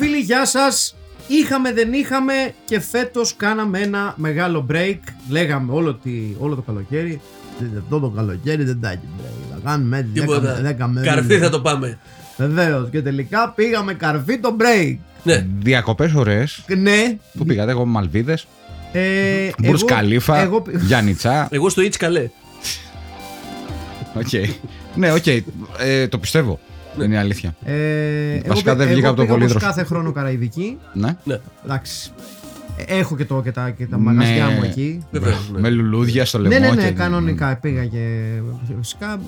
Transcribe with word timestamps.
φίλοι, 0.00 0.18
γεια 0.18 0.46
σας. 0.46 0.94
Είχαμε, 1.28 1.72
δεν 1.72 1.92
είχαμε 1.92 2.32
και 2.64 2.80
φέτος 2.80 3.34
κάναμε 3.36 3.78
ένα 3.78 4.14
μεγάλο 4.16 4.66
break. 4.70 4.98
Λέγαμε 5.28 5.72
όλο, 5.72 5.94
τη, 5.94 6.10
όλο 6.38 6.54
το 6.54 6.62
καλοκαίρι. 6.62 7.20
Αυτό 7.78 8.00
το 8.00 8.08
καλοκαίρι 8.08 8.64
δεν 8.64 8.80
θα 8.80 8.90
έχει 8.90 9.00
break. 9.18 9.52
Θα 9.54 9.70
κάνουμε 9.70 10.08
Τίποτα. 10.14 10.76
Καρφί 11.02 11.38
θα 11.38 11.48
το 11.50 11.60
πάμε. 11.60 11.98
Βεβαίως. 12.36 12.88
Και 12.90 13.02
τελικά 13.02 13.52
πήγαμε 13.56 13.94
καρφί 13.94 14.38
το 14.38 14.56
break. 14.60 14.96
Ναι. 15.22 15.46
Διακοπές 15.58 16.14
ωραίες. 16.14 16.64
Ναι. 16.76 17.16
Πού 17.38 17.44
πήγατε, 17.44 17.70
εγώ 17.70 17.84
Μαλδίβες, 17.84 18.46
Ε, 18.92 19.50
Μπουρτζ 19.58 19.80
εγώ- 19.82 19.90
Καλίφα, 19.94 20.36
Εγώ, 20.38 20.62
Γιάννητσά. 20.86 21.48
Εγώ 21.50 21.68
στο 21.68 21.82
Ιτς 21.82 21.96
Καλέ. 21.98 22.30
Οκ. 24.14 24.28
Ναι, 24.94 25.12
οκ. 25.12 25.26
Ε, 25.78 26.08
το 26.08 26.18
πιστεύω. 26.18 26.60
Δεν 26.96 27.06
είναι 27.10 27.18
αλήθεια. 27.18 27.54
ε, 27.64 27.74
εγώ, 28.34 28.42
Βασικά 28.48 28.74
δεν 28.74 28.84
εγώ 28.86 28.92
βγήκα 28.94 29.08
από 29.08 29.16
το 29.16 29.22
πήγα 29.22 29.34
όπως 29.34 29.44
πολύδροφο. 29.46 29.66
κάθε 29.74 29.84
χρόνο 29.84 30.12
Καραϊδική. 30.12 30.78
Ναι. 30.92 31.16
Ναι, 31.24 31.38
Εντάξει. 31.64 32.10
Ε, 32.86 32.98
Έχω 32.98 33.16
και, 33.16 33.24
το, 33.24 33.40
και, 33.42 33.52
τα, 33.52 33.70
και 33.70 33.86
τα 33.86 33.98
μαγαζιά 33.98 34.46
Με- 34.46 34.54
μου 34.54 34.62
εκεί. 34.64 35.02
βεβαίως. 35.10 35.50
Ναι. 35.52 35.60
Με 35.60 35.70
λουλούδια 35.70 36.24
στο 36.24 36.38
λαιμό. 36.38 36.58
Ναι, 36.58 36.66
ναι, 36.68 36.74
ναι, 36.74 36.82
και- 36.88 36.90
κανονικά 36.94 37.56
πήγα 37.56 37.84
και 37.84 38.16
φυσικά. 38.80 39.20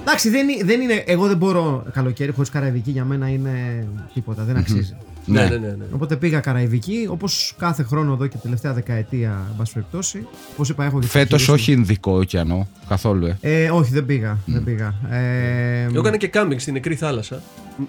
Εντάξει, 0.00 0.30
δεν, 0.30 0.48
είναι- 0.48 0.64
δεν 0.64 0.80
είναι. 0.80 1.02
Εγώ 1.06 1.26
δεν 1.26 1.36
μπορώ 1.36 1.84
καλοκαίρι 1.92 2.32
χωρίς 2.32 2.50
καραϊδική 2.50 2.90
για 2.90 3.04
μένα 3.04 3.28
είναι 3.28 3.86
τίποτα, 4.14 4.42
δεν 4.42 4.56
αξίζει. 4.56 4.92
Ναι, 4.92 4.98
Ναι. 5.26 5.42
ναι, 5.42 5.56
ναι. 5.56 5.66
ναι. 5.68 5.84
Οπότε 5.90 6.16
πήγα 6.16 6.40
καραϊδική, 6.40 7.06
όπως 7.10 7.54
κάθε 7.58 7.82
χρόνο 7.82 8.12
εδώ 8.12 8.26
και 8.26 8.36
τελευταία 8.42 8.72
δεκαετία, 8.72 9.46
εν 9.50 9.56
πάση 9.56 9.72
περιπτώσει. 9.72 10.26
Όπως 10.52 10.68
είπα, 10.68 10.84
έχω 10.84 11.00
και 11.00 11.06
Φέτος 11.06 11.24
επιχειρήσεις. 11.42 11.48
όχι 11.68 11.72
Ινδικό 11.72 12.12
ωκεανό. 12.18 12.68
Καθόλου, 12.88 13.26
ε. 13.26 13.36
Ε, 13.40 13.70
όχι, 13.70 13.92
δεν 13.92 14.06
πήγα. 14.06 14.38
Δεν 14.46 14.64
πήγα. 14.64 14.94
Ε, 15.10 15.82
Εγώ 15.82 15.98
έκανα 15.98 16.16
και 16.16 16.28
κάμπινγκ 16.28 16.60
στην 16.60 16.72
νεκρή 16.72 16.94
θάλασσα. 16.94 17.42
Μ, 17.76 17.82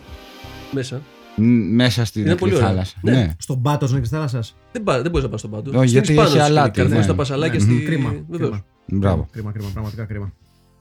Μέσα. 0.71 1.01
Μ, 1.35 1.43
Μέσα 1.75 2.05
στην 2.05 2.21
Είναι 2.21 2.29
νεκρή 2.29 2.45
πολύ 2.49 2.55
ωραία. 2.55 2.67
θάλασσα. 2.67 2.95
Ναι. 3.01 3.11
Ναι. 3.11 3.29
Στον 3.37 3.61
πάτο 3.61 3.85
τη 3.85 4.07
θάλασσα. 4.07 4.43
Δεν, 4.71 4.83
πά, 4.83 5.01
δεν 5.01 5.11
μπορείς 5.11 5.23
να 5.23 5.29
πας 5.29 5.39
στον 5.39 5.51
πάντο. 5.51 5.79
Όχι, 5.79 5.89
γιατί 5.89 6.17
έχει 6.17 6.39
αλάτι, 6.39 6.79
Καρφώνει 6.79 6.99
ναι. 6.99 7.05
τα 7.05 7.15
πασαλάκια 7.15 7.59
Ναι, 7.59 7.73
στη. 7.73 7.83
Κρίμα. 7.85 8.09
Βεβαίως. 8.29 8.49
κρίμα. 8.49 8.65
Μπράβο. 8.85 9.27
Κρίμα, 9.31 9.51
κρίμα, 9.51 9.69
πραγματικά 9.73 10.05
κρίμα. 10.05 10.33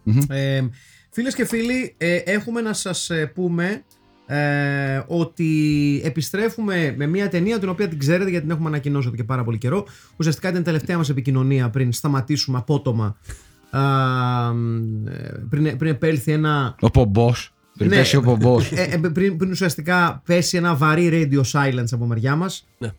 Μμμ. 0.03 0.19
Ε, 0.29 0.71
Φίλες 1.11 1.35
και 1.35 1.45
φίλοι, 1.45 1.95
ε, 1.99 2.15
έχουμε 2.17 2.61
να 2.61 2.73
σας 2.73 3.11
ε, 3.11 3.27
πούμε 3.35 3.85
ε, 4.27 5.03
ότι 5.07 6.01
επιστρέφουμε 6.05 6.95
με 6.97 7.07
μια 7.07 7.29
ταινία 7.29 7.59
την 7.59 7.69
οποία 7.69 7.89
την 7.89 7.99
ξέρετε 7.99 8.31
γιατί 8.31 8.45
την 8.45 8.55
έχουμε 8.55 8.69
ανακοινώσει 8.69 9.07
εδώ 9.07 9.17
και 9.17 9.25
πάρα 9.25 9.45
πολύ 9.45 9.59
καιρό. 9.59 9.87
Ουσιαστικά 10.17 10.49
ήταν 10.49 10.61
η 10.61 10.65
τελευταία 10.65 10.97
μας 10.97 11.09
επικοινωνία 11.09 11.71
πριν 11.71 11.93
σταματήσουμε 11.93 12.59
απότομα. 12.59 13.17
Α, 13.71 13.81
ε, 15.11 15.45
πριν, 15.51 15.77
πριν 15.77 15.91
επέλθει 15.91 16.33
ένα. 16.33 16.75
Ο 16.81 16.91
πομπός. 16.91 17.55
Πριν 17.79 17.89
Ναι. 17.91 17.97
πέσει 17.97 18.17
ο 18.17 18.23
πομπός. 18.23 18.73
ε, 18.73 18.83
ε, 18.83 19.09
πριν, 19.09 19.37
πριν 19.37 19.51
ουσιαστικά 19.51 20.23
πέσει 20.27 20.57
ένα 20.57 20.75
βαρύ 20.75 21.31
radio 21.33 21.41
silence 21.53 21.89
από 21.93 22.07
μεριά 22.07 22.37
μας. 22.37 22.67
Ναι. 22.79 22.91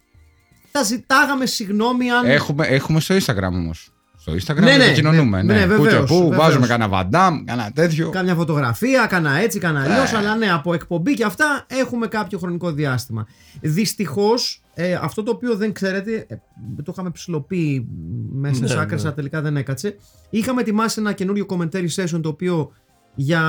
Τα 0.71 0.83
ζητάγαμε 0.83 1.45
συγγνώμη 1.45 2.09
αν. 2.11 2.25
έχουμε, 2.25 2.65
έχουμε 2.65 2.99
στο 2.99 3.15
Instagram 3.15 3.51
όμως. 3.51 3.89
Στο 4.25 4.33
Instagram 4.33 4.61
Ναι, 4.61 4.77
ναι, 4.77 4.83
επικοινωνούμε. 4.85 5.43
ναι, 5.43 5.53
Ναι, 5.53 5.65
ναι, 5.65 5.75
Πού 5.75 5.81
και 5.83 5.89
βεβαίως, 5.89 6.09
πού, 6.09 6.17
βεβαίως. 6.17 6.35
βάζουμε 6.37 6.67
κανένα 6.67 6.89
βαντάμ, 6.89 7.43
κανένα 7.43 7.71
τέτοιο. 7.71 8.09
Κάμια 8.09 8.35
φωτογραφία, 8.35 9.05
κάνα 9.05 9.37
έτσι, 9.37 9.59
κάνα 9.59 9.81
αλλιώς. 9.81 10.13
Αλλά 10.13 10.35
ναι, 10.35 10.51
από 10.51 10.73
εκπομπή 10.73 11.13
και 11.13 11.23
αυτά 11.23 11.65
έχουμε 11.67 12.07
κάποιο 12.07 12.37
χρονικό 12.39 12.71
διάστημα. 12.71 13.27
Δυστυχώς, 13.61 14.61
ε, 14.73 14.93
αυτό 15.01 15.23
το 15.23 15.31
οποίο 15.31 15.55
δεν 15.55 15.73
ξέρετε, 15.73 16.25
ε, 16.29 16.35
το 16.83 16.91
είχαμε 16.91 17.09
ψηλοποιεί 17.09 17.87
μέσα 18.31 18.59
Ναι, 18.61 18.67
στι 18.67 18.77
άκρε, 18.79 18.95
ναι. 18.95 19.01
αλλά 19.01 19.13
τελικά 19.13 19.41
δεν 19.41 19.57
έκατσε. 19.57 19.95
Είχαμε 20.29 20.61
ετοιμάσει 20.61 20.99
ένα 20.99 21.13
καινούριο 21.13 21.45
commentary 21.49 21.87
session 21.95 22.19
το 22.21 22.29
οποίο 22.29 22.71
για 23.15 23.41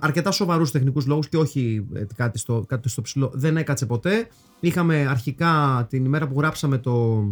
αρκετά 0.00 0.30
σοβαρούς 0.30 0.70
τεχνικούς 0.70 1.06
λόγους 1.06 1.28
και 1.28 1.36
όχι 1.36 1.86
ε, 1.94 2.02
κάτι 2.16 2.38
στο, 2.38 2.64
κάτι 2.68 2.88
στο 2.88 3.02
ψηλό 3.02 3.30
δεν 3.34 3.56
έκατσε 3.56 3.86
ποτέ. 3.86 4.28
Είχαμε 4.60 5.06
αρχικά 5.10 5.86
την 5.90 6.04
ημέρα 6.04 6.26
που 6.28 6.34
γράψαμε 6.40 6.78
το, 6.78 7.24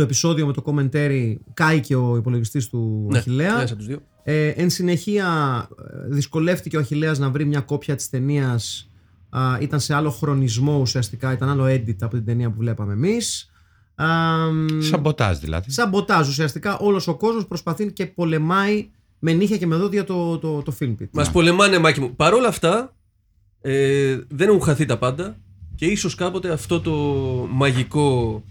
το 0.00 0.06
επεισόδιο 0.06 0.46
με 0.46 0.52
το 0.52 0.62
commentary 0.66 1.34
κάηκε 1.54 1.96
ο 1.96 2.16
υπολογιστής 2.16 2.68
του 2.68 3.06
Ναι, 3.10 3.18
Αχιλλέα. 3.18 3.54
ένας 3.56 3.70
από 3.70 3.78
τους 3.78 3.86
δύο. 3.86 3.98
Ε, 4.22 4.48
εν 4.48 4.70
συνεχεία 4.70 5.28
ε, 5.78 6.14
δυσκολεύτηκε 6.14 6.76
ο 6.76 6.80
Αχιλλέας 6.80 7.18
να 7.18 7.30
βρει 7.30 7.44
μια 7.44 7.60
κόπια 7.60 7.94
της 7.96 8.08
ταινίας. 8.10 8.90
ήταν 9.60 9.80
σε 9.80 9.94
άλλο 9.94 10.10
χρονισμό 10.10 10.78
ουσιαστικά, 10.78 11.32
ήταν 11.32 11.48
άλλο 11.48 11.64
edit 11.64 11.96
από 12.00 12.16
την 12.16 12.24
ταινία 12.24 12.50
που 12.50 12.56
βλέπαμε 12.58 12.92
εμείς. 12.92 13.50
Α, 13.94 14.06
μ, 14.52 14.66
Σαμποτάζ 14.80 15.38
δηλαδή. 15.38 15.70
Σαμποτάζ 15.70 16.28
ουσιαστικά 16.28 16.78
όλος 16.78 17.08
ο 17.08 17.16
κόσμος 17.16 17.46
προσπαθεί 17.46 17.92
και 17.92 18.06
πολεμάει 18.06 18.90
με 19.18 19.32
νύχια 19.32 19.56
και 19.56 19.66
με 19.66 19.76
δόντια 19.76 20.04
το, 20.04 20.38
το, 20.38 20.62
το 20.62 20.76
film 20.80 20.94
pit. 21.00 21.08
Μας 21.12 21.30
πολεμάνε, 21.30 21.78
Μάκη 21.78 22.00
μου. 22.00 22.16
Παρ' 22.16 22.34
όλα 22.34 22.48
αυτά, 22.48 22.96
ε, 23.60 24.18
δεν 24.28 24.48
έχουν 24.48 24.60
χαθεί 24.60 24.84
τα 24.84 24.98
πάντα 24.98 25.36
και 25.74 25.86
ίσως 25.86 26.14
κάποτε 26.14 26.52
αυτό 26.52 26.80
το 26.80 26.92
μαγικό 27.50 28.42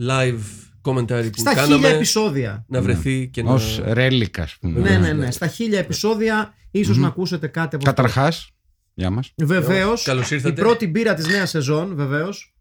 live 0.00 0.63
commentary 0.84 1.28
που 1.32 1.38
Στα 1.38 1.50
χίλια 1.50 1.54
κάναμε 1.54 1.88
επεισόδια. 1.88 2.64
να 2.68 2.82
βρεθεί 2.82 3.28
και 3.28 3.42
να. 3.42 3.52
Ω 3.52 3.58
ρέλικα, 3.84 4.42
ας 4.42 4.56
πούμε. 4.60 4.80
Ναι, 4.80 4.98
ναι, 4.98 5.12
ναι. 5.12 5.30
Στα 5.30 5.46
χίλια 5.46 5.78
επεισόδια 5.78 6.54
ίσως 6.70 6.96
να 6.96 7.06
ακούσετε 7.06 7.46
κάτι 7.46 7.76
από 7.76 7.88
αυτό. 7.88 8.02
Καταρχάς, 8.02 8.50
γεια 8.94 9.10
μας. 9.10 9.32
Βεβαίως. 9.36 10.02
Καλώς 10.02 10.30
ήρθατε. 10.30 10.60
Η 10.60 10.64
πρώτη 10.64 10.86
μπύρα 10.86 11.14
της 11.14 11.26
νέας 11.26 11.50
σεζόν, 11.50 11.94
βεβαίως. 11.94 12.54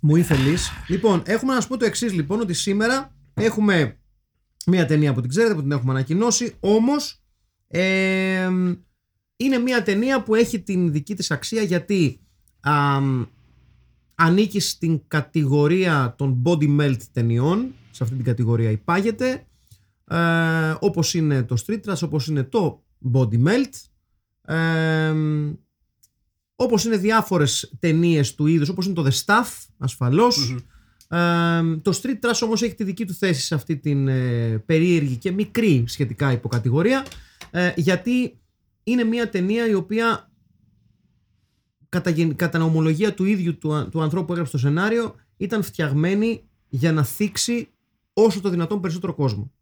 Μου 0.00 0.16
ήθελε. 0.16 0.54
Λοιπόν, 0.88 1.22
έχουμε 1.26 1.54
να 1.54 1.60
σου 1.60 1.68
πω 1.68 1.76
το 1.76 1.84
εξής 1.84 2.12
λοιπόν, 2.12 2.40
ότι 2.40 2.52
σήμερα 2.52 3.14
έχουμε 3.34 3.98
μια 4.66 4.86
ταινία 4.86 5.12
που 5.14 5.20
την 5.20 5.30
ξέρετε, 5.30 5.54
που 5.54 5.62
την 5.62 5.72
έχουμε 5.72 5.92
ανακοινώσει, 5.92 6.56
όμως 6.60 7.22
είναι 9.36 9.58
μια 9.58 9.82
ταινία 9.82 10.22
που 10.22 10.34
έχει 10.34 10.60
την 10.60 10.92
δική 10.92 11.14
της 11.14 11.30
αξία 11.30 11.62
γιατί 11.62 12.20
αμ, 12.60 13.26
ανήκει 14.20 14.60
στην 14.60 15.00
κατηγορία 15.08 16.14
των 16.18 16.42
body 16.44 16.80
melt 16.80 17.02
ταινιών, 17.12 17.74
σε 17.90 18.02
αυτή 18.02 18.14
την 18.16 18.24
κατηγορία 18.24 18.70
υπάγεται, 18.70 19.46
ε, 20.04 20.74
όπως 20.80 21.14
είναι 21.14 21.42
το 21.42 21.56
Street 21.66 21.80
Trash, 21.86 22.00
όπως 22.02 22.26
είναι 22.26 22.42
το 22.42 22.82
Body 23.12 23.42
Melt, 23.44 23.74
ε, 24.54 25.14
όπως 26.56 26.84
είναι 26.84 26.96
διάφορες 26.96 27.72
ταινίες 27.78 28.34
του 28.34 28.46
είδους, 28.46 28.68
όπως 28.68 28.86
είναι 28.86 28.94
το 28.94 29.06
The 29.06 29.24
Stuff, 29.24 29.66
ασφαλως 29.78 30.54
Ε, 31.12 31.76
το 31.82 32.00
Street 32.02 32.26
Trash 32.26 32.40
όμως 32.42 32.62
έχει 32.62 32.74
τη 32.74 32.84
δική 32.84 33.06
του 33.06 33.14
θέση 33.14 33.40
σε 33.40 33.54
αυτή 33.54 33.76
την 33.76 34.08
ε, 34.08 34.58
περίεργη 34.66 35.16
και 35.16 35.32
μικρή 35.32 35.84
σχετικά 35.86 36.32
υποκατηγορία, 36.32 37.06
ε, 37.50 37.72
γιατί 37.76 38.40
είναι 38.82 39.04
μια 39.04 39.28
ταινία 39.28 39.68
η 39.68 39.74
οποία 39.74 40.29
κατά, 41.90 42.10
γεν- 42.10 42.36
κατά 42.36 42.62
ομολογία 42.64 43.14
του 43.14 43.24
ίδιου 43.24 43.58
του, 43.58 43.74
α- 43.74 43.88
του 43.88 44.02
ανθρώπου 44.02 44.26
που 44.26 44.32
έγραψε 44.32 44.52
το 44.52 44.58
σενάριο 44.58 45.14
ήταν 45.36 45.62
φτιαγμένη 45.62 46.42
για 46.68 46.92
να 46.92 47.04
θίξει 47.04 47.68
όσο 48.12 48.40
το 48.40 48.48
δυνατόν 48.48 48.80
περισσότερο 48.80 49.14
κόσμο. 49.14 49.52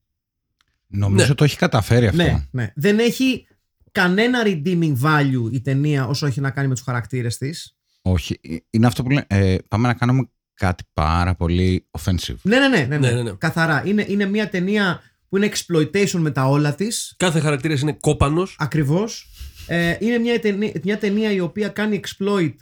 Νομίζω 0.87 1.27
Ναι. 1.29 1.35
το 1.35 1.45
έχει 1.45 1.57
καταφέρει 1.57 2.07
αυτό. 2.07 2.23
Ναι, 2.23 2.47
ναι. 2.51 2.73
Δεν 2.75 2.99
έχει 2.99 3.47
κανένα 3.93 4.43
redeeming 4.45 4.95
value 5.03 5.49
η 5.53 5.61
ταινία 5.61 6.07
όσο 6.07 6.27
έχει 6.27 6.41
να 6.41 6.51
κάνει 6.51 6.69
με 6.69 6.75
τους 6.75 6.83
χαρακτήρες 6.83 7.37
της. 7.39 7.77
Όχι. 8.03 8.41
Είναι 8.71 8.87
αυτό 8.87 9.03
που 9.03 9.09
λέμε. 9.11 9.25
Ε, 9.29 9.57
πάμε 9.69 9.87
να 9.89 9.95
κάνουμε 9.95 10.29
κάτι 10.55 10.85
πάρα 10.93 11.35
πολύ 11.35 11.87
offensive. 11.99 12.35
Ναι, 12.43 12.59
ναι, 12.59 12.69
ναι, 12.69 12.85
ναι, 12.87 12.99
Ναι, 12.99 13.11
ναι, 13.11 13.23
ναι. 13.23 13.31
Καθαρά. 13.39 13.83
Είναι, 13.87 14.05
είναι 14.09 14.27
μια 14.27 14.49
ταινία 14.49 15.01
που 15.29 15.37
είναι 15.37 15.51
exploitation 15.55 16.11
με 16.19 16.31
τα 16.31 16.45
όλα 16.49 16.75
της. 16.75 17.15
Κάθε 17.17 17.41
χαρακτήρας 17.41 17.81
είναι 17.81 17.93
κόπανος. 18.01 18.57
Ακριβώς. 18.59 19.29
Ε, 19.69 19.97
είναι 20.01 20.19
μια 20.19 20.41
ταινία, 20.41 20.73
μια 20.85 20.99
ταινία 20.99 21.31
η 21.33 21.41
οποία 21.41 21.69
κάνει 21.69 22.01
exploit 22.05 22.55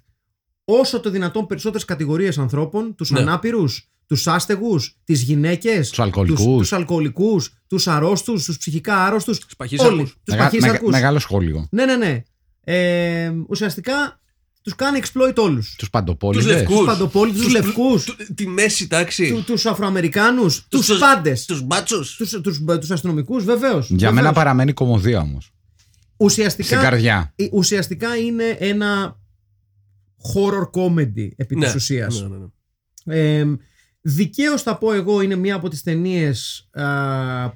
όσο 0.64 1.00
το 1.00 1.10
δυνατόν 1.10 1.46
περισσότερες 1.46 1.84
κατηγορίες 1.84 2.38
ανθρώπων, 2.38 2.94
τους 2.94 3.10
Ναι. 3.10 3.20
ανάπηρους, 3.20 3.88
τους 4.06 4.26
άστεγους, 4.26 4.96
τις 5.04 5.22
γυναίκες, 5.22 5.88
Τους 5.88 5.98
αλκοολικούς. 5.98 6.40
τους 6.58 6.72
αλκοολικούς, 6.72 7.50
τους 7.66 7.86
αρρώστους, 7.88 8.44
τους 8.44 8.56
ψυχικά 8.58 9.04
άρρωστους, 9.04 9.38
Τους 9.38 9.56
παχύσαρκους. 9.56 9.94
όλοι, 9.98 10.04
τους 10.04 10.14
Μεγα- 10.26 10.42
μεγα- 10.42 10.50
παχύσαρκους. 10.58 10.90
μεγάλο 10.92 11.18
σχόλιο. 11.18 11.68
Ναι, 11.70 11.84
ναι, 11.84 11.96
ναι. 11.96 12.22
Ε, 12.68 13.32
ουσιαστικά 13.48 14.20
τους 14.62 14.74
κάνει 14.74 15.00
exploit 15.02 15.34
όλους. 15.36 15.66
Τους 15.66 15.76
Τους 15.76 15.90
παντοπόλυδε. 15.90 16.52
λευκούς. 16.52 16.76
Τους 16.76 16.86
παντοπόλητους, 16.86 17.42
τους 17.42 17.52
λευκούς, 17.52 18.04
του- 18.04 18.16
Τη 18.34 18.46
μέση 18.46 18.86
τάξη. 18.86 19.32
του, 19.32 19.42
τους 19.46 19.66
Αφροαμερικάνους, 19.66 20.66
τους, 20.68 20.86
τους- 20.86 20.98
πάντες, 20.98 21.44
Τους 21.44 21.62
μπάτσους. 21.62 22.16
τους, 22.16 22.30
τους, 22.30 22.60
τους 22.80 22.90
αστυνομικούς 22.90 23.44
βεβαίως. 23.44 23.86
Για 23.90 23.98
μένα 24.08 24.14
βεβαίως. 24.14 24.34
παραμένει 24.34 24.72
κομμωδία 24.72 25.20
όμως. 25.20 25.50
Στην 26.16 26.26
ουσιαστικά, 26.26 26.80
καρδιά. 26.82 27.32
ε, 27.36 27.46
ουσιαστικά 27.52 28.16
είναι 28.16 28.44
ένα 28.58 29.18
horror 30.34 30.70
comedy 30.80 31.28
επί 31.36 31.56
Ναι, 31.56 31.64
της 31.64 31.74
ουσίας. 31.74 32.20
ναι, 32.22 32.28
ναι, 32.28 32.36
ναι. 32.36 33.40
Ε, 33.40 33.56
δικαίως 34.00 34.62
θα 34.62 34.78
πω 34.78 34.92
εγώ 34.92 35.20
είναι 35.20 35.36
μία 35.36 35.54
από 35.54 35.68
τις 35.68 35.82
ταινίες 35.82 36.68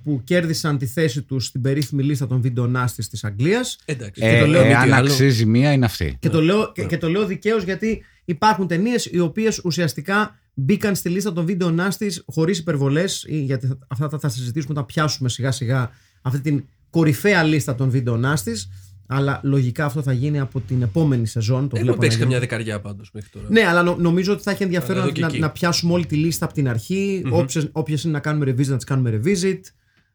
που 0.02 0.20
κέρδισαν 0.24 0.78
τη 0.78 0.86
θέση 0.86 1.22
τους 1.22 1.46
στην 1.46 1.60
περίφημη 1.60 2.02
λίστα 2.02 2.26
των 2.26 2.40
βιντεονάστης 2.40 3.08
της 3.08 3.24
Αγγλίας 3.24 3.78
Εντάξει. 3.84 4.20
Και 4.20 4.38
το 4.40 4.46
λέω, 4.46 4.62
Ε, 4.62 4.66
μη 4.66 4.74
αν 4.74 4.84
τι 4.86 4.92
άλλο. 4.92 5.06
αξίζει 5.10 5.46
μία 5.46 5.72
είναι 5.72 5.84
αυτή. 5.84 6.16
και, 6.18 6.28
Ναι, 6.28 6.34
το 6.34 6.40
λέω, 6.42 6.72
και, 6.72 6.84
και 6.84 6.98
το 6.98 7.08
λέω 7.08 7.26
δικαίως 7.26 7.62
γιατί 7.64 8.02
υπάρχουν 8.24 8.66
ταινίες 8.66 9.06
οι 9.06 9.18
οποίες 9.18 9.60
ουσιαστικά 9.64 10.38
μπήκαν 10.54 10.94
στη 10.94 11.08
λίστα 11.08 11.32
των 11.32 11.44
βιντεονάστης 11.46 12.22
χωρίς 12.26 12.58
υπερβολές 12.58 13.24
ή 13.28 13.36
γιατί 13.42 13.66
θα- 13.66 13.78
αυτά 13.88 14.08
θα 14.08 14.18
τα 14.18 14.28
συζητήσουμε 14.28 14.72
όταν 14.72 14.86
πιάσουμε 14.86 15.28
σιγά 15.28 15.50
σιγά 15.50 15.90
αυτή 16.22 16.40
την 16.40 16.64
κορυφαία 16.90 17.42
λίστα 17.42 17.74
των 17.74 17.90
βιντεονάστης 17.90 18.68
αλλά 19.12 19.40
λογικά 19.42 19.84
αυτό 19.84 20.02
θα 20.02 20.12
γίνει 20.12 20.40
από 20.40 20.60
την 20.60 20.82
επόμενη 20.82 21.26
σεζόν 21.26 21.58
το 21.58 21.64
Έχουμε 21.64 21.80
βλέπω 21.80 21.94
να 21.96 22.00
παίξει 22.02 22.16
γίνει. 22.16 22.28
καμιά 22.30 22.40
δεκαριά 22.48 22.80
πάντως 22.80 23.10
μέχρι 23.12 23.30
τώρα. 23.30 23.46
Ναι, 23.50 23.60
αλλά 23.66 23.82
νο- 23.82 23.96
νομίζω 23.98 24.32
ότι 24.32 24.42
θα 24.42 24.50
έχει 24.50 24.62
Αλλά 24.64 24.72
ενδιαφέρον 24.74 25.02
εδώ 25.02 25.12
και 25.12 25.20
να, 25.20 25.26
εκεί. 25.26 25.38
να 25.38 25.50
πιάσουμε 25.50 25.92
όλη 25.92 26.06
τη 26.06 26.16
λίστα 26.16 26.44
από 26.44 26.54
την 26.54 26.68
αρχή. 26.68 27.22
Μμμ. 27.24 27.32
Όποιες, 27.34 27.68
όποιες 27.72 28.02
είναι 28.04 28.12
να 28.12 28.20
κάνουμε 28.20 28.50
revisit, 28.50 28.66
να 28.66 28.76
τις 28.76 28.84
κάνουμε 28.84 29.20
revisit. 29.24 29.60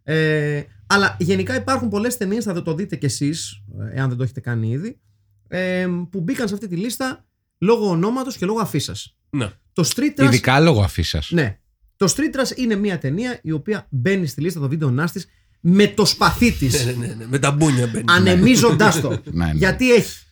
Ε, 0.04 0.62
αλλά 0.88 1.16
γενικά 1.20 1.56
υπάρχουν 1.56 1.90
πολλές 1.90 2.18
ταινίες, 2.18 2.44
θα 2.44 2.62
το 2.62 2.76
δείτε 2.76 2.96
κι 2.96 3.06
εσείς, 3.06 3.62
ε, 3.94 3.98
εάν 4.00 4.08
δεν 4.10 4.18
το 4.18 4.24
έχετε 4.24 4.40
κάνει 4.40 4.70
ήδη, 4.70 5.00
ε, 5.48 5.88
που 6.10 6.22
μπήκαν 6.22 6.48
σε 6.48 6.54
αυτή 6.54 6.68
τη 6.68 6.76
λίστα 6.76 7.26
λόγω 7.58 7.90
ονόματος 7.90 8.38
και 8.38 8.46
λόγω 8.46 8.60
αφήσας. 8.60 9.18
Ναι. 9.30 9.50
Το 9.74 9.90
Street 9.96 10.22
Trash, 10.22 10.26
Ειδικά 10.26 10.60
λόγω 10.60 10.82
αφήσας. 10.82 11.30
ναι, 11.32 11.60
το 11.96 12.14
Street 12.16 12.36
Trash 12.40 12.58
είναι 12.58 12.76
μια 12.76 12.98
ταινία 12.98 13.40
η 13.44 13.52
οποία 13.52 13.88
μπαίνει 13.90 14.28
στη 14.28 14.42
λίστα 14.42 14.60
των 14.60 14.70
βίντεο 14.70 14.90
νάστης 14.92 15.28
με 15.68 15.88
το 15.88 16.06
σπαθί 16.06 16.52
της. 16.52 16.86
Ναι, 16.86 16.92
ναι, 16.92 17.08
ναι, 17.08 17.14
ναι. 17.14 17.26
Με 17.30 17.40
τα 17.40 17.52
μπούνια 17.52 17.88
μπαίνει. 17.88 18.04
ανεμίζοντάς 18.08 19.02
το. 19.02 19.10
Ναι, 19.32 19.46
ναι. 19.46 19.52
Γιατί 19.54 19.94
έχει 19.94 20.24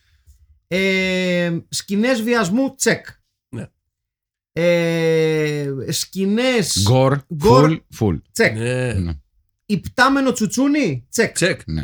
ε, 0.68 1.58
σκηνές 1.68 2.22
βιασμού, 2.22 2.74
τσεκ. 2.74 3.06
Ναι. 3.48 3.66
Ε, 4.52 5.70
σκηνές 5.88 6.82
Γκορ, 6.82 7.18
Γκορ. 7.34 7.70
full, 7.70 8.04
full. 8.04 8.20
τσεκ. 8.32 8.56
Ναι. 8.56 8.92
Ναι, 8.92 9.12
Υπτάμενο 9.66 10.32
τσουτσούνι, 10.32 11.06
τσεκ. 11.10 11.34
Τσεκ. 11.34 11.60
ναι. 11.66 11.82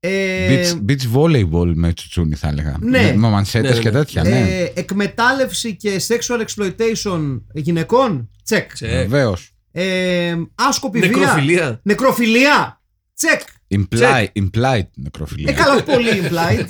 Ε, 0.00 0.48
Beach, 0.72 0.90
beach 0.90 1.12
volleyball 1.14 1.72
με 1.74 1.92
τσουτσούνι 1.92 2.34
θα 2.34 2.48
έλεγα. 2.48 2.76
Ναι. 2.80 3.02
Με, 3.02 3.16
με 3.16 3.28
μανσέτες 3.28 3.70
Ναι, 3.70 3.76
ναι, 3.76 3.82
και 3.82 3.90
ναι. 3.90 3.98
τέτοια, 3.98 4.22
ναι. 4.22 4.40
ε, 4.40 4.72
εκμετάλλευση 4.74 5.76
και 5.76 6.00
sexual 6.08 6.44
exploitation 6.46 7.40
γυναικών, 7.54 8.30
τσεκ. 8.44 8.72
Τσεκ. 8.72 9.08
Βεβαίω. 9.72 10.30
Ε, 10.30 10.36
άσκοπη 10.54 10.98
βία. 11.00 11.08
Νεκροφιλία. 11.08 11.80
Νεκροφιλία, 11.82 12.80
τσεκ. 13.14 13.40
Imply, 13.74 14.26
implied 14.34 14.86
νεκροφιλία. 14.94 15.50
Ε, 15.50 15.54
καλά, 15.54 15.74
όχι 15.74 15.82
πολύ 15.84 16.08
implied. 16.22 16.66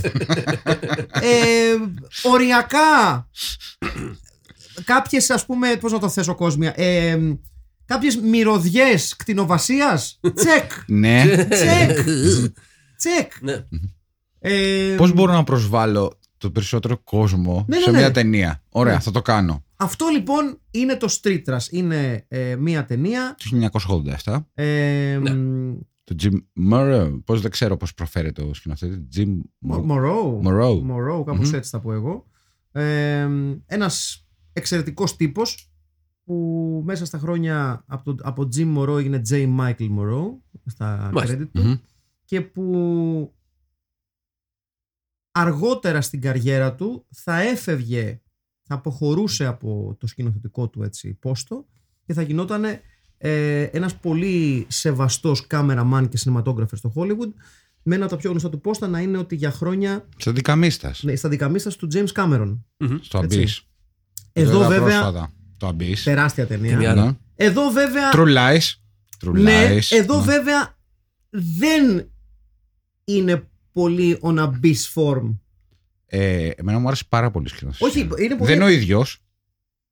ε, 1.11 1.75
οριακά. 2.23 3.29
Κάποιες 4.85 5.31
ας 5.31 5.47
πούμε, 5.47 5.77
πώς 5.77 5.93
να 5.93 5.99
το 5.99 6.09
θέσω 6.09 6.35
κόσμια, 6.35 6.73
ε, 6.81 7.19
κάποιες 7.85 8.17
μυρωδιές 8.17 9.17
κτηνοβασίας, 9.17 10.21
τσεκ, 10.35 10.73
Ναι. 10.87 11.25
τσεκ, 11.49 11.99
τσεκ. 12.97 13.33
Ναι. 13.41 13.65
Ε, 14.39 14.95
Πώς 14.97 15.13
μπορώ 15.13 15.33
να 15.33 15.45
προσβάλλω 15.45 16.19
το 16.39 16.51
περισσότερο 16.51 16.99
κόσμο 17.05 17.65
Ναι, 17.69 17.77
ναι, 17.77 17.83
σε 17.83 17.91
ναι. 17.91 17.99
μια 17.99 18.11
ταινία; 18.11 18.63
Ωραία, 18.69 18.95
Ναι. 18.95 19.01
θα 19.01 19.11
το 19.11 19.23
κάνω. 19.23 19.65
Αυτό 19.83 20.07
λοιπόν 20.09 20.61
είναι 20.71 20.97
το 20.97 21.19
Street 21.23 21.43
Trash. 21.45 21.67
Είναι 21.71 22.25
ε, 22.29 22.57
μία 22.57 22.85
ταινία. 22.85 23.35
Το 23.51 23.69
1987. 24.25 24.39
Ε, 24.55 25.19
Ναι. 25.23 25.35
μ, 25.35 25.77
Το 26.05 26.15
Jim 26.23 26.33
Murrow. 26.73 27.21
Πώς 27.25 27.41
δεν 27.41 27.51
ξέρω 27.51 27.77
πώς 27.77 27.95
προφέρεται 27.95 28.43
ο 28.43 28.55
σκηνοθέτη. 28.55 29.09
Jim 29.17 29.39
Μο- 29.59 29.85
Moreau. 29.89 30.47
Moreau. 30.49 30.81
Moreau. 30.83 30.91
Moreau, 30.91 31.25
κάπως 31.25 31.49
Μμμ. 31.49 31.55
έτσι 31.55 31.71
θα 31.71 31.81
πω 31.81 31.93
εγώ. 31.93 32.27
Ε, 32.73 33.29
ένας 33.67 34.27
εξαιρετικός 34.53 35.17
τύπος 35.17 35.73
που 36.25 36.35
μέσα 36.87 37.05
στα 37.05 37.19
χρόνια 37.19 37.85
από, 37.87 38.15
το, 38.15 38.23
από 38.27 38.49
Jim 38.57 38.77
Moreau 38.79 38.97
έγινε 38.99 39.23
J. 39.31 39.59
Michael 39.59 39.89
Moreau 39.99 40.27
στα 40.67 41.11
Μάλιστα. 41.13 41.37
credit 41.39 41.49
του 41.53 41.63
Μμμ. 41.63 41.75
και 42.25 42.41
που 42.41 43.35
αργότερα 45.31 46.01
στην 46.01 46.21
καριέρα 46.21 46.75
του 46.75 47.07
θα 47.11 47.41
έφευγε, 47.41 48.22
θα 48.73 48.79
αποχωρούσε 48.79 49.45
από 49.45 49.97
το 50.01 50.07
σκηνοθετικό 50.07 50.69
του 50.69 50.83
έτσι 50.83 51.15
πόστο 51.21 51.67
και 52.07 52.13
θα 52.13 52.23
γινόταν 52.23 52.65
ε, 53.19 53.63
ένας 53.63 53.97
πολύ 53.97 54.67
σεβαστός 54.69 55.47
κάμεραμαν 55.47 56.09
και 56.09 56.19
cinematographer 56.25 56.73
στο 56.73 56.93
Hollywood 56.97 57.33
με 57.83 57.95
ένα 57.95 58.05
από 58.05 58.15
τα 58.15 58.21
πιο 58.21 58.31
γνωστά 58.31 58.49
του 58.51 58.61
πόστα 58.61 58.87
να 58.89 59.01
είναι 59.01 59.19
ότι 59.19 59.35
για 59.35 59.51
χρόνια 59.51 60.09
Σαν 60.17 60.35
δικαμίστας. 60.35 61.03
ναι, 61.03 61.17
στα 61.17 61.29
δικαμίστας 61.29 61.77
του 61.77 61.89
James 61.95 62.13
Cameron. 62.15 62.59
Στο 63.01 63.19
Έτσι. 63.23 63.45
Abyss. 63.47 63.67
Εδώ 64.33 64.59
Είδα 64.59 64.69
βέβαια 64.69 64.83
πρόσφατα 65.01 65.33
Το 65.57 65.69
Abyss. 65.69 65.99
τεράστια 66.05 66.47
ταινία. 66.47 66.79
Την 66.79 66.89
άλλη. 66.89 67.01
Ναι. 67.01 67.13
Εδώ 67.35 67.71
βέβαια 67.71 68.11
True 68.13 68.37
Lies. 68.37 68.75
True 69.25 69.33
ναι, 69.41 69.69
Lies. 69.77 69.97
εδώ 69.97 70.17
Ναι. 70.19 70.25
βέβαια 70.25 70.77
δεν 71.31 72.11
είναι 73.05 73.49
πολύ 73.73 74.19
on 74.23 74.39
a 74.39 74.51
beast 74.63 74.93
form. 74.95 75.37
Ε, 76.15 76.51
εμένα 76.57 76.79
μου 76.79 76.87
άρεσε 76.87 77.05
πάρα 77.09 77.31
πολύ 77.31 77.47
η 77.47 77.49
σκηνοθεσία. 77.49 77.87
Όχι, 77.87 77.99
είναι 78.01 78.09
πολύ- 78.37 78.37
Δεν 78.51 78.55
είναι 78.55 78.65
ο 78.65 78.69
ίδιος. 78.69 79.23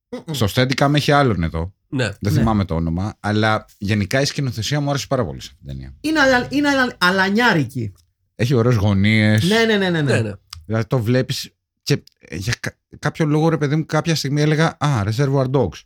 Mm-mm. 0.08 0.22
Στο 0.30 0.46
Steadicam 0.54 0.92
έχει 0.94 1.12
άλλον 1.12 1.42
εδώ. 1.42 1.74
Ναι. 1.88 2.04
Δεν 2.20 2.32
Ναι. 2.32 2.38
θυμάμαι 2.38 2.64
το 2.64 2.74
όνομα. 2.74 3.16
Αλλά 3.20 3.64
γενικά 3.78 4.20
η 4.20 4.24
σκηνοθεσία 4.24 4.80
μου 4.80 4.88
άρεσε 4.90 5.06
πάρα 5.06 5.24
πολύ 5.26 5.40
σε 5.40 5.48
αυτήν 5.52 5.66
την 5.66 5.76
ταινία. 5.76 5.94
Είναι, 6.00 6.20
αλα, 6.20 6.46
είναι 6.50 6.68
αλα, 6.68 6.96
αλανιάρικη. 6.98 7.92
Έχει 8.34 8.54
ωραίες 8.54 8.74
γωνίες. 8.74 9.48
Ναι, 9.48 9.64
ναι, 9.64 9.76
ναι, 9.76 9.90
ναι. 9.90 10.02
ναι. 10.02 10.12
Ναι, 10.12 10.20
ναι. 10.20 10.32
Δηλαδή 10.66 10.86
το 10.86 10.98
βλέπεις 10.98 11.54
και 11.82 12.02
ε, 12.18 12.36
για 12.36 12.54
κα- 12.60 12.76
κάποιο 12.98 13.26
λόγο 13.26 13.48
ρε 13.48 13.56
παιδί 13.56 13.76
μου 13.76 13.86
κάποια 13.86 14.14
στιγμή 14.14 14.40
έλεγα 14.40 14.76
Α, 14.80 15.02
Reservoir 15.04 15.50
Dogs. 15.50 15.80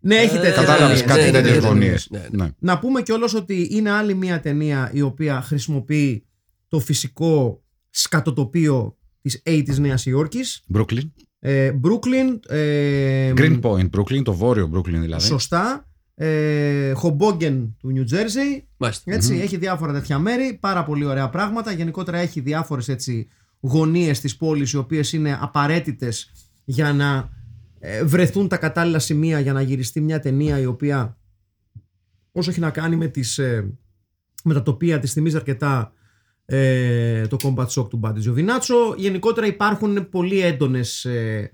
Ναι, 0.00 0.16
έχει 0.16 0.36
Ε, 0.36 0.40
τέτοια 0.40 0.52
Κατάλαβες 0.62 1.02
ταινίες, 1.02 1.16
κάτι 1.16 1.20
ναι, 1.20 1.26
ναι, 1.26 1.32
τέτοιες 1.32 1.50
ναι, 1.54 1.60
ναι, 1.60 1.60
ναι. 1.60 1.68
γωνίες. 1.68 2.08
ναι, 2.10 2.18
ναι. 2.30 2.44
Ναι. 2.44 2.50
Να 2.58 2.78
πούμε 2.78 3.02
κιόλας 3.02 3.34
ότι 3.34 3.68
είναι 3.70 3.90
άλλη 3.90 4.14
μια 4.14 4.40
ταινία 4.40 4.90
η 4.92 5.00
οποία 5.02 5.40
χρησιμοποιεί 5.42 6.26
το 6.68 6.80
φυσικό 6.80 7.62
σκατοτοπίο 7.90 8.97
της 9.28 9.42
80's 9.44 9.78
Νέας 9.78 10.06
Υόρκης. 10.06 10.64
Brooklyn. 10.74 11.10
Ε, 11.38 11.72
Brooklyn. 11.82 12.52
Ε, 12.54 13.32
Green 13.36 13.60
Point, 13.60 13.90
Brooklyn, 13.90 14.22
το 14.22 14.34
βόρειο 14.34 14.70
Brooklyn 14.74 14.98
δηλαδή. 15.00 15.24
Σωστά. 15.24 15.88
Ε, 16.14 16.92
Hoboken 17.02 17.68
του 17.78 17.92
New 17.94 18.14
Jersey. 18.14 18.62
Μάλιστα. 18.76 19.12
Έτσι, 19.14 19.34
Έχει 19.34 19.56
διάφορα 19.56 19.92
τέτοια 19.92 20.18
μέρη. 20.18 20.58
Πάρα 20.60 20.84
πολύ 20.84 21.04
ωραία 21.04 21.28
πράγματα. 21.28 21.72
Γενικότερα 21.72 22.18
έχει 22.18 22.40
διάφορες 22.40 22.88
έτσι 22.88 23.28
γωνίες 23.60 24.20
της 24.20 24.36
πόλης 24.36 24.72
οι 24.72 24.76
οποίες 24.76 25.12
είναι 25.12 25.38
απαραίτητες 25.40 26.32
για 26.64 26.92
να 26.92 27.30
ε, 27.78 28.04
βρεθούν 28.04 28.48
τα 28.48 28.56
κατάλληλα 28.56 28.98
σημεία 28.98 29.40
για 29.40 29.52
να 29.52 29.62
γυριστεί 29.62 30.00
μια 30.00 30.20
ταινία 30.20 30.58
η 30.58 30.66
οποία 30.66 31.18
όσο 32.32 32.50
έχει 32.50 32.60
να 32.60 32.70
κάνει 32.70 32.96
με, 32.96 33.06
τις, 33.06 33.38
ε, 33.38 33.74
με 34.44 34.54
τα 34.54 34.62
τοπία 34.62 34.98
της 34.98 35.12
θυμίζει 35.12 35.36
αρκετά 35.36 35.92
ε, 36.50 37.26
το 37.26 37.36
Combat 37.42 37.66
Shock 37.66 37.88
του 37.90 37.96
Μπάντι 37.96 38.20
Τζοβινάτσο. 38.20 38.94
Γενικότερα 38.96 39.46
υπάρχουν 39.46 40.08
πολύ 40.08 40.40
έντονες 40.40 41.04
ε, 41.04 41.50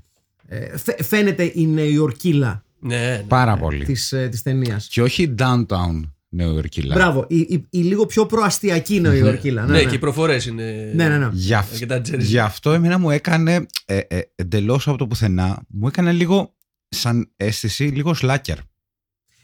ε, 0.46 0.76
φαι- 0.78 1.02
φαίνεται 1.04 1.50
η 1.54 1.66
Νεοϊορκίλα 1.66 2.64
Ναι, 2.80 2.96
ναι. 2.96 3.24
Πάρα 3.28 3.56
πολύ. 3.56 3.84
της, 3.84 4.12
ε, 4.12 4.28
της 4.28 4.42
ταινίας. 4.42 4.88
Και 4.88 5.02
όχι 5.02 5.34
downtown 5.38 6.00
Νεοϊορκίλα. 6.28 6.94
Μπράβο, 6.94 7.24
η, 7.28 7.38
η, 7.38 7.66
η 7.70 7.78
λίγο 7.78 8.06
πιο 8.06 8.26
προαστιακή 8.26 9.00
Νεοϊορκίλα. 9.00 9.64
Ναι, 9.64 9.72
ναι, 9.72 9.80
και 9.80 9.86
ναι. 9.86 9.92
οι 9.92 9.98
προφορές 9.98 10.46
είναι. 10.46 10.90
Ναι, 10.94 11.08
ναι, 11.08 11.18
ναι. 11.18 11.28
Γι' 11.32 11.54
αυ- 11.54 11.72
Αρκετά 11.72 11.96
Jersey. 12.00 12.18
Γι' 12.18 12.38
αυτό 12.38 12.72
εμένα 12.72 12.98
μου 12.98 13.10
έκανε 13.10 13.66
ε, 13.84 13.98
ε, 14.08 14.20
εντελώς 14.34 14.88
από 14.88 14.96
το 14.98 15.06
πουθενά, 15.06 15.62
μου 15.68 15.86
έκανε 15.86 16.12
λίγο 16.12 16.54
σαν 16.88 17.32
αίσθηση, 17.36 17.84
λίγο 17.84 18.14
σλάκερ. 18.14 18.56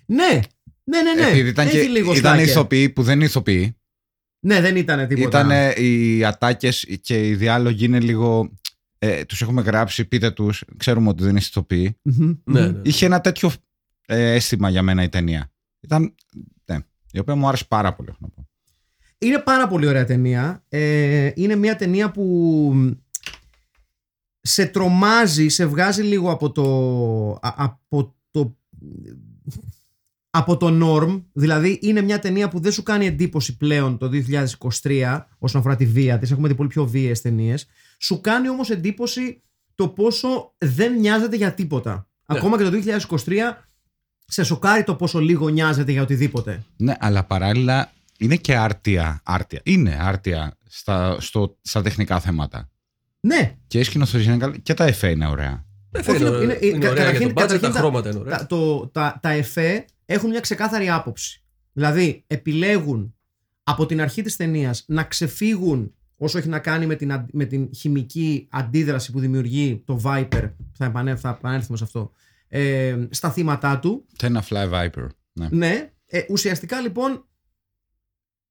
Ναι, 0.06 0.40
ναι, 0.84 1.02
ναι. 1.02 1.22
ναι. 1.22 1.28
Επειδή 1.30 1.48
ήταν, 1.48 1.66
Έχει 1.66 1.80
και, 1.80 1.88
λίγο 1.88 2.14
ήταν 2.14 2.38
slacker. 2.38 2.42
ηθοποιοί 2.42 2.88
που 2.88 3.02
δεν 3.02 3.14
είναι 3.16 3.24
ηθοποιοί. 3.24 3.74
Ναι, 4.40 4.60
δεν 4.60 4.76
ήταν 4.76 5.08
τίποτα. 5.08 5.40
Ήταν 5.40 5.74
οι 5.84 6.24
ατάκες 6.24 6.86
και 7.00 7.28
οι 7.28 7.34
διάλογοι 7.34 7.84
είναι 7.84 8.00
λίγο. 8.00 8.50
Ε, 8.98 9.24
τους 9.24 9.42
έχουμε 9.42 9.62
γράψει, 9.62 10.04
πείτε 10.04 10.30
τους. 10.30 10.64
Ξέρουμε 10.76 11.08
ότι 11.08 11.20
δεν 11.22 11.30
είναι 11.30 11.38
ηθοποιοί. 11.38 11.98
Μμμ, 12.02 12.34
Ναι, 12.44 12.60
μμμ. 12.66 12.72
ναι. 12.72 12.80
Είχε 12.84 13.06
ένα 13.06 13.20
τέτοιο 13.20 13.50
ε, 14.06 14.32
αίσθημα 14.34 14.68
για 14.70 14.82
μένα 14.82 15.02
η 15.02 15.08
ταινία. 15.08 15.52
Ήταν. 15.80 16.14
Ναι, 16.64 16.78
η 17.12 17.18
οποία 17.18 17.34
μου 17.34 17.48
άρεσε 17.48 17.64
πάρα 17.68 17.94
πολύ, 17.94 18.08
έχω 18.10 18.18
να 18.20 18.28
πω. 18.28 18.48
Είναι 19.18 19.38
πάρα 19.38 19.68
πολύ 19.68 19.86
ωραία 19.86 20.04
ταινία. 20.04 20.64
Ε, 20.68 21.30
είναι 21.34 21.56
μια 21.56 21.76
ταινία 21.76 22.10
που 22.10 22.72
σε 24.40 24.66
τρομάζει, 24.66 25.48
σε 25.48 25.66
βγάζει 25.66 26.02
λίγο 26.02 26.30
από 26.30 26.52
το, 26.52 26.64
α- 27.32 27.54
από 27.56 28.14
το 28.30 28.56
από 30.30 30.56
το 30.56 30.78
norm, 30.82 31.22
δηλαδή 31.32 31.78
είναι 31.82 32.00
μια 32.00 32.18
ταινία 32.18 32.48
που 32.48 32.60
δεν 32.60 32.72
σου 32.72 32.82
κάνει 32.82 33.06
εντύπωση 33.06 33.56
πλέον 33.56 33.98
το 33.98 34.10
2023 34.82 35.20
όσον 35.38 35.60
αφορά 35.60 35.76
τη 35.76 35.86
βία 35.86 36.18
της, 36.18 36.30
έχουμε 36.30 36.48
δει 36.48 36.54
πολύ 36.54 36.68
πιο 36.68 36.86
βίαιες 36.86 37.20
ταινίες. 37.20 37.66
σου 38.00 38.20
κάνει 38.20 38.48
όμως 38.48 38.70
εντύπωση 38.70 39.42
το 39.74 39.88
πόσο 39.88 40.54
δεν 40.58 40.98
νοιάζεται 40.98 41.36
για 41.36 41.52
τίποτα. 41.54 41.92
Ναι. 42.32 42.38
Ακόμα 42.38 42.56
και 42.58 42.64
το 42.64 42.70
2023 43.26 43.32
σε 44.26 44.42
σοκάρει 44.42 44.84
το 44.84 44.94
πόσο 44.94 45.18
λίγο 45.20 45.48
νοιάζεται 45.48 45.92
για 45.92 46.02
οτιδήποτε. 46.02 46.62
Ναι, 46.76 46.94
αλλά 47.00 47.24
παράλληλα 47.24 47.90
είναι 48.18 48.36
και 48.36 48.56
άρτια. 48.56 49.20
άρτια. 49.24 49.60
Είναι 49.64 49.98
άρτια 50.00 50.56
στα, 50.68 51.16
στο, 51.20 51.56
στα 51.62 51.82
τεχνικά 51.82 52.20
θέματα. 52.20 52.68
Ναι, 53.20 53.56
Και 53.66 53.78
η 53.78 53.82
σκηνοθεσία 53.82 54.32
είναι 54.32 54.44
καλή 54.44 54.60
και 54.60 54.74
τα 54.74 54.84
εφέ 54.84 55.08
είναι 55.10 55.26
ωραία. 55.26 55.64
Ε, 55.92 55.98
Όχι, 55.98 56.10
είναι, 56.20 56.28
είναι- 56.28 56.58
είναι, 56.60 56.78
κα- 56.78 56.90
ωραία 56.90 57.04
καταρχήν- 57.04 57.26
για 57.26 57.34
τον 57.34 57.34
budget, 57.34 57.34
τα 57.34 57.40
καταρχήν 57.40 57.72
τα- 57.72 57.78
χρώματα 57.78 58.08
είναι 58.10 58.18
ωραία. 58.18 58.38
τα, 58.38 58.46
το, 58.46 58.86
τα, 58.86 59.18
τα 59.22 59.30
εφέ 59.30 59.84
έχουν 60.14 60.30
μια 60.30 60.40
ξεκάθαρη 60.40 60.90
άποψη. 60.90 61.42
Δηλαδή, 61.72 62.24
επιλέγουν 62.26 63.14
από 63.62 63.86
την 63.86 64.00
αρχή 64.00 64.22
της 64.22 64.36
ταινίας 64.36 64.84
να 64.88 65.04
ξεφύγουν 65.04 65.94
όσο 66.16 66.38
έχει 66.38 66.48
να 66.48 66.58
κάνει 66.58 66.86
με 66.86 66.94
την, 66.94 67.12
αν- 67.12 67.28
με 67.32 67.44
την 67.44 67.74
χημική 67.74 68.48
αντίδραση 68.50 69.12
που 69.12 69.20
δημιουργεί 69.20 69.82
το 69.86 70.00
Viper, 70.04 70.52
θα, 70.72 70.84
επανέ, 70.84 71.16
θα 71.16 71.28
επανέλθουμε 71.38 71.76
σε 71.78 71.84
αυτό, 71.84 72.12
ε, 72.48 73.06
στα 73.10 73.30
θύματα 73.30 73.78
του. 73.78 74.06
Τένα 74.18 74.44
Fly 74.48 74.70
Viper. 74.72 75.06
Ναι. 75.32 75.48
Ναι, 75.50 75.92
ε, 76.06 76.20
ουσιαστικά 76.30 76.80
λοιπόν 76.80 77.28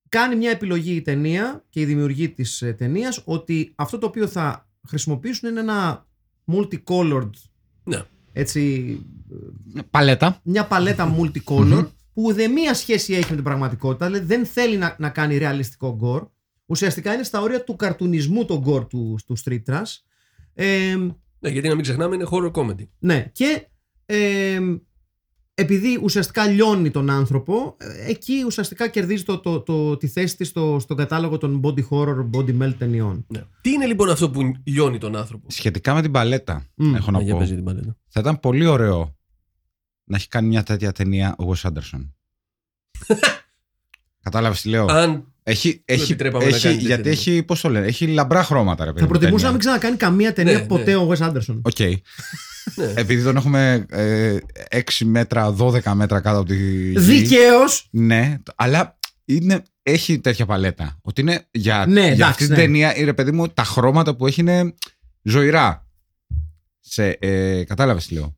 κάνει 0.10 0.36
μια 0.36 0.50
επιλογή 0.52 0.96
η 0.96 1.02
ταινία 1.02 1.66
και 1.70 1.80
η 1.82 1.86
δημιουργή 1.86 2.30
της 2.30 2.62
ε, 2.62 2.74
ταινίας 2.74 3.22
ότι 3.26 3.74
αυτό 3.76 3.98
το 3.98 4.06
οποίο 4.06 4.28
θα 4.28 4.70
χρησιμοποιήσουν 4.88 5.50
είναι 5.50 5.60
ένα 5.60 6.08
multicolored 6.52 7.30
Ναι. 7.84 8.02
Έτσι 8.40 9.00
Παλέτα. 9.90 10.40
μια 10.44 10.66
παλέτα 10.66 11.16
multicolor 11.20 11.88
που 12.14 12.34
δεν 12.34 12.52
μία 12.52 12.74
σχέση 12.74 13.14
έχει 13.14 13.30
με 13.30 13.36
την 13.36 13.44
πραγματικότητα, 13.44 14.06
δηλαδή 14.06 14.26
δεν 14.26 14.46
θέλει 14.46 14.78
να, 14.78 14.96
να 15.00 15.10
κάνει 15.10 15.38
ρεαλιστικό 15.38 15.96
γκορ. 15.96 16.28
Ουσιαστικά 16.66 17.14
είναι 17.14 17.24
στα 17.24 17.42
όρια 17.42 17.64
του 17.64 17.76
καρτουνισμού 17.76 18.46
το 18.46 18.60
γκορ 18.60 18.88
του, 18.88 19.18
του 19.26 19.38
Street 19.46 19.64
Trash. 19.70 19.96
Ε, 20.54 20.96
Ναι, 21.40 21.50
γιατί 21.50 21.68
να 21.68 21.74
μην 21.76 21.84
ξεχνάμε 21.84 22.16
είναι 22.16 22.28
horror 22.32 22.52
comedy. 22.52 22.88
ναι, 23.00 23.30
και 23.32 23.68
ε, 24.06 24.60
επειδή 25.60 26.00
ουσιαστικά 26.04 26.46
λιώνει 26.48 26.92
τον 26.92 27.10
άνθρωπο, 27.10 27.76
ε, 27.80 28.10
εκεί 28.10 28.44
ουσιαστικά 28.46 28.88
κερδίζει 28.88 29.24
το, 29.24 29.40
το, 29.40 29.60
το, 29.62 29.98
τη 29.98 30.08
θέση 30.08 30.38
της 30.38 30.48
στο, 30.48 30.78
στον 30.80 30.98
κατάλογο 30.98 31.38
των 31.38 31.62
body 31.64 31.84
horror, 31.90 32.30
body 32.34 32.62
melt 32.62 32.74
ταινιών. 32.78 33.26
Ναι. 33.28 33.44
Τι 33.62 33.70
είναι 33.72 33.86
λοιπόν 33.86 34.10
αυτό 34.10 34.30
που 34.30 34.54
λιώνει 34.64 34.98
τον 34.98 35.16
άνθρωπο; 35.16 35.48
Σχετικά 35.50 35.94
με 35.94 36.02
την 36.02 36.12
παλέτα, 36.12 36.66
Μμ. 36.76 36.96
έχω 36.96 37.12
να 37.12 37.18
Ναι, 37.18 37.24
για 37.24 37.34
πω. 37.34 37.40
παίζει 37.40 37.56
την 37.56 37.64
παλέτα. 37.64 37.98
Θα 38.08 38.20
ήταν 38.20 38.40
πολύ 38.40 38.66
ωραίο 38.66 39.16
να 40.04 40.16
έχει 40.18 40.28
κάνει 40.28 40.48
μια 40.48 40.64
τέτοια 40.64 40.92
ταινία 40.92 41.36
ο 41.40 41.52
Wes 41.54 41.70
Anderson. 41.70 42.10
Κατάλαβες 44.24 44.62
τι 44.62 44.70
λέω; 44.70 44.86
Αν 44.86 45.24
Έχει, 45.44 45.82
έχει, 45.86 46.04
επιτρέπαμε 46.12 46.44
να 46.44 46.50
έχει, 46.50 46.62
κάνει 46.64 46.76
τέτοια 46.76 46.88
γιατί 46.88 47.04
ταινία. 47.04 47.20
έχει, 47.20 47.44
πώς 47.44 47.62
το 47.62 47.70
λένε, 47.70 47.86
έχει 47.86 48.08
λαμπρά 48.08 48.44
χρώματα, 48.44 48.86
ρε 48.86 48.90
παιδί. 48.94 49.00
Θα 49.06 49.06
μου, 49.14 49.20
προτιμούσα 49.20 49.52
να 49.52 49.52
ταινία. 49.52 49.72
μην 49.74 49.80
ξανακάνει 49.80 49.98
καμία 49.98 50.34
ταινία 50.34 50.60
Ναι, 50.60 50.66
ποτέ 50.66 50.92
ναι. 50.92 50.96
ο 50.96 51.10
Wes 51.12 51.18
Anderson. 51.30 51.60
Ok. 51.62 51.78
Ναι. 52.76 52.94
Επειδή 52.96 53.24
τον 53.24 53.36
έχουμε 53.38 53.86
ε, 53.90 54.38
6 54.72 54.82
μέτρα, 55.06 55.56
12 55.60 55.82
μέτρα 55.94 56.20
κάτω 56.20 56.38
από 56.40 56.48
τη 56.48 56.56
γη. 56.56 57.00
Δικαίως. 57.00 57.88
Ναι, 57.92 58.38
αλλά 58.56 58.98
είναι, 59.26 59.64
έχει 59.84 60.20
τέτοια 60.20 60.46
παλέτα. 60.46 60.98
Ότι 61.02 61.22
είναι 61.22 61.48
για, 61.52 61.86
Ναι, 61.88 62.02
για 62.02 62.10
εντάξει, 62.12 62.24
αυτή 62.30 62.46
την 62.46 62.54
ναι. 62.56 62.60
ταινία, 62.62 62.94
ρε 63.04 63.14
παιδί 63.14 63.32
μου, 63.32 63.48
τα 63.48 63.64
χρώματα 63.64 64.16
που 64.16 64.28
έχει 64.28 64.42
είναι 64.42 64.74
ζωηρά. 65.22 65.88
Σε, 66.80 67.08
ε, 67.10 67.64
κατάλαβες 67.64 68.08
τι 68.08 68.14
λέω. 68.14 68.38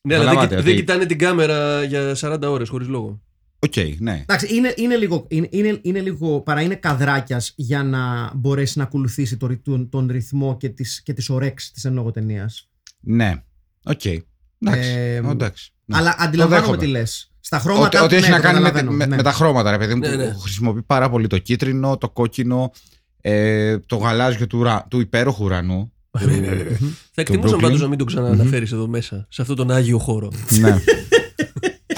Ναι, 0.00 0.14
αλλά 0.14 0.24
δεν, 0.24 0.32
Καταλάβατε 0.34 0.54
κοι- 0.54 0.58
ότι- 0.64 0.68
δεν 0.70 0.76
κοιτάνε 0.80 1.06
την 1.06 1.18
κάμερα 1.18 1.82
για 1.84 2.14
40 2.16 2.38
ώρες 2.50 2.68
χωρίς 2.68 2.88
λόγο. 2.88 3.20
Οκ, 3.58 3.72
ναι. 3.98 4.20
Εντάξει, 4.22 4.54
είναι, 4.56 4.74
είναι, 4.76 4.96
λίγο, 4.96 5.26
είναι, 5.28 5.48
είναι, 5.50 5.78
είναι 5.82 6.00
λίγο 6.00 6.40
παρά 6.40 6.60
είναι 6.60 6.74
καδράκιας 6.74 7.52
για 7.56 7.82
να 7.82 8.30
μπορέσει 8.34 8.78
να 8.78 8.84
ακολουθήσει 8.84 9.36
το, 9.36 9.46
ρυ- 9.46 9.62
τον, 9.64 9.88
τον 9.88 10.06
ρυθμό 10.10 10.56
και 10.56 10.68
τις, 10.68 11.02
και 11.02 11.12
τις 11.12 11.28
ορέξεις 11.28 11.70
της 11.72 11.84
εν 11.84 11.92
λόγω 11.92 12.10
ταινίας. 12.10 12.70
Ναι. 13.00 13.42
Οκ. 13.84 14.04
Εντάξει. 14.04 14.88
Ε, 14.90 15.16
εντάξει. 15.30 15.72
Ναι. 15.84 15.96
Αλλά 15.96 16.14
αντιλαμβάνομαι 16.18 16.66
δέχομαι. 16.66 16.84
τι 16.84 16.90
λες. 16.90 17.30
Στα 17.40 17.58
χρώματα 17.58 17.86
Ότι, 17.86 17.96
ότι 17.96 18.14
ναι, 18.14 18.20
έχει 18.20 18.30
να 18.30 18.36
το 18.36 18.42
κάνει 18.42 18.58
με, 18.60 18.64
καταλαβαίνω, 18.64 18.96
με- 18.96 19.06
ναι. 19.06 19.16
με 19.16 19.22
τα 19.22 19.32
χρώματα, 19.32 19.70
ρε 19.70 19.78
παιδί 19.78 19.94
μου. 19.94 20.00
Ναι, 20.00 20.10
που 20.10 20.16
ναι. 20.16 20.34
Χρησιμοποιεί 20.40 20.82
πάρα 20.82 21.10
πολύ 21.10 21.26
το 21.26 21.38
κίτρινο, 21.38 21.96
το 21.98 22.08
κόκκινο, 22.10 22.70
ε, 23.20 23.78
το 23.78 23.96
γαλάζιο 23.96 24.46
του, 24.46 24.58
ουρα- 24.58 24.86
του 24.90 25.00
υπέροχου 25.00 25.44
ουρανού. 25.44 25.92
Θα 27.12 27.20
εκτιμούσαν 27.20 27.58
Brooklyn. 27.58 27.62
πάντως 27.62 27.80
να 27.80 27.88
μην 27.88 27.98
τον 27.98 28.06
ξανααναφέρεις 28.06 28.72
εδώ 28.72 28.88
μέσα, 28.88 29.26
σε 29.30 29.42
αυτόν 29.42 29.56
τον 29.56 29.70
Άγιο 29.70 29.98
χώρο. 29.98 30.32
ναι. 30.60 30.76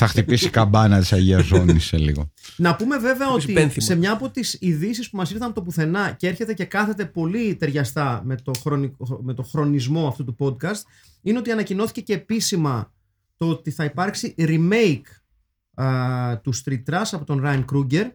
Θα 0.01 0.07
χτυπήσει 0.07 0.47
η 0.47 0.51
καμπάνα 0.51 0.99
της 0.99 1.13
Αγίας 1.13 1.45
Ζώνης 1.45 1.79
σε 1.81 1.97
λίγο. 1.99 2.33
Να 2.57 2.77
πούμε 2.77 2.99
βέβαια 2.99 3.29
Έχεις 3.29 3.43
ότι 3.43 3.53
υπένθυμα. 3.53 3.85
σε 3.87 3.95
μια 3.95 4.13
από 4.13 4.31
τις 4.31 4.57
ειδήσεις 4.61 5.11
που 5.11 5.17
μας 5.17 5.31
ήρθαν 5.31 5.47
από 5.47 5.55
το 5.55 5.63
πουθενά 5.63 6.11
και 6.13 6.27
έρχεται 6.29 6.55
και 6.55 6.65
κάθεται 6.65 7.05
πολύ 7.07 7.57
ταιριαστά 7.57 8.23
με 8.25 8.37
το, 8.37 8.53
χρονικό, 8.63 9.21
με 9.23 9.35
το 9.35 9.43
χρονισμό 9.43 10.09
αυτού 10.09 10.25
του 10.25 10.37
podcast 10.39 10.81
είναι 11.23 11.39
ότι 11.39 11.51
ανακοινώθηκε 11.51 12.01
και 12.01 12.13
επίσημα 12.15 12.93
το 13.37 13.49
ότι 13.49 13.71
θα 13.71 13.85
υπάρξει 13.85 14.35
remake 14.39 15.01
α, 15.83 16.39
του 16.41 16.53
Street 16.65 16.83
Trash 16.91 17.09
από 17.13 17.25
τον 17.25 17.43
Ryan 17.45 17.65
Kruger 17.73 18.11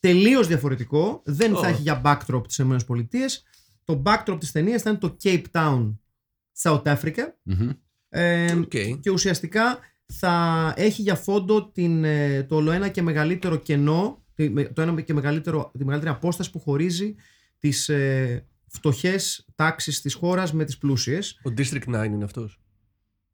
τελείως 0.00 0.46
διαφορετικό 0.46 1.22
δεν 1.24 1.54
θα 1.54 1.66
Ω. 1.66 1.70
έχει 1.70 1.82
για 1.82 2.00
backdrop 2.04 2.42
τις 2.46 2.58
ΗΠΑ 2.58 2.84
το 3.84 4.02
backdrop 4.06 4.36
της 4.40 4.52
ταινίας 4.52 4.82
θα 4.82 4.90
είναι 4.90 4.98
το 4.98 5.16
Cape 5.22 5.44
Town 5.52 5.94
South 6.62 6.82
Africa 6.82 7.22
Μμμ. 7.42 7.70
ε, 8.08 8.52
Οκ. 8.52 8.72
και 9.00 9.10
ουσιαστικά 9.10 9.78
θα 10.12 10.72
έχει 10.76 11.02
για 11.02 11.14
φόντο 11.14 11.70
την, 11.70 12.04
ε, 12.04 12.42
το 12.42 12.56
ολοένα 12.56 12.88
και 12.88 13.02
μεγαλύτερο 13.02 13.56
κενό, 13.56 14.24
τη- 14.34 14.50
με- 14.50 14.64
το 14.64 14.82
ένα 14.82 15.00
και 15.00 15.14
μεγαλύτερο, 15.14 15.70
τη 15.78 15.84
μεγαλύτερη 15.84 16.14
απόσταση 16.14 16.50
που 16.50 16.58
χωρίζει 16.58 17.14
τις 17.58 17.88
ε, 17.88 18.46
φτωχές 18.66 19.46
τάξεις 19.54 20.00
της 20.00 20.14
χώρας 20.14 20.52
με 20.52 20.64
τις 20.64 20.78
πλούσιες. 20.78 21.40
Ο 21.44 21.52
District 21.58 21.84
9 21.86 22.04
είναι 22.04 22.24
αυτός. 22.24 22.60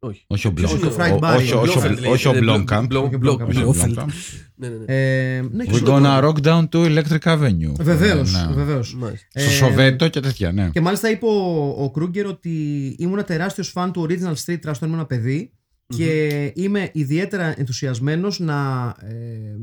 Όχι. 0.05 0.25
Όχι 0.27 0.47
ο 0.47 0.53
Ποιος 0.53 0.71
Μπλόκ. 0.79 0.83
είναι 0.83 0.93
ο 0.93 0.97
Fried 0.99 1.19
Barry, 1.19 1.37
Όχι, 1.37 1.55
ο 1.55 1.61
όχι, 1.61 1.79
Blofeld, 1.79 1.91
όχι, 1.93 2.01
λέει. 2.01 2.11
όχι 2.13 2.29
ο 2.29 2.31
Είναι 2.31 2.41
Μπλόγκαμπ. 2.41 2.93
Blo- 2.93 3.03
Όχι 3.05 3.15
ο 3.15 3.19
Blo- 3.23 3.27
Blomkamp. 3.41 3.49
Όχι 3.49 3.63
ο 3.63 3.75
Blofeld. 3.77 3.95
Blomkamp. 3.99 4.07
Ναι, 4.55 4.69
ναι, 4.69 4.77
ναι. 4.77 4.85
Ε, 4.87 5.41
ναι, 5.51 5.65
και 5.65 5.71
We're 5.73 5.77
στο- 5.77 5.97
gonna 6.03 6.23
rock 6.25 6.43
down 6.43 6.69
to 6.69 6.79
Electric 7.03 7.19
Avenue. 7.19 7.73
Βεβαίως, 7.81 8.33
Ναι. 8.33 8.55
βεβαίως. 8.55 8.95
Μάλιστα. 8.97 9.27
Στο 9.31 9.41
Ε, 9.51 9.53
Σοβέτο 9.53 10.09
και 10.09 10.21
τέτοια, 10.21 10.53
ναι. 10.53 10.71
Και 10.71 10.81
μάλιστα 10.81 11.11
είπε 11.11 11.27
ο, 11.27 11.75
ο 11.85 11.91
Κρούγκερ 11.91 12.27
ότι 12.27 12.51
ήμουν 12.99 13.25
τεράστιος 13.25 13.69
φαν 13.69 13.93
του 13.93 14.07
Original 14.09 14.35
Street 14.45 14.59
Trash 14.67 14.73
όταν 14.77 14.93
ήμουν 14.93 15.07
παιδί 15.07 15.53
και 15.97 16.53
είμαι 16.55 16.91
ιδιαίτερα 16.93 17.55
ενθουσιασμένος 17.59 18.39
να 18.39 18.87
ε, 19.01 19.15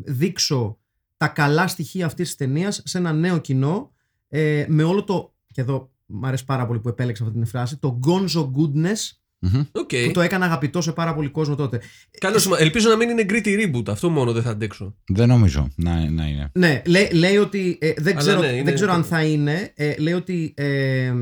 δείξω 0.05 0.77
τα 1.17 1.27
καλά 1.27 1.67
στοιχεία 1.67 2.05
αυτής 2.05 2.27
της 2.27 2.35
ταινίας 2.35 2.81
σε 2.85 2.97
ένα 2.97 3.13
νέο 3.13 3.37
κοινό 3.37 3.91
ε, 4.29 4.65
με 4.67 4.83
όλο 4.83 5.03
το, 5.03 5.33
και 5.53 5.61
εδώ 5.61 5.91
μου 6.05 6.27
αρέσει 6.27 6.45
πάρα 6.45 6.65
πολύ 6.67 6.79
που 6.79 6.89
επέλεξα 6.89 7.23
αυτή 7.23 7.35
την 7.35 7.45
φράση, 7.45 7.77
το 7.77 7.99
gonzo 8.07 8.41
goodness 8.43 9.11
Μμμ. 9.41 9.59
Οκ. 9.71 9.89
που 10.05 10.11
το 10.13 10.21
έκανε 10.21 10.45
αγαπητό 10.45 10.81
σε 10.81 10.91
πάρα 10.91 11.13
πολύ 11.15 11.29
κόσμο 11.29 11.55
τότε. 11.55 11.81
Καλό 12.19 12.39
σημα- 12.39 12.59
Ελπίζω 12.59 12.89
να 12.89 12.95
μην 12.95 13.09
είναι 13.09 13.25
gritty 13.29 13.47
reboot. 13.75 13.87
Αυτό 13.89 14.09
μόνο 14.09 14.31
δεν 14.33 14.43
θα 14.43 14.49
αντέξω. 14.49 14.95
Δεν 15.07 15.27
νομίζω 15.27 15.69
να, 15.75 16.09
να 16.09 16.27
είναι. 16.27 16.51
Ναι, 16.53 16.81
λέει, 16.85 17.09
λέει 17.13 17.37
ότι 17.37 17.77
ε, 17.81 17.93
δεν, 17.97 18.07
Αλλά 18.11 18.17
ξέρω, 18.19 18.39
ναι, 18.41 18.47
είναι- 18.47 18.63
δεν 18.63 18.73
ξέρω 18.73 18.91
αν 18.93 19.03
θα 19.03 19.23
είναι. 19.23 19.71
Ε, 19.75 19.95
λέει 19.97 20.13
ότι 20.13 20.53
ε, 20.57 21.13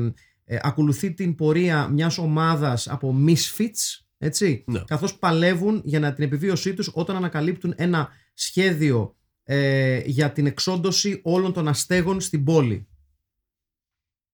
ε, 0.44 0.58
ακολουθεί 0.62 1.12
την 1.12 1.34
πορεία 1.34 1.88
μιας 1.88 2.18
ομάδας 2.18 2.88
από 2.88 3.16
misfits, 3.26 4.06
έτσι, 4.18 4.64
Ναι. 4.66 4.82
καθώς 4.86 5.18
παλεύουν 5.18 5.80
για 5.84 6.00
να 6.00 6.12
την 6.12 6.24
επιβίωσή 6.24 6.74
τους 6.74 6.90
όταν 6.94 7.16
ανακαλύπτουν 7.16 7.72
ένα 7.76 8.08
σχέδιο 8.34 9.16
ε, 9.44 10.00
για 10.04 10.32
την 10.32 10.46
εξόντωση 10.46 11.20
όλων 11.24 11.52
των 11.52 11.68
αστέγων 11.68 12.20
στην 12.20 12.44
πόλη. 12.44 12.86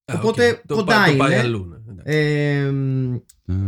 Α, 0.05 0.15
Οπότε, 0.17 0.49
οκ. 0.49 0.59
Το 0.67 0.75
κοντά 0.75 0.95
πά- 0.95 1.07
το 1.11 1.15
πάει 1.17 1.31
είναι. 1.31 1.39
αλλού, 1.39 1.65
ναι. 1.65 1.91
Εντάξει. 1.91 2.17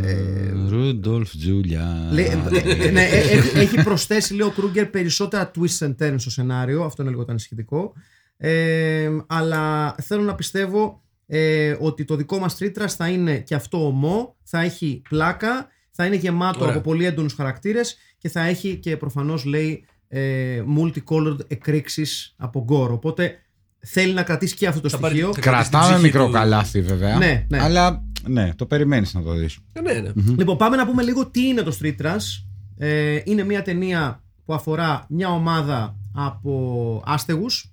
Ε, 0.00 0.50
Ρούντολφ 0.68 1.30
Τζούλια. 1.36 2.08
λέει- 2.12 2.26
ε, 2.26 2.90
ναι, 2.90 3.02
ε, 3.02 3.18
ε, 3.18 3.60
έχει 3.60 3.82
προσθέσει, 3.82 4.34
λέει 4.34 4.46
ο 4.46 4.50
Κρούγκερ, 4.50 4.86
περισσότερα 4.86 5.50
twists 5.54 5.86
and 5.86 5.94
turns 5.98 6.14
στο 6.18 6.30
σενάριο. 6.30 6.84
Αυτό 6.84 7.02
είναι 7.02 7.10
λίγο 7.10 7.24
το 7.24 7.30
ανησυχητικό. 7.30 7.92
Ε, 8.36 9.10
αλλά 9.26 9.94
θέλω 10.02 10.22
να 10.22 10.34
πιστεύω 10.34 11.02
ε, 11.26 11.76
ότι 11.80 12.04
το 12.04 12.16
δικό 12.16 12.38
μας 12.38 12.56
Street 12.58 12.72
Trash 12.78 12.88
θα 12.96 13.08
είναι 13.08 13.38
και 13.38 13.54
αυτό 13.54 13.86
ωμό, 13.86 14.36
θα 14.42 14.60
έχει 14.60 15.02
πλάκα, 15.08 15.68
θα 16.00 16.06
είναι 16.06 16.16
γεμάτο 16.16 16.58
Ωραία. 16.60 16.72
από 16.74 16.80
πολύ 16.80 17.04
έντονους 17.04 17.32
χαρακτήρες 17.34 17.96
και 18.18 18.28
θα 18.28 18.40
έχει 18.40 18.76
και 18.76 18.96
προφανώς 18.96 19.44
λέει 19.44 19.84
ε, 20.08 20.62
multicolored 20.78 21.38
εκρήξεις 21.50 22.34
από 22.36 22.62
γκορ. 22.64 22.90
Οπότε 22.92 23.34
θέλει 23.78 24.12
να 24.12 24.22
κρατήσει 24.22 24.54
και 24.54 24.66
αυτό 24.66 24.80
το 24.80 24.88
Θα 24.88 24.98
πάρει- 24.98 25.14
στοιχείο. 25.14 25.34
θα 25.34 25.40
κρατήσει 25.40 25.70
την 25.70 25.78
Κρατάμε 25.78 25.94
ψυχή 25.98 26.06
μικρό 26.12 26.26
του. 26.26 26.32
καλάθι 26.32 26.80
βέβαια. 26.82 27.16
Ναι, 27.16 27.46
ναι. 27.48 27.60
Αλλά 27.62 28.02
ναι, 28.26 28.54
το 28.54 28.66
περιμένεις 28.66 29.14
να 29.14 29.22
το 29.22 29.32
δεις. 29.32 29.58
Ε, 29.72 29.80
Ναι, 29.80 29.92
ναι. 29.92 30.12
Λοιπόν, 30.36 30.56
πάμε 30.56 30.76
να 30.76 30.86
πούμε 30.86 31.02
λίγο 31.02 31.26
τι 31.26 31.46
είναι 31.46 31.62
το 31.62 31.76
Street 31.82 31.96
Trash. 32.02 32.44
Ε, 32.78 33.20
είναι 33.24 33.44
μια 33.44 33.62
ταινία 33.62 34.22
που 34.44 34.54
αφορά 34.54 35.06
μια 35.08 35.28
ομάδα 35.32 35.96
από 36.14 37.02
άστεγους 37.06 37.72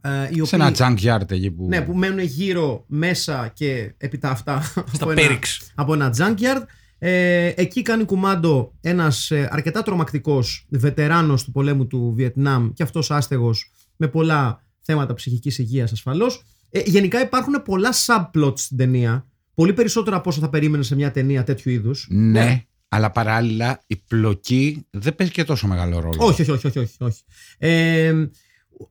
ε, 0.00 0.28
οι 0.30 0.34
Σε 0.34 0.42
οποίοι- 0.42 0.48
ένα 0.52 0.72
junkyard 0.78 1.30
εκεί 1.30 1.50
που. 1.50 1.66
Ναι, 1.68 1.80
που 1.80 1.94
μένουν 1.94 2.18
γύρω 2.18 2.84
μέσα 2.86 3.50
και 3.54 3.94
επί 3.98 4.18
τα 4.18 4.30
αυτά 4.30 4.72
από, 4.94 5.10
ένα, 5.10 5.20
πέριξ. 5.20 5.72
από 5.74 5.92
ένα 5.94 6.14
junkyard. 6.18 6.62
Ε, 7.04 7.52
εκεί 7.56 7.82
κάνει 7.82 8.04
κουμάντο 8.04 8.72
ένας 8.80 9.30
ε, 9.30 9.48
αρκετά 9.50 9.82
τρομακτικός 9.82 10.66
βετεράνος 10.70 11.44
του 11.44 11.52
πολέμου 11.52 11.86
του 11.86 12.12
Βιετνάμ 12.16 12.72
και 12.72 12.82
αυτός 12.82 13.10
άστεγος 13.10 13.70
με 13.96 14.08
πολλά 14.08 14.64
θέματα 14.80 15.14
ψυχικής 15.14 15.58
υγείας 15.58 15.92
ασφαλώς. 15.92 16.44
Ε, 16.70 16.80
γενικά 16.84 17.20
υπάρχουν 17.20 17.62
πολλά 17.64 17.90
subplots 18.06 18.58
στην 18.58 18.76
ταινία. 18.76 19.26
Πολύ 19.54 19.72
περισσότερα 19.72 20.16
από 20.16 20.30
όσο 20.30 20.40
θα 20.40 20.48
περίμενε 20.48 20.82
σε 20.82 20.94
μια 20.94 21.10
ταινία 21.10 21.44
τέτοιου 21.44 21.70
είδους. 21.70 22.06
Ναι, 22.10 22.64
αλλά 22.88 23.10
παράλληλα 23.10 23.82
η 23.86 23.96
πλοκή 23.96 24.86
δεν 24.90 25.14
παίζει 25.14 25.32
και 25.32 25.44
τόσο 25.44 25.66
μεγάλο 25.66 26.00
ρόλο. 26.00 26.16
Όχι, 26.18 26.42
όχι, 26.42 26.50
όχι, 26.50 26.66
όχι, 26.66 26.78
όχι, 26.78 26.96
όχι. 26.98 27.22
Ε, 27.58 28.26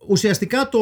ουσιαστικά 0.07 0.69
το, 0.69 0.79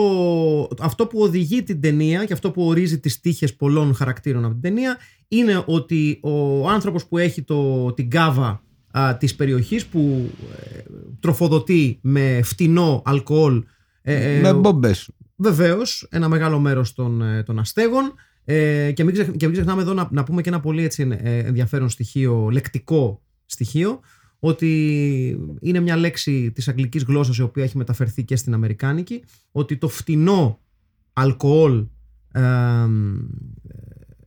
αυτό 0.80 1.08
που 1.08 1.20
οδηγεί 1.20 1.64
την 1.64 1.82
ταινία 1.82 2.26
και 2.26 2.34
αυτό 2.34 2.52
που 2.52 2.64
ορίζει 2.64 3.00
τις 3.00 3.20
τύχες 3.20 3.56
πολλών 3.56 3.96
χαρακτήρων 3.96 4.44
από 4.46 4.54
την 4.54 4.62
ταινία 4.62 4.98
είναι 5.28 5.64
ότι 5.66 6.20
ο 6.22 6.70
άνθρωπος 6.70 7.06
που 7.08 7.18
έχει 7.18 7.42
το, 7.42 7.92
την 7.94 8.10
κάβα 8.10 8.64
α, 8.92 9.18
της 9.18 9.36
περιοχής 9.36 9.86
που 9.86 10.30
ε, 10.76 10.80
τροφοδοτεί 11.20 12.00
με 12.02 12.40
φτηνό 12.44 13.02
αλκοόλ 13.06 13.64
ε, 14.02 14.38
ε, 14.38 14.42
Με 14.42 14.54
μπόμπε. 14.54 14.96
Βεβαίως, 15.36 16.08
ένα 16.10 16.28
μεγάλο 16.28 16.60
μέρος 16.60 16.94
των, 16.94 17.22
ε, 17.22 17.44
των 17.44 17.60
αστέγων. 17.60 18.14
Ε, 18.46 18.92
και, 18.92 19.04
μην 19.04 19.14
ξεχ- 19.14 19.38
και 19.38 19.46
μην 19.46 19.56
ξεχνάμε 19.56 19.82
εδώ 19.82 19.94
να, 19.94 20.08
να 20.12 20.24
πούμε 20.24 20.42
και 20.42 20.50
ένα 20.50 20.60
πολύ 20.60 20.84
έτσι, 20.84 21.08
ε, 21.22 21.38
ενδιαφέρον 21.38 21.90
στοιχείο, 21.90 22.50
λεκτικό 22.52 23.22
στοιχείο, 23.46 24.00
ότι 24.40 25.40
είναι 25.62 25.80
μια 25.80 25.96
λέξη 25.96 26.52
της 26.52 26.68
αγγλικής 26.68 27.04
γλώσσας 27.04 27.38
η 27.38 27.42
οποία 27.42 27.64
έχει 27.64 27.78
μεταφερθεί 27.78 28.24
και 28.24 28.36
στην 28.36 28.54
αμερικάνικη, 28.54 29.24
ότι 29.52 29.78
το 29.78 29.88
φτηνό 29.88 30.60
αλκοόλ 31.14 31.86
ε, 32.32 32.42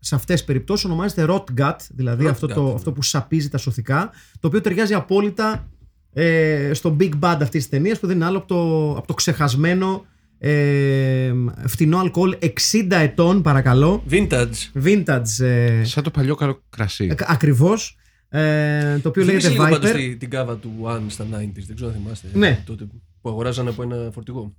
σε 0.05 0.15
αυτές 0.15 0.37
τις 0.37 0.45
περιπτώσεις 0.45 0.85
ονομάζεται 0.85 1.27
rot 1.29 1.45
gut, 1.61 1.77
δηλαδή 1.91 2.25
Rot 2.27 2.31
αυτό, 2.31 2.47
gut, 2.47 2.53
το, 2.55 2.63
ναι. 2.67 2.73
αυτό 2.75 2.93
που 2.93 3.03
σαπίζει 3.03 3.49
τα 3.49 3.59
σωθικά, 3.59 4.11
το 4.41 4.47
οποίο 4.47 4.61
ταιριάζει 4.61 4.95
απόλυτα 4.95 5.69
ε, 6.13 6.71
στο 6.75 6.97
big 7.01 7.11
bad 7.21 7.37
αυτής 7.41 7.49
της 7.51 7.69
ταινίας 7.69 7.99
που 8.01 8.07
δεν 8.07 8.17
είναι 8.17 8.25
άλλο 8.25 8.39
από 8.39 8.47
το, 8.47 8.91
από 8.99 9.07
το 9.07 9.15
ξεχασμένο 9.15 10.05
ε, 10.39 11.33
φτηνό 11.67 11.99
αλκοόλ 11.99 12.37
60 12.41 12.87
ετών 12.91 13.43
παρακαλώ 13.43 14.03
Vintage. 14.11 14.83
vintage 14.85 15.45
ε, 15.45 15.85
Σαν 15.85 16.03
το 16.03 16.11
παλιό 16.11 16.35
καλό 16.35 16.63
κρασί. 16.71 17.09
ακ- 17.11 17.31
ακριβώς 17.31 17.97
ε, 18.39 18.99
το 18.99 19.09
οποίο 19.09 19.25
Θυμίζει 19.25 19.47
λέγεται 19.47 19.49
λίγο 19.49 19.63
πάντως 19.79 19.91
Viper 19.91 19.95
τη- 19.95 20.17
την 20.17 20.31
κάβα 20.31 20.57
του 20.57 20.71
One 20.83 21.03
στα 21.07 21.25
90s. 21.25 21.65
Δεν 21.67 21.75
ξέρω 21.77 21.91
αν 21.91 21.97
θυμάστε. 21.97 22.29
Ναι. 22.35 22.63
Τότε 22.67 22.85
που 23.21 23.29
αγοράζανε 23.29 23.71
από 23.71 23.83
ένα 23.83 24.11
φορτηγό. 24.13 24.55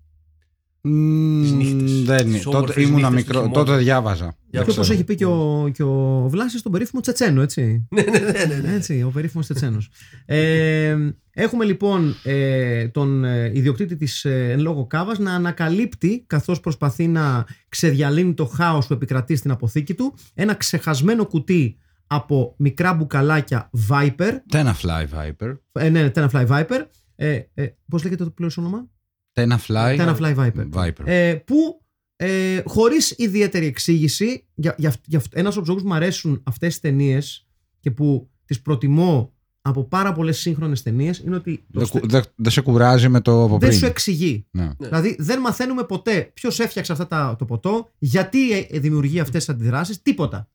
Μμμ, 0.85 1.41
τις 1.41 1.51
νύχτες, 1.51 2.03
Δεν 2.03 2.27
είναι. 2.27 2.35
τις 2.35 2.43
Τότε 2.43 2.57
όμορφες 2.57 2.83
ήμουνα 2.83 3.09
νύχτες 3.09 3.09
του 3.09 3.15
μικρό. 3.15 3.41
χειμώνα. 3.41 3.65
Τότε 3.65 3.77
διάβαζα. 3.77 4.25
Για 4.25 4.35
και 4.49 4.59
όπως 4.59 4.73
ξέρω. 4.79 4.93
έχει 4.93 5.03
πει 5.03 5.15
και 5.15 5.25
ο, 5.25 5.69
και 5.73 5.83
ο 5.83 6.25
Βλάσης 6.29 6.61
τον 6.61 6.71
περίφημο 6.71 7.01
Τσετσένο 7.01 7.41
έτσι 7.41 7.87
Ναι, 7.89 8.01
ναι, 8.01 8.19
ναι, 8.19 8.45
ναι, 8.45 8.55
ναι. 8.55 8.73
Έτσι, 8.75 9.03
ο 9.03 9.09
περίφημος 9.09 9.45
Τσετσένος. 9.45 9.89
Ε, 10.25 10.97
έχουμε 11.31 11.65
λοιπόν 11.65 12.15
ε, 12.23 12.87
τον 12.87 13.23
ε, 13.23 13.51
ιδιοκτήτη 13.53 13.95
της 13.95 14.25
ε, 14.25 14.49
εν 14.51 14.59
λόγω 14.59 14.87
κάβας 14.87 15.19
να 15.19 15.33
ανακαλύπτει 15.33 16.23
καθώς 16.27 16.59
προσπαθεί 16.59 17.07
να 17.07 17.45
ξεδιαλύνει 17.69 18.33
το 18.33 18.45
χάος 18.45 18.87
που 18.87 18.93
επικρατεί 18.93 19.35
στην 19.35 19.51
αποθήκη 19.51 19.93
του 19.93 20.13
ένα 20.33 20.53
ξεχασμένο 20.53 21.25
κουτί 21.25 21.77
από 22.13 22.53
μικρά 22.57 22.93
μπουκαλάκια 22.93 23.69
Viper 23.89 24.31
Τένα 24.49 24.75
Fly 24.81 25.05
Viper. 25.15 25.57
ε, 25.71 25.89
ναι, 25.89 26.11
Tenafly 26.15 26.47
Viper 26.47 26.85
ε, 27.15 27.39
ε, 27.53 27.67
πώς 27.89 28.03
λέγεται 28.03 28.23
το 28.23 28.29
πλήρως 28.29 28.57
όνομα; 28.57 28.87
Τένα 29.33 29.59
Fly. 29.67 29.97
Tenafly 29.99 30.35
Viper 30.35 30.69
Viper. 30.73 31.03
ε, 31.05 31.33
που 31.45 31.81
ε, 32.15 32.61
χωρίς 32.65 33.13
ιδιαίτερη 33.17 33.65
εξήγηση 33.65 34.47
για, 34.53 34.75
για, 34.77 34.93
για, 35.05 35.21
ένας 35.33 35.49
από 35.51 35.59
τους 35.59 35.67
λόγους 35.67 35.81
που 35.83 35.87
μου 35.89 35.95
αρέσουν 35.95 36.41
αυτές 36.45 36.69
τις 36.69 36.79
ταινίες 36.79 37.47
και 37.79 37.91
που 37.91 38.29
τις 38.45 38.61
προτιμώ 38.61 39.33
από 39.61 39.83
πάρα 39.83 40.11
πολλές 40.13 40.37
σύγχρονες 40.39 40.81
ταινίες 40.81 41.17
είναι 41.19 41.35
ότι 41.35 41.57
το 41.57 41.79
Δεν 41.79 41.85
στε- 41.87 42.01
κου- 42.01 42.11
Δεν 42.11 42.23
δεν 42.35 42.51
σε 42.51 42.61
κουράζει 42.61 43.09
με 43.09 43.21
το 43.21 43.43
από 43.43 43.57
δεν 43.57 43.67
πριν. 43.67 43.79
σου 43.79 43.85
εξηγεί. 43.85 44.45
Ναι. 44.51 44.63
Ναι. 44.63 44.71
Δηλαδή 44.77 45.15
δεν 45.19 45.39
μαθαίνουμε 45.39 45.83
ποτέ 45.83 46.31
ποιος 46.33 46.59
έφτιαξε 46.59 46.91
αυτά 46.91 47.07
τα, 47.07 47.35
το 47.39 47.45
ποτό, 47.45 47.91
γιατί 47.99 48.51
ε, 48.69 48.79
δημιουργεί 48.79 49.19
αυτές 49.19 49.45
τις 49.45 49.55
αντιδράσεις, 49.55 50.01
τίποτα. 50.01 50.49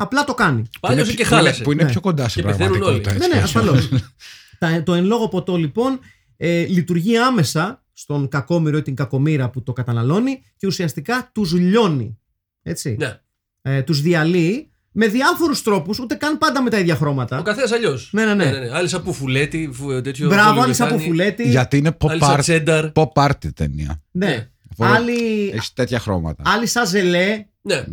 Απλά 0.00 0.24
το 0.24 0.34
κάνει. 0.34 0.62
Πάλιωσε 0.80 1.04
Που 1.04 1.10
είναι- 1.10 1.22
και 1.22 1.28
που 1.28 1.34
είναι- 1.34 1.42
χάλασε. 1.42 1.62
Που 1.62 1.72
είναι 1.72 1.82
Ναι. 1.82 1.90
πιο 1.90 2.00
κοντά 2.00 2.28
σε 2.28 2.40
Και 2.40 2.46
πεθαίνουν 2.46 2.78
πραγματικότητα. 2.78 3.10
όλοι. 3.10 3.18
Ναι, 3.18 3.24
έτσι 3.40 3.56
ναι, 3.56 3.62
κι 3.62 3.68
αλλιώς. 3.68 3.76
ασφαλώς. 3.84 4.02
Τα- 4.58 4.82
το 4.82 4.94
εν 4.94 5.04
λόγω 5.04 5.28
ποτό 5.28 5.56
λοιπόν 5.56 5.98
ε, 6.36 6.66
λειτουργεί 6.66 7.18
άμεσα 7.18 7.82
στον 7.92 8.28
κακόμοιρο 8.28 8.76
ή 8.78 8.82
την 8.82 8.94
κακομήρα 8.94 9.50
που 9.50 9.62
το 9.62 9.72
καταναλώνει 9.72 10.42
και 10.56 10.66
ουσιαστικά 10.66 11.30
τους 11.34 11.52
λιώνει. 11.52 12.18
Έτσι. 12.62 12.96
Ναι. 12.98 13.20
Ε, 13.62 13.82
τους 13.82 14.00
διαλύει 14.00 14.70
με 14.92 15.06
διάφορους 15.06 15.62
τρόπους, 15.62 15.98
ούτε 15.98 16.14
καν 16.14 16.38
πάντα 16.38 16.62
με 16.62 16.70
τα 16.70 16.78
ίδια 16.78 16.94
Ο 16.94 16.96
χρώματα. 16.96 17.42
καθένας 17.42 17.72
αλλιώς. 17.72 18.10
Ναι, 18.12 18.24
ναι, 18.24 18.34
ναι. 18.34 18.50
Άλλοι 18.72 18.88
σαν 18.88 19.02
πουφουλέτη, 19.02 19.70
φου- 19.72 20.02
τέτοιο. 20.02 20.28
Μπράβο, 20.28 20.60
άλλοι 20.60 20.74
σαν 20.74 20.88
βολιβετάνι, 20.88 21.16
ποφουλέτη. 21.18 21.48
Γιατί 21.48 21.76
είναι 21.76 21.96
pop 22.00 22.08
Άλλοι 22.10 22.20
σαν 22.24 22.36
art, 22.36 22.40
τσένταρ. 22.40 22.86
pop 22.94 23.12
art 23.12 23.52
ταινία. 23.54 24.02
Ναι. 24.10 24.26
Ναι. 24.26 24.48
Οπότε 24.72 24.96
Άλλοι, 24.96 25.48
Έχει 25.54 25.70
τέτοια 25.74 25.98
χρώματα. 25.98 26.42
άλλοι 26.46 26.66
σαν 26.66 26.86
ζελέ, 26.86 27.44
Ναι. 27.60 27.84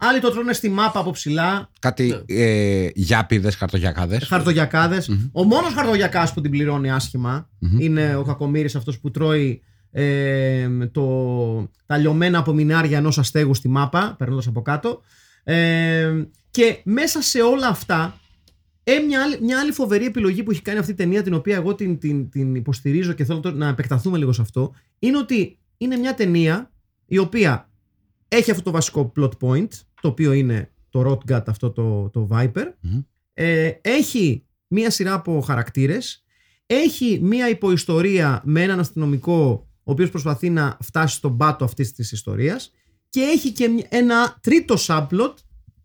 Ναι. 0.00 0.08
άλλοι 0.08 0.20
το 0.20 0.30
τρώνε 0.30 0.52
στη 0.52 0.68
μάπα 0.68 1.00
από 1.00 1.10
ψηλά. 1.10 1.70
Κάτι 1.78 2.22
ε, 2.26 2.88
γιάπηδες, 2.94 3.56
χαρτογιακάδες. 3.56 4.24
Χαρτογιακάδες. 4.26 5.10
Ο 5.32 5.44
μόνος 5.44 5.72
χαρτογιακάς 5.74 6.32
που 6.32 6.40
την 6.40 6.50
πληρώνει 6.50 6.90
άσχημα 6.90 7.48
Μμμ. 7.58 7.78
είναι 7.80 8.16
ο 8.16 8.22
κακομύρης 8.22 8.76
αυτός 8.76 8.98
που 8.98 9.10
τρώει 9.10 9.62
ε, 9.90 10.68
το, 10.92 11.70
τα 11.86 11.96
λιωμένα 11.96 12.38
απομεινάρια 12.38 12.98
ενός 12.98 13.18
αστέγου 13.18 13.54
στη 13.54 13.68
μάπα, 13.68 14.14
περνώντας 14.18 14.46
από 14.46 14.62
κάτω. 14.62 15.02
Ε, 15.44 16.24
και 16.50 16.80
μέσα 16.84 17.22
σε 17.22 17.40
όλα 17.40 17.68
αυτά, 17.68 18.20
ε, 18.84 18.98
μια, 18.98 19.22
άλλη, 19.22 19.38
μια 19.40 19.60
άλλη 19.60 19.72
φοβερή 19.72 20.04
επιλογή 20.04 20.42
που 20.42 20.50
έχει 20.50 20.62
κάνει 20.62 20.78
αυτή 20.78 20.90
η 20.90 20.94
ταινία, 20.94 21.22
την 21.22 21.34
οποία 21.34 21.56
εγώ 21.56 21.74
την, 21.74 21.98
την, 21.98 22.30
την 22.30 22.54
υποστηρίζω 22.54 23.12
και 23.12 23.24
θέλω 23.24 23.40
τώρα 23.40 23.56
να 23.56 23.68
επεκταθούμε 23.68 24.18
λίγο 24.18 24.32
σε 24.32 24.42
αυτό, 24.42 24.74
είναι 24.98 25.18
ότι 25.18 25.58
είναι 25.76 25.96
μια 25.96 26.14
ταινία 26.14 26.70
η 27.06 27.18
οποία 27.18 27.68
έχει 28.28 28.50
αυτό 28.50 28.62
το 28.62 28.70
βασικό 28.70 29.12
plot 29.16 29.30
point, 29.40 29.68
το 30.00 30.08
οποίο 30.08 30.32
είναι 30.32 30.70
το 30.90 31.10
Rotgut, 31.10 31.42
αυτό 31.46 31.70
το, 31.70 32.08
το 32.10 32.28
Viper. 32.32 32.64
Μμμ. 32.80 33.00
Ε, 33.34 33.70
έχει 33.80 34.46
μία 34.68 34.90
σειρά 34.90 35.12
από 35.12 35.40
χαρακτήρες. 35.40 36.24
Έχει 36.66 37.18
μία 37.22 37.48
υποϊστορία 37.48 38.42
με 38.44 38.62
έναν 38.62 38.78
αστυνομικό 38.80 39.68
ο 39.82 39.90
οποίος 39.90 40.10
προσπαθεί 40.10 40.50
να 40.50 40.76
φτάσει 40.80 41.16
στον 41.16 41.36
πάτο 41.36 41.64
αυτής 41.64 41.92
της 41.92 42.12
ιστορίας 42.12 42.70
και 43.08 43.20
έχει 43.20 43.52
και 43.52 43.68
μια- 43.68 43.86
ένα 43.88 44.38
τρίτο 44.40 44.74
subplot 44.78 45.34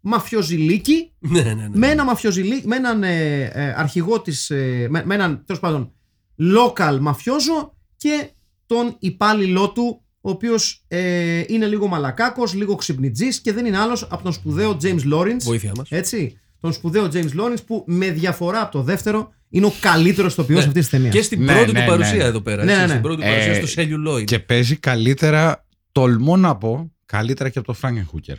μαφιοζηλίκι 0.02 1.14
Ναι, 1.20 1.42
ναι, 1.42 1.54
ναι. 1.54 1.70
με, 1.74 1.88
ένα 1.88 2.04
μαφιοζηλί, 2.04 2.62
με 2.66 2.76
έναν 2.76 3.04
ε, 3.04 3.44
ε, 3.44 3.74
αρχηγό 3.78 4.22
της, 4.22 4.50
ε, 4.50 4.88
με, 4.90 5.04
με 5.06 5.14
έναν 5.14 5.44
τέλος 5.46 5.62
πάντων 5.62 5.92
local 6.40 6.98
μαφιόζο 7.02 7.76
και 7.98 8.30
τον 8.66 8.96
υπάλληλό 9.00 9.72
του 9.72 10.03
ο 10.26 10.30
οποίος 10.30 10.84
ε, 10.88 11.44
είναι 11.48 11.66
λίγο 11.66 11.88
μαλακάκος, 11.88 12.54
λίγο 12.54 12.76
ξυπνιτζής 12.76 13.40
και 13.42 13.54
δεν 13.54 13.66
είναι 13.66 13.78
άλλος 13.78 14.04
από 14.10 14.24
τον 14.24 14.34
σπουδαίο 14.34 14.78
James 14.84 15.14
Lawrence 15.14 15.42
Βοήθεια 15.44 15.72
μας. 15.78 15.88
έτσι, 15.92 16.40
τον 16.60 16.74
σπουδαίο 16.74 17.10
James 17.14 17.30
Lawrence 17.40 17.66
που 17.68 17.84
με 17.88 18.10
διαφορά 18.12 18.62
από 18.62 18.72
το 18.72 18.82
δεύτερο 18.82 19.34
είναι 19.50 19.66
ο 19.66 19.74
καλύτερος 19.82 20.36
τοπιός 20.36 20.60
Ναι. 20.62 20.68
αυτής 20.68 20.82
της 20.82 20.90
ταινίας. 20.92 21.14
Και 21.14 21.22
στην 21.22 21.44
Ναι, 21.44 21.54
πρώτη 21.54 21.72
ναι, 21.72 21.80
του 21.80 21.86
παρουσία 21.88 22.16
ναι. 22.18 22.24
εδώ 22.24 22.42
πέρα. 22.42 22.64
Ναι, 22.64 22.72
έτσι, 22.72 22.82
ναι, 22.82 22.86
ναι. 22.86 22.90
Στην 22.92 23.02
πρώτη 23.02 23.22
του 23.22 23.28
παρουσία 23.28 23.52
Ε, 23.54 23.66
στο 23.66 23.82
Celluloid. 23.82 24.24
Και 24.24 24.40
παίζει 24.40 24.76
καλύτερα, 24.76 25.66
τολμώ 25.92 26.38
να 26.38 26.56
πω, 26.58 26.92
καλύτερα 27.06 27.50
και 27.50 27.60
από 27.60 27.74
το 27.74 27.80
Frankenhooker. 27.82 28.36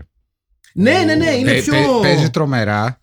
ναι, 0.75 1.03
ναι, 1.05 1.15
ναι, 1.15 1.31
είναι 1.31 1.51
Ε, 1.53 1.61
πιο... 1.61 1.73
παι- 1.73 2.03
παίζει 2.03 2.31
τρομερά. 2.31 2.99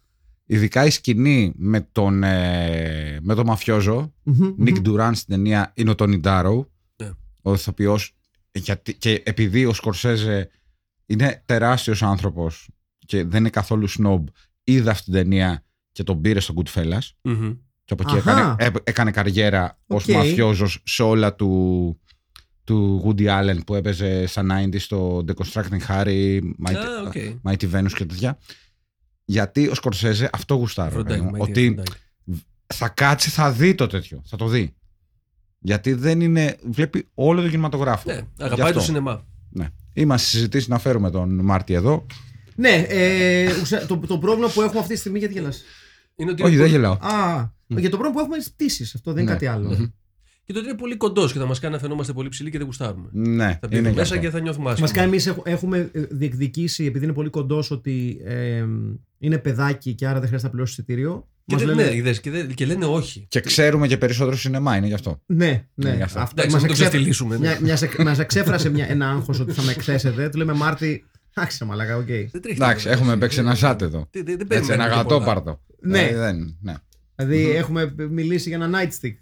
Ειδικά 0.45 0.85
η 0.85 0.89
σκηνή 0.89 1.53
με 1.55 1.87
τον, 1.91 2.23
ε, 2.23 3.19
με 3.21 3.35
τον 3.35 3.45
μαφιόζο, 3.45 4.13
Μμμ, 4.23 4.55
Nick 4.65 4.79
μμμ. 4.79 4.81
Duran 4.95 5.11
στην 5.13 5.35
ταινία 5.35 5.71
είναι 5.75 5.89
ο 5.89 5.95
Τόνι 5.95 6.17
Ντάρο. 6.19 6.69
Ναι. 6.95 7.09
Ο 7.41 7.53
ηθοποιός 7.53 8.15
γιατί, 8.53 8.93
και 8.97 9.21
επειδή 9.25 9.65
ο 9.65 9.73
Σκορσέζε 9.73 10.49
είναι 11.05 11.43
τεράστιος 11.45 12.03
άνθρωπος 12.03 12.69
και 13.05 13.23
δεν 13.23 13.39
είναι 13.39 13.49
καθόλου 13.49 13.87
snob, 13.89 14.23
είδε 14.63 14.91
αυτή 14.91 15.03
την 15.03 15.13
ταινία 15.13 15.63
και 15.91 16.03
τον 16.03 16.21
πήρε 16.21 16.39
στο 16.39 16.53
Goodfellas 16.57 17.09
Μμμ. 17.21 17.53
και 17.85 17.93
από 17.93 18.03
εκεί 18.07 18.17
Αχα. 18.17 18.31
έκανε, 18.31 18.55
ε, 18.59 18.69
έκανε 18.83 19.11
καριέρα 19.11 19.79
ως 19.87 20.07
Οκ. 20.07 20.15
μαφιόζος 20.15 20.81
σε 20.85 21.03
όλα 21.03 21.35
του, 21.35 21.99
του 22.63 23.03
Woody 23.05 23.27
Allen 23.27 23.57
που 23.65 23.75
έπαιζε 23.75 24.25
σαν 24.27 24.51
90 24.51 24.79
στο 24.79 25.25
Deconstructing 25.27 25.81
Harry, 25.87 26.39
Mighty, 26.67 26.75
Α, 26.75 27.01
οκ. 27.07 27.13
Mighty 27.43 27.71
Venus 27.73 27.91
και 27.95 28.05
τέτοια. 28.05 28.37
Γιατί 29.25 29.67
ο 29.67 29.73
Σκορσέζε 29.75 30.29
αυτό 30.33 30.53
γουστάρει. 30.55 30.89
ρε 30.89 30.95
Φροντάκι, 30.95 31.19
παιδί 31.21 31.31
μου, 31.31 31.37
Mighty 31.37 31.49
ότι 31.49 31.75
Frontike. 31.79 32.35
θα 32.73 32.89
κάτσει, 32.89 33.29
θα 33.29 33.51
δει 33.51 33.75
το 33.75 33.87
τέτοιο. 33.87 34.21
Θα 34.25 34.37
το 34.37 34.47
δει. 34.47 34.75
Γιατί 35.63 35.93
δεν 35.93 36.21
είναι. 36.21 36.55
Βλέπει 36.69 37.07
όλο 37.13 37.41
το 37.41 37.47
κινηματογράφο. 37.49 38.11
Ναι, 38.11 38.19
Γι' 38.35 38.43
αγαπάει 38.43 38.67
αυτό. 38.67 38.79
το 38.79 38.85
σινεμά. 38.85 39.25
Ναι. 39.49 39.67
Είμαστε 39.93 40.27
συζητήσει 40.27 40.69
να 40.69 40.79
φέρουμε 40.79 41.11
τον 41.11 41.39
Μάρτι 41.43 41.73
εδώ. 41.73 42.05
Ναι, 42.55 42.85
ε, 42.87 43.51
ουσια- 43.61 43.85
το, 43.85 43.97
το 43.97 44.17
πρόβλημα 44.17 44.49
που 44.51 44.61
έχουμε 44.61 44.79
αυτή 44.79 44.93
τη 44.93 44.99
στιγμή 44.99 45.19
γιατί 45.19 45.33
γελάς; 45.33 45.63
Είναι 46.15 46.31
ότι 46.31 46.43
Όχι, 46.43 46.55
δεν 46.55 46.67
γελάω. 46.69 46.93
Α, 46.93 47.49
για 47.67 47.89
το 47.89 47.97
πρόβλημα 47.97 48.11
που 48.11 48.19
έχουμε 48.19 48.35
είναι 48.35 48.45
πτήσεις, 48.55 48.95
αυτό 48.95 49.13
δεν 49.13 49.21
είναι 49.23 49.31
Ναι. 49.31 49.37
κάτι 49.37 49.51
άλλο. 49.51 49.69
Μμμ. 49.69 49.85
και 50.45 50.53
το 50.53 50.59
ότι 50.59 50.67
είναι 50.69 50.77
πολύ 50.77 50.95
κοντός 50.97 51.33
και 51.33 51.39
θα 51.39 51.45
μας 51.45 51.59
κάνει 51.59 51.73
να 51.73 51.79
φαινόμαστε 51.79 52.13
πολύ 52.13 52.29
ψηλοί 52.29 52.49
και 52.51 52.57
δεν 52.57 52.65
γουστάρουμε. 52.65 53.09
Ναι, 53.11 53.43
Θα 53.43 53.67
είναι 53.71 53.75
μπούμε 53.75 53.89
και 53.89 53.95
μέσα 53.95 54.01
αυτό. 54.13 54.17
και 54.25 54.29
θα 54.29 54.39
νιώθουμε 54.39 54.69
άσχημα. 54.69 54.87
Μα 54.87 54.93
κάνει 54.93 55.07
εμείς 55.07 55.33
έχουμε 55.43 55.89
ε, 55.93 55.99
διεκδικήσει, 56.09 56.85
επειδή 56.85 57.03
είναι 57.05 57.13
πολύ 57.13 57.29
κοντός, 57.29 57.71
ότι 57.71 58.21
ε, 58.23 58.65
είναι 59.17 59.37
παιδάκι 59.37 59.93
και 59.93 60.05
άρα 60.05 60.13
δεν 60.19 60.23
χρειάζεται 60.25 60.43
να 60.43 60.49
πληρώσει 60.53 60.71
εισιτήριο. 60.71 61.27
Και, 61.45 61.55
Μας 61.55 61.65
δεν- 61.65 61.75
λένε, 61.75 61.89
ναι, 61.89 61.95
είδες, 61.95 62.19
και, 62.19 62.29
δεν- 62.31 62.53
και 62.53 62.65
λένε 62.65 62.85
όχι. 62.85 63.25
Και 63.29 63.39
ξέρουμε 63.39 63.87
και 63.87 63.97
περισσότερο 63.97 64.35
σινεμά, 64.37 64.75
είναι 64.75 64.87
γι' 64.87 64.93
αυτό. 64.93 65.21
ναι, 65.25 65.45
ναι. 65.45 65.89
Ναι, 65.89 65.95
γι' 65.95 66.01
αυτό. 66.01 66.19
Αυτό 66.19 66.33
Εντάξει, 66.41 66.51
μας 66.53 66.61
να 66.61 66.67
το 66.67 66.73
εξέφρα- 66.73 66.87
ξεφτυλίσουμε. 66.89 67.37
ναι. 67.37 67.47
μια- 67.47 67.57
μιας 67.61 67.81
εκ- 67.81 68.03
μας 68.03 68.19
εξέφρασε 68.19 68.69
μια, 68.69 68.89
ένα 68.89 69.09
άγχος 69.09 69.39
ότι 69.39 69.51
θα 69.51 69.61
με 69.61 69.71
εκθέσετε. 69.71 70.29
Του 70.29 70.37
λέμε 70.37 70.53
Μάρτι, 70.53 71.05
άξισα 71.33 71.65
μαλακά, 71.65 71.97
οκ. 71.97 72.05
Δεν 72.05 72.29
τρέχει 72.41 72.55
Εντάξει, 72.55 72.75
τίποτα, 72.75 72.89
έχουμε 72.91 73.07
έτσι. 73.07 73.19
παίξει 73.19 73.39
ένα 73.39 73.55
σάτ 73.55 73.81
εδώ. 73.81 74.07
Δεν- 74.11 74.25
δεν- 74.25 74.37
δεν 74.37 74.47
Έτσι, 74.57 74.71
ένα 74.71 74.83
περιμένουμε 74.83 74.97
και 74.97 75.03
πολλά. 75.03 75.17
γατόπαρτο. 75.17 75.61
Ναι. 75.81 76.07
Δηλαδή, 76.07 76.15
δεν- 76.37 76.57
ναι. 76.61 76.73
Δηλαδή 77.15 77.49
έχουμε 77.55 77.93
μιλήσει 78.09 78.49
για 78.49 78.57
ένα 78.63 78.79
nightstick. 78.79 79.15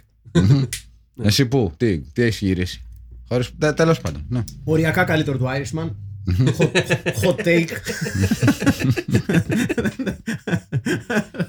Ναι. 1.13 1.27
Εσύ 1.27 1.45
πού, 1.45 1.73
τι, 1.77 1.99
τι 1.99 2.21
έχεις 2.21 2.39
γυρίσει; 2.39 2.83
Χωρίς, 3.27 3.51
τε, 3.57 3.73
τέλος 3.73 4.01
πάντων. 4.01 4.25
Ναι. 4.29 4.43
Οριακά 4.63 5.03
καλύτερο 5.03 5.37
του 5.37 5.45
Irishman. 5.47 5.89
hot, 6.57 6.71
hot 7.23 7.35
take. 7.43 7.67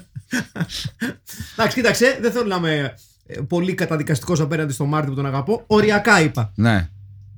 Εντάξει, 1.57 1.75
κοίταξε, 1.75 2.17
δεν 2.21 2.31
θέλω 2.31 2.45
να 2.45 2.55
είμαι 2.55 2.93
ε, 3.25 3.39
πολύ 3.47 3.73
καταδικαστικός 3.73 4.39
απέναντι 4.39 4.73
στο 4.73 4.85
Μάρτι 4.85 5.09
που 5.09 5.15
τον 5.15 5.25
αγαπώ. 5.25 5.63
Οριακά 5.67 6.21
είπα. 6.21 6.51
ναι. 6.55 6.89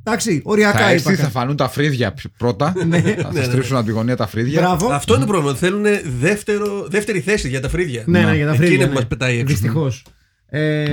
Εντάξει, 0.06 0.42
οριακά 0.44 0.72
Θα 0.80 0.94
είπα. 0.94 1.10
έρθει, 1.12 1.24
θα 1.24 1.30
φανούν 1.30 1.56
τα 1.56 1.70
φρύδια 1.70 2.14
ψ- 2.14 2.28
πρώτα. 2.38 2.74
θα 2.78 2.86
ναι, 2.86 3.44
στρίψουν 3.44 3.78
από 3.78 3.86
τη 3.86 3.92
γωνία 3.92 4.16
τα 4.16 4.28
φρύδια. 4.28 4.62
Μπράβο. 4.62 4.88
Αυτό 4.88 5.14
είναι 5.16 5.26
το 5.26 5.32
πρόβλημα. 5.32 5.56
Θέλουν 5.56 5.86
δεύτερο, 6.20 6.88
δεύτερη 6.88 7.20
θέση 7.20 7.50
για 7.50 7.62
τα 7.62 7.70
φρύδια. 7.70 8.04
Ναι, 8.06 8.20
ναι, 8.24 8.36
για 8.36 8.46
τα 8.46 8.52
Εκεί 8.52 8.58
φρύδια. 8.60 8.76
είναι 8.76 8.84
ναι. 8.86 8.90
που 8.90 8.96
μας 8.96 9.08
πετάει 9.08 9.34
έξω. 9.34 9.46
Δυστυχώς. 9.46 10.06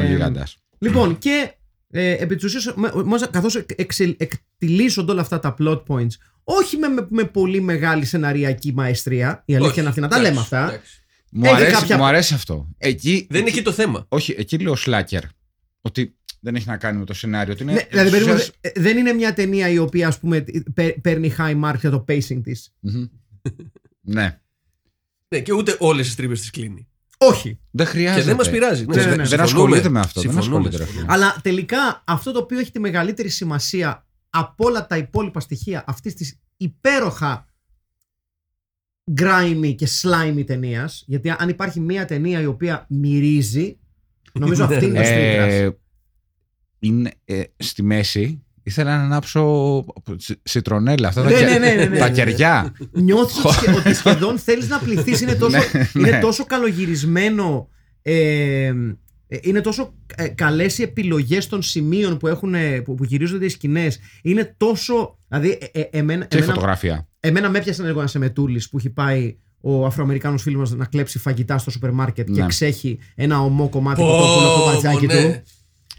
Ο 0.01 0.05
γιγάντας. 0.07 0.57
Λοιπόν, 0.79 1.19
και 1.19 1.53
ε, 1.91 2.11
επί 2.13 2.35
της 2.35 2.45
ουσίας, 2.45 2.75
με- 2.77 2.91
μας- 3.05 3.31
καθώς 3.31 3.57
εκ- 3.57 3.81
εξελ- 3.81 4.23
εκτιλήσονται 4.23 5.13
όλα 5.13 5.21
αυτά 5.21 5.41
τα 5.41 5.55
plot 5.61 5.83
points, 5.87 6.13
όχι 6.45 6.77
με, 6.77 6.89
με, 6.89 7.07
με 7.11 7.25
πολύ 7.25 7.61
μεγάλη 7.61 8.05
σεναριακή 8.05 8.73
μαεστρία, 8.75 9.43
η 9.45 9.53
αλήθεια 9.55 9.71
Όχι, 9.71 9.81
είναι 9.81 9.89
αυτή, 9.89 10.01
να 10.01 10.09
τα 10.09 10.17
εντάξει, 10.17 10.33
λέμε 10.33 10.45
αυτά. 10.45 10.69
εντάξει. 10.69 11.00
Μου 11.33 11.45
Έχει 11.45 11.55
αρέσει, 11.55 11.73
κάποια- 11.73 11.97
μου 11.97 12.05
αρέσει 12.05 12.35
αυτό. 12.35 12.69
Εκεί, 12.79 13.27
Δεν 13.31 13.41
είναι 13.41 13.49
εκεί 13.51 13.63
το 13.63 13.73
θέμα. 13.73 14.05
όχι, 14.09 14.35
εκεί 14.39 14.59
λέω 14.59 14.77
σλάκερ. 14.77 15.23
Ότι 15.81 16.17
δεν 16.41 16.55
έχει 16.55 16.69
να 16.69 16.77
κάνει 16.77 16.99
με 16.99 17.05
το 17.05 17.15
σενάριο. 17.15 17.53
Ότι 17.53 17.63
είναι 17.63 17.73
Ναι, 17.73 17.87
δηλαδή, 17.91 18.09
εξ 18.09 18.17
περίπου, 18.19 18.35
ουσίας- 18.35 18.53
ε, 18.61 18.71
δεν 18.81 18.97
είναι 18.97 19.13
μια 19.13 19.33
ταινία 19.33 19.69
η 19.69 19.79
οποία 19.79 20.09
ας 20.09 20.19
πούμε, 20.19 20.45
παί- 20.75 21.01
παίρνει 21.01 21.35
high 21.39 21.61
mark 21.65 21.75
για 21.81 21.91
το 21.91 22.05
pacing 22.09 22.41
της. 22.43 22.73
Μμμ. 22.81 23.05
ναι. 24.01 24.41
Ναι, 25.29 25.41
και 25.41 25.53
ούτε 25.53 25.77
όλες 25.79 26.09
τι 26.11 26.17
τρύπε 26.17 26.35
τις 26.35 26.51
κλείνει. 26.51 26.89
Όχι. 27.19 27.61
Δεν 27.71 27.87
χρειάζεται. 27.87 28.21
Και 28.21 28.27
δεν 28.27 28.37
μας 28.37 28.51
πειράζει. 28.51 28.85
Ναι, 28.87 28.95
ναι, 28.97 29.03
ναι. 29.03 29.17
Δεν 29.17 29.27
συμφωνούμε. 29.27 29.43
ασχολείται 29.45 29.89
με 29.89 30.01
αυτό, 30.01 30.21
δεν 30.21 30.31
Συμφωνούμε, 30.31 30.57
ασχολείται, 30.69 30.77
ρε 30.77 30.85
συμφωνούμε. 30.85 31.13
Αλλά 31.13 31.37
τελικά 31.43 32.03
αυτό 32.07 32.33
το 32.33 32.39
οποίο 32.39 32.59
έχει 32.59 32.71
τη 32.71 32.79
μεγαλύτερη 32.79 33.29
σημασία 33.29 34.07
από 34.31 34.65
όλα 34.67 34.87
τα 34.87 34.97
υπόλοιπα 34.97 35.41
στοιχεία 35.41 35.85
αυτής 35.87 36.15
της 36.15 36.41
υπέροχα 36.57 37.47
grimy 39.17 39.75
και 39.77 39.89
slimy 40.03 40.45
ταινίας. 40.47 41.05
Γιατί 41.07 41.31
αν 41.39 41.49
υπάρχει 41.49 41.81
μια 41.81 42.05
ταινία 42.05 42.41
η 42.41 42.47
οποία 42.47 42.87
μυρίζει, 42.89 43.79
νομίζω 44.33 44.65
αυτή 44.65 44.85
είναι 44.85 44.99
ο 44.99 45.03
Ε, 45.03 45.67
Street 45.69 45.73
είναι 46.79 47.13
ε, 47.25 47.43
στη 47.57 47.83
μέση. 47.83 48.43
Ήθελα 48.63 48.97
να 48.97 49.03
ανάψω 49.03 49.85
σι- 50.17 50.39
σιτρονέλα. 50.43 51.09
Αυτά 51.09 51.23
τα, 51.23 51.31
Ναι, 51.31 51.37
κε- 51.37 51.49
ναι, 51.49 51.59
ναι, 51.59 51.75
ναι, 51.75 51.85
ναι. 51.85 51.99
τα 51.99 52.11
κεριά. 52.11 52.75
Νιώθεις 52.93 53.45
ότι 53.45 53.55
σχε- 53.55 53.75
ότι 53.79 53.95
σχεδόν 53.95 54.39
θέλεις 54.39 54.69
να 54.69 54.79
πλυθείς 54.79 55.21
είναι 55.21 55.35
τόσο, 55.35 55.57
Ναι, 55.73 55.89
είναι 55.95 56.11
ναι. 56.11 56.21
τόσο 56.21 56.45
καλογυρισμένο 56.45 57.69
ε, 58.03 58.13
ε, 59.33 59.39
είναι 59.43 59.61
τόσο 59.61 59.95
ε, 60.17 60.29
καλές 60.29 60.79
οι 60.79 60.83
επιλογές 60.83 61.47
των 61.47 61.63
σημείων 61.63 62.17
που, 62.17 62.27
έχουν, 62.27 62.55
ε, 62.55 62.81
που, 62.81 62.95
που 62.95 63.05
γυρίζονται 63.05 63.45
οι 63.45 63.49
σκηνές 63.49 63.99
είναι 64.23 64.55
τόσο 64.57 65.19
δηλαδή 65.29 65.59
ε, 65.73 65.81
ε, 65.81 65.89
εμένα, 65.91 66.25
Και 66.25 66.37
η 66.37 66.39
εμένα, 66.41 66.55
φωτογραφία. 66.55 67.09
Εμένα 67.21 67.51
με 67.51 67.59
έπιασε 67.59 67.83
λίγο 67.83 67.99
ένας 67.99 68.11
εμετούλης 68.11 68.69
που 68.69 68.79
έχει 68.79 68.91
πάει 68.91 69.37
ο 69.61 69.87
Αφροαμερικάνος 69.87 70.43
φίλος 70.43 70.61
μας 70.71 70.79
να 70.79 70.85
κλέψει 70.85 71.19
φαγητά 71.19 71.59
στο 71.59 71.71
σούπερ 71.71 71.91
μάρκετ 71.93 72.27
και 72.33 72.41
Ναι. 72.41 72.47
εξέχει 72.47 72.99
ένα 73.15 73.41
ωμό 73.41 73.69
κομμάτι 73.69 74.01
Πω, 74.01 74.07
κοτόπουλο 74.07 74.49
στο 74.51 74.65
μπατζάκι 74.73 75.07
ναι. 75.07 75.13
του 75.15 75.43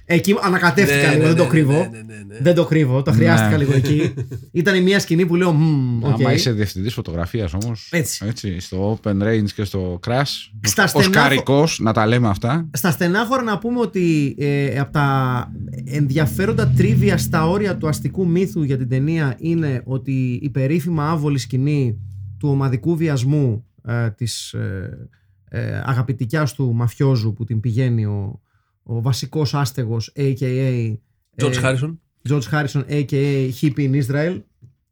εκεί 0.06 0.36
ανακατεύτηκα 0.42 1.08
Ναι, 1.08 1.14
λίγο, 1.14 1.22
ναι, 1.22 1.28
δεν 1.28 1.36
το 1.36 1.44
ναι, 1.44 1.50
κρύβω 1.50 1.72
ναι, 1.74 1.80
ναι, 1.80 1.88
ναι, 1.88 2.24
ναι. 2.28 2.38
δεν 2.42 2.56
το 2.56 2.66
κρύβω, 2.66 3.02
το 3.02 3.12
χρειάστηκα 3.12 3.50
Ναι. 3.50 3.58
λίγο 3.58 3.74
εκεί 3.74 4.14
ήταν 4.52 4.84
μια 4.84 5.00
σκηνή 5.00 5.26
που 5.26 5.36
λέω 5.36 5.52
«Μμμ, 5.54 6.04
ok». 6.04 6.12
Άμα 6.20 6.34
είσαι 6.34 6.52
διευθυντής 6.52 6.94
φωτογραφίας 6.94 7.54
όμως. 7.54 7.90
Έτσι. 7.92 8.60
στο 8.60 9.00
Open 9.04 9.22
Range 9.24 9.50
και 9.56 9.64
στο 9.64 10.00
Crash. 10.08 10.24
Στα 10.66 10.84
Ο 10.84 10.88
στενά- 10.88 11.04
Σκαρικό, 11.14 11.68
να 11.78 11.94
τα 11.94 12.08
λέμε 12.08 12.28
αυτά. 12.28 12.70
Στα 12.74 12.92
στενάχωρα 12.92 13.42
να 13.42 13.58
πούμε 13.58 13.80
ότι 13.80 14.36
ε, 14.40 14.80
από 14.80 14.92
τα 14.92 15.52
ενδιαφέροντα 15.88 16.68
τρίβια 16.70 17.18
στα 17.18 17.48
όρια 17.48 17.78
του 17.78 17.88
αστικού 17.88 18.28
μύθου 18.28 18.64
για 18.64 18.78
την 18.78 18.90
ταινία 18.90 19.36
είναι 19.40 19.82
ότι 19.86 20.40
η 20.42 20.50
περίφημα 20.50 21.10
άβολη 21.12 21.38
σκηνή 21.38 22.00
του 22.40 22.50
ομαδικού 22.50 22.96
βιασμού 22.96 23.66
ε, 23.86 24.10
της 24.12 24.54
ε, 24.54 25.10
ε, 25.50 25.82
αγαπητικιάς 25.86 26.54
του 26.54 26.74
μαφιόζου 26.74 27.34
που 27.34 27.44
την 27.44 27.60
πηγαίνει 27.60 28.06
ο, 28.06 28.42
ο 28.84 29.02
βασικός 29.02 29.54
άστεγος 29.54 30.14
a.k.a. 30.16 30.94
George 31.36 31.54
ε, 31.54 31.60
Harrison. 31.64 31.98
George 32.30 32.50
Harrison 32.52 32.84
a.k.a. 32.88 33.50
hippie 33.62 33.92
in 33.92 34.04
Israel 34.06 34.42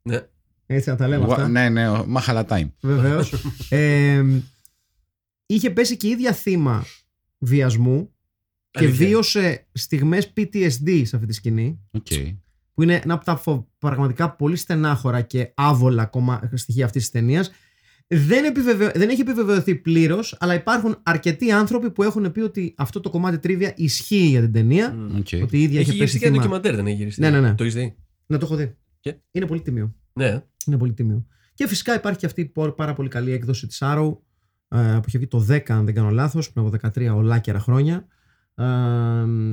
Ναι. 0.01 0.19
έτσι 0.65 0.89
να 0.89 0.95
τα 0.95 1.07
λέμε 1.07 1.23
αυτά 1.23 1.35
Γουα- 1.35 1.47
Ναι, 1.49 1.69
ναι, 1.69 1.89
ο- 1.89 2.05
Μάχαλα 2.07 2.45
time. 2.49 2.69
Βεβαίως. 2.81 3.33
ε, 3.69 4.23
είχε 5.45 5.69
πέσει 5.69 5.97
και 5.97 6.07
η 6.07 6.09
ίδια 6.09 6.31
θύμα 6.33 6.85
βιασμού 7.37 8.09
και 8.71 8.85
Αλήθεια. 8.85 9.07
βίωσε 9.07 9.67
στιγμές 9.71 10.33
PTSD 10.37 11.01
σε 11.05 11.15
αυτή 11.15 11.27
τη 11.27 11.33
σκηνή 11.33 11.79
Οκ. 11.91 12.05
που 12.73 12.83
είναι 12.83 12.99
ένα 13.03 13.13
από 13.13 13.25
τα 13.25 13.35
φο- 13.35 13.69
πραγματικά 13.77 14.31
πολύ 14.35 14.55
στενάχωρα 14.55 15.21
και 15.21 15.51
άβολα 15.55 16.05
κομμά- 16.05 16.49
στοιχεία 16.53 16.85
αυτής 16.85 17.01
της 17.01 17.11
ταινίας 17.11 17.51
δεν, 18.07 18.45
επιβεβαι... 18.45 18.91
δεν 18.95 19.09
έχει 19.09 19.21
επιβεβαιωθεί 19.21 19.75
πλήρως, 19.75 20.35
αλλά 20.39 20.53
υπάρχουν 20.53 20.97
αρκετοί 21.03 21.51
άνθρωποι 21.51 21.91
που 21.91 22.03
έχουν 22.03 22.31
πει 22.31 22.39
ότι 22.39 22.73
αυτό 22.77 22.99
το 22.99 23.09
κομμάτι 23.09 23.39
trivia 23.39 23.73
ισχύει 23.77 24.15
για 24.27 24.41
την 24.41 24.51
ταινία. 24.51 24.95
Οκ. 25.17 25.27
Ότι 25.43 25.57
η 25.57 25.61
ίδια 25.63 25.79
Έχει 25.79 25.89
είχε 25.89 25.89
πέσει 25.89 25.93
γυριστεί 25.93 26.19
και 26.19 26.25
θύμα. 26.25 26.37
ντοκιμαντέρ, 26.37 26.75
δεν 26.75 26.87
έχει 26.87 26.95
γυριστεί. 26.95 27.21
Ναι, 27.21 27.29
ναι, 27.29 27.39
ναι. 27.39 27.53
Το 27.55 27.63
έχεις 27.63 27.75
δει; 27.75 27.95
Να 28.25 28.37
το 28.37 28.45
έχω 28.45 28.55
δει. 28.55 28.75
Και; 28.99 29.15
Είναι 29.31 29.45
πολύ 29.45 29.61
τιμίο. 29.61 29.95
Ναι. 30.13 30.43
Είναι 30.65 30.77
πολύ 30.77 30.93
τιμίο. 30.93 31.25
Και 31.53 31.67
φυσικά 31.67 31.95
υπάρχει 31.95 32.19
και 32.19 32.25
αυτή 32.25 32.41
η 32.41 32.45
πο- 32.45 32.71
πάρα 32.71 32.93
πολύ 32.93 33.09
καλή 33.09 33.31
έκδοση 33.31 33.67
της 33.67 33.77
Arrow 33.81 34.17
ε, 34.67 34.77
που 34.93 35.03
είχε 35.07 35.17
βγει 35.17 35.27
το 35.27 35.45
10 35.49 35.59
αν 35.67 35.85
δεν 35.85 35.93
κάνω 35.93 36.09
λάθος, 36.09 36.51
πριν 36.51 36.65
από 36.65 36.77
13 36.99 37.11
ολάκερα 37.15 37.59
χρόνια. 37.59 38.07
Ε, 38.59 38.65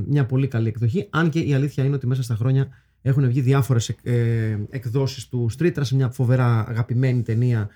μια 0.07 0.27
πολύ 0.27 0.49
καλή 0.49 0.69
εκδοχή. 0.69 1.07
Αν 1.11 1.29
και 1.31 1.39
η 1.39 1.55
αλήθεια 1.55 1.85
είναι 1.85 1.95
ότι 1.95 2.07
μέσα 2.07 2.23
στα 2.23 2.35
χρόνια 2.35 2.69
έχουν 3.03 3.29
βγει 3.29 3.41
διάφορες 3.41 3.89
εκ- 3.89 4.07
ε, 4.07 4.59
εκδόσεις 4.71 5.29
του 5.29 5.51
Street 5.59 5.73
σε 5.81 5.95
μια 5.95 6.11
φοβερά 6.11 6.69
αγαπημένη 6.69 7.23
ταινία. 7.23 7.69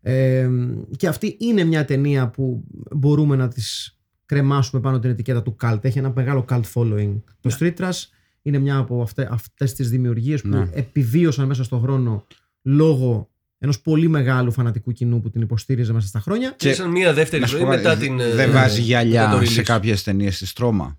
Ε, 0.00 0.50
και 0.96 1.08
αυτή 1.08 1.36
είναι 1.40 1.64
μια 1.64 1.84
ταινία 1.84 2.28
που 2.28 2.64
μπορούμε 2.96 3.36
να 3.36 3.48
τις 3.48 3.98
κρεμάσουμε 4.26 4.80
πάνω 4.82 4.98
την 4.98 5.10
ετικέτα 5.10 5.42
του 5.42 5.56
cult. 5.62 5.78
Έχει 5.84 5.98
ένα 5.98 6.12
μεγάλο 6.16 6.44
cult 6.48 6.62
following. 6.74 7.22
Το 7.40 7.56
Street 7.58 7.74
Trash 7.76 8.02
είναι 8.42 8.58
μια 8.58 8.76
από 8.76 9.02
αυτέ, 9.02 9.28
αυτές 9.30 9.72
τις 9.74 9.90
δημιουργίες 9.90 10.40
που 10.42 10.48
Ναι. 10.48 10.68
επιβίωσαν 10.72 11.46
μέσα 11.46 11.64
στον 11.64 11.80
χρόνο 11.80 12.26
λόγω 12.62 13.30
ενός 13.58 13.80
πολύ 13.80 14.08
μεγάλου 14.08 14.52
φανατικού 14.52 14.92
κοινού 14.92 15.20
που 15.20 15.30
την 15.30 15.40
υποστήριζε 15.40 15.92
μέσα 15.92 16.06
στα 16.08 16.20
χρόνια. 16.20 16.54
Και 16.56 16.72
σαν 16.72 16.90
μία 16.90 17.12
δεύτερη 17.12 17.40
Να 17.42 17.48
σου 17.48 17.56
ζωή 17.56 17.64
πω, 17.64 17.70
μετά 17.70 17.96
δε- 17.96 18.04
την. 18.06 18.20
ε, 18.20 18.24
Δεν 18.34 18.52
βάζει 18.52 18.52
μετά 18.52 18.74
το 18.74 18.80
γυαλιά 18.80 19.38
release. 19.38 19.46
σε 19.48 19.62
κάποιες 19.62 20.02
ταινίες 20.02 20.38
της 20.38 20.52
τρόμα. 20.52 20.98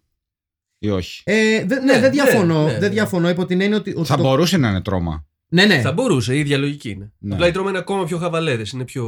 Ή 0.82 0.90
όχι; 0.90 1.22
Ε, 1.26 1.66
δε- 1.66 1.80
ναι, 1.80 1.94
Ναι, 1.94 2.00
δεν 2.00 2.12
διαφωνώ. 2.12 2.60
ναι, 2.60 2.66
ναι, 2.66 2.72
δεν 2.72 2.82
ναι. 2.82 2.90
διαφωνώ 2.90 3.30
υπό 3.30 3.46
την 3.46 3.62
έννοια 3.62 3.78
ότι. 3.78 3.94
ότι 3.98 4.08
Θα 4.08 4.16
το- 4.16 4.22
μπορούσε 4.24 4.58
να 4.58 4.70
είναι 4.70 4.82
τρόμα. 4.82 5.28
Ναι, 5.52 5.66
ναι. 5.66 5.82
Θα 5.82 5.92
μπορούσε, 5.92 6.36
η 6.36 6.40
ίδια 6.40 6.58
λογική 6.58 6.90
είναι. 6.90 7.12
Ναι. 7.20 7.34
Απλά 7.34 7.48
η 7.48 7.52
τρώμε 7.52 7.70
είναι 7.70 7.78
ακόμα 7.78 8.06
πιο 8.06 8.18
χαβαλέδες, 8.18 8.72
είναι 8.72 8.84
πιο. 8.84 9.04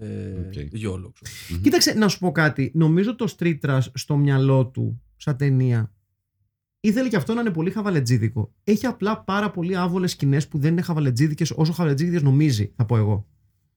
Ε, 0.00 0.06
Οκ. 0.46 0.72
γιόλο, 0.72 1.12
ξέρω. 1.20 1.60
Κοίταξε, 1.60 1.92
να 1.94 2.08
σου 2.08 2.18
πω 2.18 2.32
κάτι. 2.32 2.70
Νομίζω 2.74 3.14
το 3.16 3.34
Street 3.38 3.58
Trash 3.66 3.80
στο 3.94 4.16
μυαλό 4.16 4.66
του, 4.66 5.02
σαν 5.16 5.36
ταινία, 5.36 5.92
ήθελε 6.88 7.08
και 7.08 7.16
αυτό 7.16 7.34
να 7.34 7.40
είναι 7.40 7.50
πολύ 7.50 7.70
χαβαλετζίδικο. 7.70 8.52
Έχει 8.64 8.86
απλά 8.86 9.22
πάρα 9.24 9.50
πολύ 9.50 9.76
άβολες 9.76 10.10
σκηνές 10.10 10.48
που 10.48 10.58
δεν 10.58 10.72
είναι 10.72 10.82
χαβαλετζίδικες 10.82 11.50
όσο 11.56 11.72
χαβαλετζίδικες 11.72 12.22
νομίζει, 12.22 12.72
θα 12.76 12.84
πω 12.84 12.96
εγώ. 12.96 13.26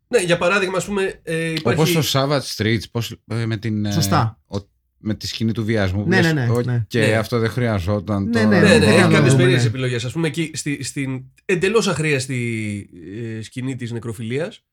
Ναι, 0.07 0.21
για 0.21 0.37
παράδειγμα, 0.37 0.77
ας 0.77 0.85
πούμε. 0.85 1.19
Ε, 1.23 1.49
υπάρχει... 1.51 1.79
Όπως 1.79 2.05
στο 2.05 2.19
Savage 2.19 2.55
Streets, 2.55 2.83
πώς, 2.91 3.15
ε, 3.27 3.45
με 3.45 3.57
την. 3.57 3.85
ε, 3.85 3.91
Σωστά. 3.91 4.39
ο- 4.45 4.69
με 5.03 5.13
τη 5.15 5.27
σκηνή 5.27 5.51
του 5.51 5.65
βιασμού. 5.65 6.03
που 6.03 6.09
Ναι, 6.09 6.21
λες, 6.21 6.33
ναι, 6.33 6.45
ναι, 6.45 6.51
«Ω, 6.51 6.61
ναι. 6.61 6.85
Και 6.87 6.99
Ναι. 6.99 7.13
αυτό 7.15 7.39
δεν 7.39 7.49
χρειαζόταν. 7.49 8.23
Ναι, 8.23 8.31
τώρα». 8.31 8.47
ναι, 8.47 8.59
Ναι, 8.59 8.61
ναι, 8.67 8.79
δεν 8.79 8.81
έχει 8.89 8.97
κάνουμε, 8.97 9.13
κάποιες 9.13 9.31
ναι. 9.33 9.39
περίεργες 9.39 9.65
επιλογές. 9.65 10.05
Α 10.05 10.09
πούμε, 10.11 10.27
εκεί 10.27 10.51
στη, 10.53 10.83
στην 10.83 11.23
εντελώς 11.45 11.87
αχρίαστη 11.87 12.89
ε, 13.37 13.41
σκηνή 13.41 13.75
της 13.75 13.91
νεκροφιλίας. 13.91 14.63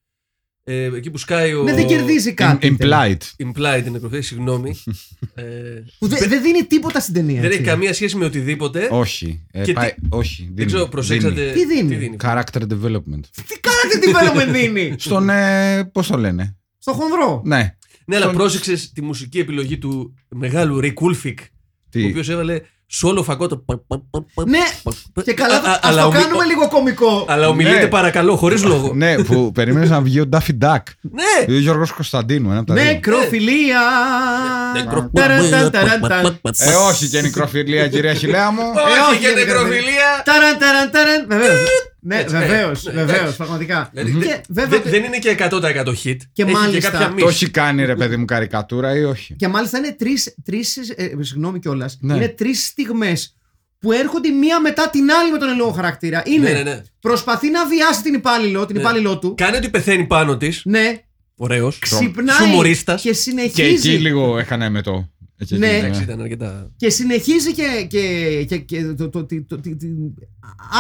Ε, 0.71 0.85
εκεί 0.97 1.11
που 1.11 1.19
σκάει 1.19 1.55
ο. 1.55 1.63
Ναι, 1.63 1.75
δεν 1.75 1.87
κερδίζει 1.87 2.33
κάτι. 2.33 2.77
Im- 2.81 2.85
Implied. 2.85 3.17
Implied 3.47 3.81
την 3.83 3.93
νεκροφιλία, 3.93 4.23
συγγνώμη. 4.23 4.75
ε, 5.35 5.43
Που 5.99 6.07
δεν, 6.09 6.29
δεν 6.29 6.43
δίνει 6.43 6.65
τίποτα 6.65 7.01
στην 7.01 7.15
ταινία. 7.15 7.35
δεν 7.41 7.45
έτσι. 7.45 7.59
έχει 7.59 7.69
καμία 7.69 7.95
σχέση 7.95 8.17
με 8.17 8.25
οτιδήποτε. 8.25 8.89
Όχι. 8.91 9.47
Ε, 9.51 9.63
Και 9.63 9.73
πάει- 9.73 9.95
τι- 9.95 10.01
όχι. 10.09 10.43
δεν 10.43 10.53
δίνει, 10.55 10.67
ξέρω, 10.67 10.87
προσέξατε. 10.89 11.51
Τι 11.53 11.67
δίνει; 11.67 12.17
Character 12.23 12.61
development. 12.61 13.23
Τι 13.47 13.61
κάνατε 13.61 13.99
τι 14.01 14.37
με 14.37 14.45
δίνει; 14.59 14.95
Στον. 14.99 15.29
Ε, 15.31 15.85
Πώς 15.93 16.07
το 16.07 16.17
λένε; 16.19 16.57
Στο 16.79 16.93
χονδρό. 16.93 17.43
Ναι. 17.45 17.75
Ναι, 18.05 18.17
αλλά 18.17 18.25
Στον- 18.25 18.37
πρόσεξες 18.37 18.93
τη 18.93 19.03
μουσική 19.03 19.39
επιλογή 19.39 19.79
του 19.79 20.15
μεγάλου 20.29 20.81
Rick 20.83 20.95
Ulfik, 20.95 21.35
Τι; 21.91 22.05
ο 22.05 22.09
οποίος 22.09 22.29
έβαλε 22.29 22.61
Σόλο 22.91 23.23
φακό 23.23 23.47
το. 23.47 23.65
Ναι, 24.47 24.59
και 25.25 25.33
καλά, 25.33 25.61
το- 25.61 25.69
Α, 25.69 25.73
ας 25.73 25.79
αλλά 25.83 26.01
το 26.03 26.07
ομι- 26.09 26.21
κάνουμε 26.23 26.45
λίγο 26.45 26.69
κομικό. 26.69 27.25
Αλλά 27.29 27.49
ομιλείτε 27.49 27.79
Ναι. 27.79 27.87
παρακαλώ, 27.87 28.37
χωρίς 28.37 28.65
λόγο. 28.65 28.93
ναι, 29.03 29.19
που 29.25 29.53
περίμενε 29.53 29.87
να 29.87 30.01
βγει 30.01 30.21
ο 30.21 30.27
Ντάφι 30.27 30.53
Ντάκ. 30.55 30.87
Ναι! 31.01 31.53
Ή 31.53 31.57
ο 31.57 31.59
Γιώργος 31.59 31.93
Κωνσταντίνου, 31.93 32.51
ένα 32.51 32.59
από 32.59 32.67
τα 32.69 32.75
δύο. 32.75 32.85
Νεκροφιλία. 32.85 33.81
Νεκρο- 34.75 35.11
Ταραν, 35.13 35.51
ταν, 35.51 35.71
ταραν, 35.71 36.01
ταν. 36.09 36.41
Ε, 36.59 36.75
όχι 36.75 37.09
και 37.09 37.21
νεκροφιλία, 37.21 37.89
κυρία 37.89 38.15
Χιλέα 38.15 38.51
μου. 38.51 38.63
όχι, 38.63 39.11
Όχι 39.15 39.21
και 39.21 39.29
ρε, 39.29 39.35
νεκροφιλία! 39.35 40.23
Ταραν, 42.09 42.27
ταραν, 42.27 42.27
ταραν. 42.27 42.31
Βεβαίως. 42.31 42.33
Ναι, 42.33 42.35
Έτσι, 42.35 42.35
ναι. 42.35 42.41
βεβαίως, 42.41 42.85
Ναι, 42.85 42.93
βεβαίως, 42.93 43.19
εντάξει. 43.19 43.37
πραγματικά. 43.37 43.91
Δηλαδή, 43.93 44.13
Και 44.13 44.19
δεν- 44.19 44.41
βέβαια 44.49 44.81
δεν- 44.81 44.91
Δεν 44.91 45.05
είναι 45.05 45.19
και 45.19 45.31
100% 45.31 45.95
hit. 46.05 46.17
Και 46.33 46.43
Έχει 46.43 46.53
μάλιστα- 46.53 46.91
κάποια 46.91 47.07
Το 47.09 47.15
μίση. 47.15 47.27
έχει 47.29 47.51
κάνει 47.51 47.85
ρε 47.85 47.95
παιδί 47.97 48.17
μου 48.17 48.25
καρικατούρα 48.25 48.97
ή 48.97 49.05
όχι; 49.05 49.35
Και 49.37 49.49
μάλιστα 49.49 49.79
είναι 49.79 49.93
τρεις. 49.99 50.35
Τρεις, 50.45 50.77
ε, 50.77 51.11
συγγνώμη 51.21 51.59
κιόλας. 51.59 51.99
Ναι. 52.01 52.15
Είναι 52.17 52.29
τρεις 52.29 52.67
στιγμές 52.67 53.37
που 53.79 53.93
έρχονται 53.93 54.29
η 54.29 54.33
μία 54.33 54.61
μετά 54.61 54.91
την 54.91 55.11
άλλη 55.11 55.31
με 55.33 55.39
τον 55.39 55.49
ελόγο 55.49 55.71
χαρακτήρα. 55.71 56.23
Είναι. 56.27 56.51
Ναι, 56.53 56.63
ναι, 56.63 56.63
ναι. 56.63 56.83
Προσπαθεί 57.01 57.51
να 57.51 57.67
βιάσει 57.67 58.03
την 58.03 58.15
υπάλληλο, 58.15 58.67
την 58.67 58.77
Ναι. 58.77 58.83
υπάλληλό 58.83 59.19
του. 59.19 59.35
Κάνει 59.37 59.57
ότι 59.57 59.69
πεθαίνει 59.69 60.05
πάνω 60.07 60.37
της. 60.37 60.61
Ναι. 60.65 60.93
Ωραίος. 61.37 61.79
Ξυπνάει 61.79 62.37
Χιουμορίστας. 62.37 63.03
και 63.03 63.09
Και 63.09 63.15
συνεχίζει. 63.15 63.91
εκεί 63.91 63.99
λίγο 64.03 64.39
έκανε 64.39 64.69
με 64.69 64.83
το. 64.83 65.09
Εκεί, 65.41 65.59
Ναι. 65.59 65.67
εκεί, 65.67 65.77
Εντάξει, 65.85 66.03
ήταν 66.03 66.21
αρκετά. 66.21 66.71
Και 66.77 66.91
συνεχίζει 66.91 67.53
και, 67.55 67.87
και, 67.89 68.45
και, 68.49 68.59
και 68.59 68.85
το, 68.85 69.09
το, 69.09 69.25
το, 69.27 69.45
το- 69.47 69.61
την 69.61 69.97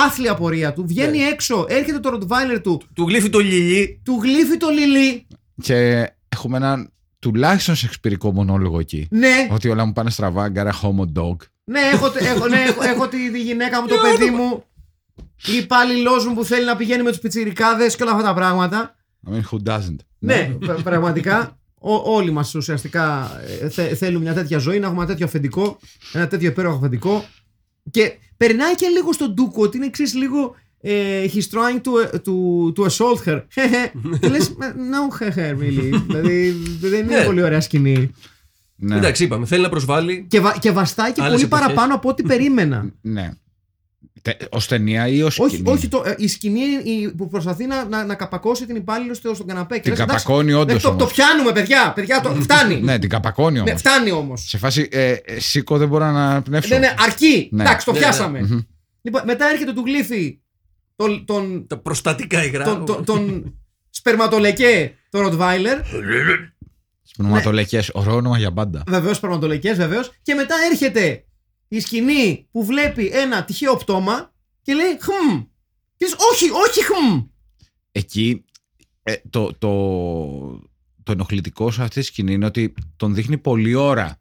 άθλια 0.06 0.34
πορεία 0.34 0.72
του. 0.72 0.86
Βγαίνει 0.86 1.18
Ναι. 1.18 1.24
έξω, 1.24 1.64
έρχεται 1.68 1.98
το 2.00 2.08
ροτβάιλερ 2.10 2.60
του, 2.60 2.80
Του 2.94 3.02
γλύφει 3.08 3.28
το 3.30 3.38
λιλί. 3.38 4.00
του 4.04 4.18
γλύφει 4.22 4.56
το 4.56 4.68
λιλί. 4.68 5.26
Και 5.62 6.08
έχουμε 6.28 6.56
έναν 6.56 6.92
τουλάχιστον 7.18 7.74
σεξπυρικό 7.76 8.32
μονόλογο 8.32 8.78
εκεί. 8.80 9.06
Ναι, 9.10 9.48
Ότι 9.50 9.68
όλα 9.68 9.84
μου 9.84 9.92
πάνε 9.92 10.10
στραβά, 10.10 10.48
γκάρα 10.48 10.72
homo 10.82 11.20
dog. 11.20 11.36
ναι, 11.64 11.80
έχω, 11.92 12.06
έχω, 12.18 12.46
ναι, 12.48 12.60
έχω, 12.68 12.82
έχω 12.82 13.08
τη, 13.08 13.30
τη 13.32 13.42
γυναίκα 13.42 13.80
μου, 13.82 13.86
το 13.88 13.94
παιδί 14.02 14.30
μου. 14.30 14.62
Η 15.52 15.56
υπάλληλός 15.56 16.26
μου 16.26 16.34
που 16.34 16.44
θέλει 16.44 16.64
να 16.64 16.76
πηγαίνει 16.76 17.02
με 17.02 17.10
τους 17.10 17.18
πιτσιρικάδες 17.18 17.96
και 17.96 18.02
όλα 18.02 18.12
αυτά 18.12 18.24
τα 18.24 18.34
πράγματα. 18.34 18.96
I 19.28 19.32
mean, 19.32 19.40
who 19.50 19.70
doesn't; 19.72 19.96
Ναι, 20.18 20.50
πρα- 20.58 20.82
πραγματικά. 20.82 21.57
Ό, 21.78 21.94
όλοι 21.94 22.30
μας 22.30 22.54
ουσιαστικά 22.54 23.30
ε, 23.62 23.68
θε- 23.68 23.96
θέλουμε 23.96 24.22
μια 24.24 24.34
τέτοια 24.34 24.58
ζωή, 24.58 24.78
να 24.78 24.86
έχουμε 24.86 25.00
ένα 25.02 25.10
τέτοιο 25.10 25.26
αφεντικό, 25.26 25.78
ένα 26.12 26.26
τέτοιο 26.28 26.48
υπέροχο 26.48 26.76
αφεντικό. 26.76 27.24
Και 27.90 28.12
περνάει 28.36 28.74
και 28.74 28.86
λίγο 28.86 29.12
στον 29.12 29.34
Ντούκο 29.34 29.62
ότι 29.62 29.76
είναι 29.76 29.86
εξής 29.86 30.14
λίγο. 30.14 30.54
ε, 30.80 31.24
he's 31.34 31.36
trying 31.54 31.80
to, 31.82 32.10
to, 32.14 32.72
to 32.76 32.86
assault 32.90 33.28
her. 33.28 33.42
και 34.20 34.28
λες, 34.28 34.52
no, 34.58 35.24
her, 35.24 35.50
really. 35.52 36.02
δηλαδή 36.06 36.50
δεν 36.80 37.04
είναι 37.04 37.18
Ναι. 37.18 37.24
πολύ 37.24 37.42
ωραία 37.42 37.60
σκηνή. 37.60 38.10
Ναι. 38.76 38.96
Εντάξει, 38.96 39.24
είπαμε, 39.24 39.46
θέλει 39.46 39.62
να 39.62 39.68
προσβάλλει. 39.68 40.26
Και, 40.28 40.40
βα- 40.40 40.56
και 40.60 40.70
βαστάει 40.70 41.12
και 41.12 41.20
Άλλες 41.22 41.32
πολύ 41.32 41.44
εποχές. 41.44 41.64
παραπάνω 41.66 41.94
από 41.94 42.08
ό,τι 42.08 42.22
περίμενα. 42.22 42.90
ναι. 43.00 43.30
Ω 44.50 44.58
ταινία 44.68 45.08
ή 45.08 45.22
ως 45.22 45.38
όχι, 45.38 45.54
σκηνή; 45.54 45.70
όχι 45.70 45.88
το, 45.88 46.02
ε, 46.06 46.14
η 46.18 46.28
σκηνή 46.28 46.60
η- 46.84 47.12
που 47.16 47.28
προσπαθεί 47.28 47.66
να, 47.66 47.84
να, 47.84 48.04
να 48.04 48.14
καπακώσει 48.14 48.66
την 48.66 48.76
υπάλληλο 48.76 49.14
στο, 49.14 49.34
στον 49.34 49.46
καναπέ. 49.46 49.74
Και 49.74 49.80
Την 49.80 49.90
λες, 49.90 50.00
εντάξει, 50.00 50.24
καπακώνει 50.24 50.52
όντως. 50.52 50.84
ε, 50.84 50.88
το, 50.88 50.94
το 50.96 51.06
πιάνουμε, 51.06 51.52
παιδιά. 51.52 51.92
παιδιά 51.94 52.20
το, 52.20 52.34
φτάνει. 52.34 52.80
Ναι, 52.80 52.98
την 52.98 53.08
καπακώνει 53.08 53.58
όμως. 53.58 53.70
Ναι, 53.70 53.76
φτάνει 53.78 54.10
όμως. 54.10 54.44
Σε 54.48 54.58
φάση 54.58 54.88
ε, 54.90 55.10
ε, 55.10 55.40
σήκω 55.40 55.78
δεν 55.78 55.88
μπορώ 55.88 56.10
να 56.10 56.42
πνεύσω. 56.42 56.74
Ναι, 56.74 56.80
ναι, 56.80 56.94
αρκεί. 56.98 57.48
Ναι. 57.52 57.62
Εντάξει, 57.62 57.86
το 57.86 57.92
Ναι, 57.92 57.98
πιάσαμε. 57.98 58.40
Μμμ. 58.40 58.58
Λοιπόν, 59.02 59.22
μετά 59.24 59.48
έρχεται 59.50 59.72
του 59.72 59.82
γλύφει 59.86 60.40
τον, 60.96 61.24
τον, 61.24 61.66
Τα 61.66 61.78
προστατικά 61.78 62.44
υγρά. 62.44 62.64
τον, 62.64 62.84
τον, 62.84 63.04
τον 63.04 63.54
σπερματολεκέ, 63.90 64.94
τον 65.10 65.20
Ροτβάιλερ. 65.20 65.78
Σπνοματολεκέ. 67.02 67.80
Ωραίο 67.92 68.14
όνομα 68.14 68.38
για 68.38 68.50
μπάντα. 68.50 68.82
Βεβαίως, 68.88 69.16
σπερματολεκές, 69.16 69.76
βεβαίως. 69.76 70.12
Και 70.22 70.34
μετά 70.34 70.54
έρχεται 70.70 71.24
η 71.68 71.80
σκηνή 71.80 72.48
που 72.50 72.64
βλέπει 72.64 73.06
ένα 73.06 73.44
τυχαίο 73.44 73.76
πτώμα 73.76 74.32
και 74.62 74.74
λέει 74.74 74.98
Χμ. 75.00 75.38
Και 75.96 76.04
λες, 76.06 76.14
όχι, 76.32 76.50
όχι, 76.50 76.84
χμ. 76.84 77.20
Εκεί 77.92 78.44
ε, 79.02 79.14
το, 79.30 79.52
το, 79.58 79.70
το 81.02 81.12
ενοχλητικό 81.12 81.70
σε 81.70 81.82
αυτή 81.82 82.00
τη 82.00 82.06
σκηνή 82.06 82.32
είναι 82.32 82.46
ότι 82.46 82.74
τον 82.96 83.14
δείχνει 83.14 83.38
πολλή 83.38 83.74
ώρα 83.74 84.20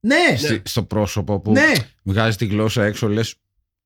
Ναι, 0.00 0.36
στη- 0.36 0.62
στο 0.64 0.82
πρόσωπο 0.82 1.40
που 1.40 1.52
ναι, 1.52 1.72
βγάζει 2.02 2.36
τη 2.36 2.46
γλώσσα 2.46 2.84
έξω 2.84 3.08
λες 3.08 3.34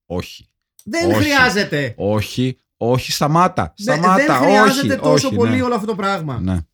όχι, 0.07 0.47
δεν 0.85 1.11
Όχι. 1.11 1.19
χρειάζεται. 1.23 1.95
όχι, 1.97 2.59
όχι, 2.77 3.13
σταμάτα, 3.13 3.75
Δεν- 3.77 3.97
σταμάτα, 3.97 4.27
δεν 4.27 4.37
χρειάζεται 4.37 4.93
όχι, 4.93 5.03
τόσο 5.03 5.27
όχι, 5.27 5.37
πολύ 5.37 5.57
ναι. 5.57 5.63
όλο 5.63 5.75
αυτό 5.75 5.87
το 5.87 5.95
πράγμα. 5.95 6.41
Ναι. 6.41 6.53
Είναι 6.53 6.65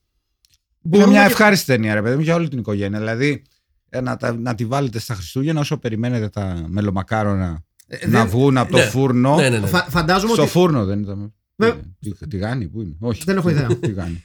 Μπορούμε 0.81 1.11
μια 1.11 1.27
και- 1.27 1.31
ευχάριστη 1.33 1.67
ταινία, 1.67 1.95
ρε 1.95 2.03
παιδί 2.03 2.17
μου, 2.17 2.23
για 2.23 2.35
όλη 2.35 2.49
την 2.49 2.59
οικογένεια. 2.59 2.99
Δηλαδή, 2.99 3.29
ε, 3.29 3.43
να, 4.01 4.17
τα- 4.17 4.37
να 4.39 4.55
τη 4.55 4.65
βάλετε 4.65 4.99
στα 4.99 5.15
Χριστούγεννα 5.15 5.61
όσο 5.61 5.77
περιμένετε 5.79 6.29
τα 6.29 6.65
μελομακάρονα 6.69 7.65
Ε, 7.87 8.07
να 8.09 8.19
δεν- 8.21 8.29
βγουν 8.29 8.57
από 8.57 8.71
το 8.73 8.77
ναι. 8.79 8.85
φούρνο. 8.85 9.37
Ναι, 9.37 9.49
ναι, 9.49 9.59
ναι. 9.59 9.67
Φα- 9.67 9.87
φαντάζομαι 9.91 10.33
Στο 10.33 10.43
ότι. 10.43 10.51
φούρνο 10.51 10.85
δεν 10.85 11.01
ήταν. 11.01 11.35
Βε- 11.57 11.75
Τι, 12.01 12.27
τι 12.29 12.37
γάνη, 12.37 12.69
πού 12.69 12.81
είναι; 12.83 12.97
Όχι. 13.01 13.23
Δεν 13.25 13.37
έχω 13.37 13.49
ιδέα. 13.49 13.67
Τι 13.81 13.93
γάνη. 13.93 14.23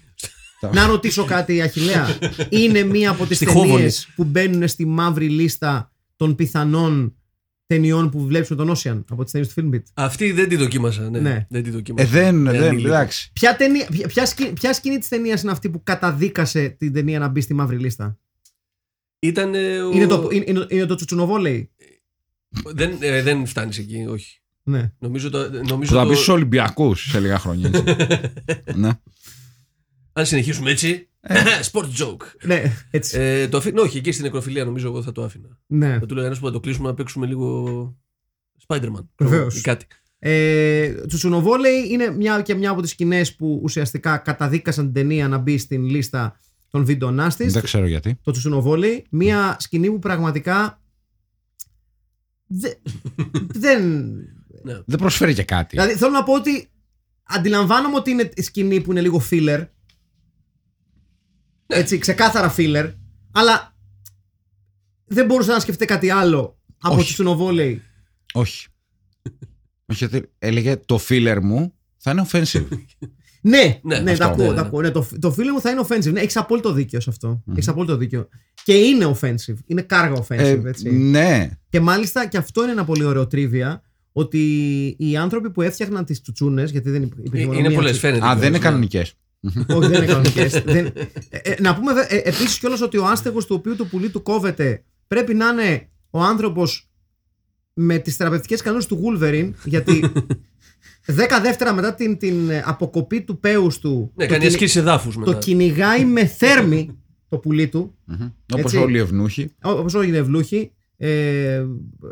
Να 0.73 0.85
ρωτήσω 0.87 1.25
κάτι, 1.25 1.61
Αχιλέα. 1.61 2.17
Είναι 2.49 2.83
μία 2.83 3.09
από 3.09 3.25
τις 3.25 3.35
Στη 3.35 3.45
ταινίες 3.45 3.65
Χόβολη. 3.67 3.91
που 4.15 4.23
μπαίνουν 4.23 4.67
στη 4.67 4.85
μαύρη 4.85 5.29
λίστα 5.29 5.91
των 6.15 6.35
πιθανών 6.35 7.15
ταινιών 7.65 8.09
που 8.09 8.25
βλέπεις 8.25 8.49
με 8.49 8.55
τον 8.55 8.69
Ocean 8.75 9.03
από 9.09 9.23
τις 9.23 9.31
ταινίες 9.31 9.53
του 9.53 9.69
Filmbit; 9.69 9.81
Αυτή 9.93 10.31
δεν 10.31 10.49
τη 10.49 10.55
δοκίμασα. 10.55 11.09
Ναι, 11.09 11.19
Ναι. 11.19 11.45
δεν 11.49 11.63
τη 11.63 11.69
δοκίμασα. 11.69 12.07
Ε, 12.07 12.09
δεν, 12.09 12.47
Ε, 12.47 12.51
δεν, 12.51 12.63
ανήλικο. 12.63 12.87
εντάξει. 12.87 13.31
Ποια, 13.33 13.55
ταινία, 13.55 13.87
ποια, 13.91 14.07
ποια, 14.07 14.25
σκηνή, 14.25 14.53
ποια 14.53 14.73
σκηνή 14.73 14.97
της 14.97 15.07
ταινίας 15.07 15.41
είναι 15.41 15.51
αυτή 15.51 15.69
που 15.69 15.83
καταδίκασε 15.83 16.69
την 16.69 16.93
ταινία 16.93 17.19
να 17.19 17.27
μπει 17.27 17.41
στη 17.41 17.53
μαύρη 17.53 17.77
λίστα; 17.77 18.17
Ήταν. 19.23 19.55
ε, 19.55 19.81
ο- 19.81 19.91
Είναι, 19.91 20.07
το, 20.07 20.27
είναι, 20.31 20.43
είναι, 20.47 20.65
είναι 20.69 20.85
το 20.85 20.95
τσουτσουνοβόλεϊ. 20.95 21.71
Δεν, 22.65 22.97
ε, 22.99 23.21
δεν 23.21 23.45
φτάνεις 23.45 23.77
εκεί, 23.77 24.05
όχι. 24.09 24.41
Ναι. 24.63 24.91
Νομίζω 24.99 25.29
το. 25.29 25.49
Που 25.51 25.61
Νομίζω 25.67 25.95
θα 25.95 26.01
το... 26.03 26.09
μπει 26.09 26.15
στου 26.15 26.33
Ολυμπιακούς 26.33 27.09
σε 27.09 27.19
λίγα 27.19 27.37
χρόνια. 27.39 27.71
έτσι. 27.73 27.83
ναι. 28.79 28.89
Αν 30.13 30.25
συνεχίσουμε 30.25 30.71
έτσι. 30.71 31.09
Sport 31.71 31.85
joke. 31.97 32.23
ναι, 32.43 32.63
έτσι. 32.91 33.17
Ε, 33.19 33.47
το 33.47 33.57
αφή... 33.57 33.71
ναι, 33.71 33.81
όχι, 33.81 33.97
εκεί 33.97 34.11
στην 34.11 34.23
νεκροφιλία 34.25 34.65
νομίζω 34.65 34.87
εγώ 34.87 35.01
θα 35.03 35.11
το 35.11 35.23
άφηνα. 35.23 35.59
ναι. 35.67 35.97
Θα 35.99 36.05
του 36.05 36.15
λέγανε 36.15 36.35
που 36.35 36.45
θα 36.45 36.51
το 36.51 36.59
κλείσουμε 36.59 36.87
να 36.87 36.93
παίξουμε 36.93 37.25
λίγο. 37.27 37.95
Spider-Man. 38.67 39.05
Βεβαίως. 39.17 39.57
Ή 39.57 39.61
κάτι. 39.61 39.85
Ε, 40.19 40.93
τσουτσουνοβόλεϊ 41.07 41.87
είναι 41.89 42.11
μια 42.11 42.41
και 42.41 42.53
μια 42.55 42.69
από 42.69 42.81
τις 42.81 42.89
σκηνές 42.91 43.35
που 43.35 43.59
ουσιαστικά 43.63 44.17
καταδίκασαν 44.17 44.83
την 44.85 44.93
ταινία 44.93 45.27
να 45.27 45.37
μπει 45.37 45.57
στην 45.57 45.85
λίστα 45.85 46.39
των 46.71 46.85
βίντεο 46.85 47.11
νάστης. 47.11 47.53
Δεν 47.53 47.63
ξέρω 47.63 47.87
γιατί. 47.87 48.17
το 48.23 48.31
τσουτσουνοβόλεϊ. 48.31 49.05
Μια 49.09 49.55
σκηνή 49.59 49.87
που 49.89 49.99
πραγματικά. 49.99 50.81
δε- 52.47 52.73
δεν. 53.63 54.09
Ναι. 54.63 54.81
Δεν 54.85 54.97
προσφέρει 54.97 55.33
και 55.33 55.43
κάτι. 55.43 55.75
Δηλαδή 55.75 55.93
θέλω 55.95 56.11
να 56.11 56.23
πω 56.23 56.33
ότι 56.33 56.69
αντιλαμβάνομαι 57.23 57.95
ότι 57.95 58.11
είναι 58.11 58.29
σκηνή 58.37 58.81
που 58.81 58.91
είναι 58.91 59.01
λίγο 59.01 59.21
filler. 59.31 59.67
Έτσι, 61.67 61.97
ξεκάθαρα 61.97 62.53
filler. 62.57 62.93
Αλλά 63.31 63.75
δεν 65.05 65.25
μπορούσα 65.25 65.51
να 65.53 65.59
σκεφτεί 65.59 65.85
κάτι 65.85 66.09
άλλο 66.09 66.59
από 66.81 66.93
Όχι. 66.95 67.03
τσουτσουνοβόλεϊ. 67.03 67.81
Όχι. 68.33 68.67
Όχι, 69.85 70.05
γιατί 70.07 70.31
έλεγε 70.39 70.77
το 70.77 70.99
filler 71.09 71.39
μου 71.41 71.73
θα 71.97 72.11
είναι 72.11 72.25
offensive. 72.31 72.67
Ναι, 73.41 73.79
Ναι, 73.83 73.99
ναι, 73.99 74.11
αυτό. 74.11 74.23
τα 74.25 74.31
ακούω, 74.31 74.43
Ναι, 74.49 74.53
τα 74.55 74.61
ναι. 74.61 74.67
ακούω. 74.67 74.81
Ναι, 74.81 74.91
το, 74.91 75.07
το 75.19 75.31
φίλο 75.31 75.53
μου 75.53 75.61
θα 75.61 75.69
είναι 75.69 75.81
offensive. 75.87 76.11
Ναι, 76.11 76.19
έχεις 76.19 76.37
απόλυτο 76.37 76.73
δίκιο 76.73 76.99
σε 76.99 77.09
αυτό. 77.09 77.43
Έχεις 77.51 77.67
απόλυτο 77.67 77.95
δίκιο. 77.97 78.27
Και 78.63 78.73
είναι 78.73 79.15
offensive. 79.19 79.55
Είναι 79.65 79.81
κάργα 79.81 80.15
offensive, 80.23 80.37
Ε, 80.37 80.61
έτσι. 80.65 80.89
ναι. 80.91 81.49
Και 81.69 81.79
μάλιστα 81.79 82.27
και 82.27 82.37
αυτό 82.37 82.63
είναι 82.63 82.71
ένα 82.71 82.85
πολύ 82.85 83.03
ωραίο 83.03 83.27
τρίβια. 83.27 83.81
Ότι 84.13 84.39
οι 84.99 85.17
άνθρωποι 85.17 85.49
που 85.51 85.61
έφτιαχναν 85.61 86.05
τις 86.05 86.21
τσουτσούνες, 86.21 86.71
γιατί 86.71 86.89
δεν 86.89 87.01
υπήρχε 87.03 87.37
Ε, 87.43 87.45
μόνο 87.45 87.57
Είναι 87.59 87.67
μία 87.67 87.77
πολλές, 87.77 87.91
τσου- 87.97 88.01
φαίνεται. 88.03 88.25
Α, 88.27 88.35
δεν 88.35 88.47
είναι 88.53 88.57
κιόλας, 88.57 88.59
ναι. 88.59 88.59
κανονικές. 88.59 89.13
Όχι, 89.67 89.87
δεν 89.87 89.93
είναι 89.93 90.05
κανονικές. 90.05 90.63
να 91.65 91.75
πούμε 91.75 91.91
ε, 92.07 92.15
επίσης 92.17 92.59
κιόλας 92.59 92.81
ότι 92.81 92.97
ο 92.97 93.05
άστεγος 93.07 93.45
του 93.45 93.55
οποίου 93.59 93.75
το 93.75 93.85
πουλί 93.85 94.09
του 94.09 94.21
κόβεται 94.23 94.83
πρέπει 95.07 95.33
να 95.33 95.47
είναι 95.47 95.89
ο 96.09 96.19
άνθρωπος 96.21 96.89
με 97.73 97.97
τις 97.97 98.15
θεραπευτικές 98.15 98.61
ικανότητες 98.61 98.85
του 98.85 98.99
Wolverine, 99.03 99.51
γιατί 99.63 99.99
10 101.05 101.13
δεύτερα 101.41 101.73
μετά 101.73 101.93
την, 101.93 102.17
την 102.17 102.49
ε, 102.49 102.63
αποκοπή 102.65 103.21
του 103.21 103.39
πέους 103.39 103.79
του. 103.79 104.11
Ναι, 104.15 104.25
το 104.25 104.31
κάνει 104.31 104.41
κυνη- 104.43 104.45
ασκήσεις 104.55 104.75
εδάφους 104.75 105.13
Το 105.13 105.19
μετά. 105.19 105.37
κυνηγάει 105.37 106.05
με 106.05 106.25
θέρμη 106.25 106.97
το 107.29 107.37
πουλί 107.37 107.67
του, 107.67 107.95
Όπως 108.53 108.59
Έτσι. 108.59 108.77
όλοι 108.77 108.97
οι 108.97 108.99
ευνούχοι. 108.99 109.51
όπως 109.61 109.93
όλοι 109.93 110.11
οι 110.13 110.17
ευνούχοι. 110.17 110.71
Ε, 110.97 111.63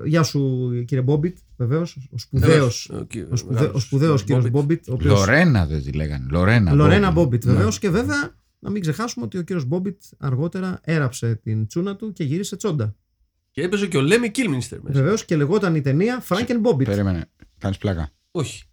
γεια 0.06 0.24
σου 0.24 0.70
κύριε 0.86 1.04
Μπόμπιτ, 1.04 1.38
βεβαίως. 1.58 1.98
Ο 2.12 2.18
σπουδαίος. 2.18 2.90
Ο 2.94 3.04
κύριο- 3.04 3.28
Ο, 3.32 3.36
σπουδαί, 3.36 3.54
μεγάλος 3.60 3.76
ο 3.84 3.86
σπουδαίος 3.86 4.24
κύριος 4.24 4.50
Μπόμπιτ. 4.50 4.60
Μπόμπιτ. 4.62 4.90
ο 4.90 4.94
οποίος- 4.94 5.14
Λορένα 5.20 5.66
δεν 5.66 5.84
τη 5.84 5.92
λέγανε. 5.92 6.26
Λορένα. 6.30 6.74
Λορένα 6.74 7.12
Μπόμπιτ. 7.12 7.14
Μπόμπιτ 7.30 7.46
Ναι. 7.46 7.52
βεβαίως. 7.52 7.80
Και 7.80 7.90
βέβαια 7.90 8.36
να 8.60 8.70
μην 8.70 8.82
ξεχάσουμε 8.82 9.26
ότι 9.26 9.38
ο 9.38 9.42
κύριος 9.42 9.66
Μπόμπιτ 9.66 10.02
αργότερα 10.18 10.80
έραψε 10.84 11.36
την 11.44 11.68
τσούνα 11.68 11.96
του 11.96 12.12
και 12.14 12.24
γύρισε 12.24 12.56
τσόντα. 12.56 12.96
Και 13.52 13.62
έπαιζε 13.62 13.88
και 13.88 13.98
ο 13.98 14.02
Λέμι 14.02 14.30
Κίλμιστερ 14.32 14.82
μέσα. 14.82 15.00
Βεβαίως 15.00 15.26
και 15.26 15.36
λεγόταν 15.36 15.76
η 15.76 15.82
ταινία 15.82 16.24
Franken 16.30 16.62
Bobbit. 16.64 16.84
Περίμενε. 16.86 17.26
Κάνεις 17.58 17.78
πλάκα. 17.78 18.10
Όχι. 18.32 18.64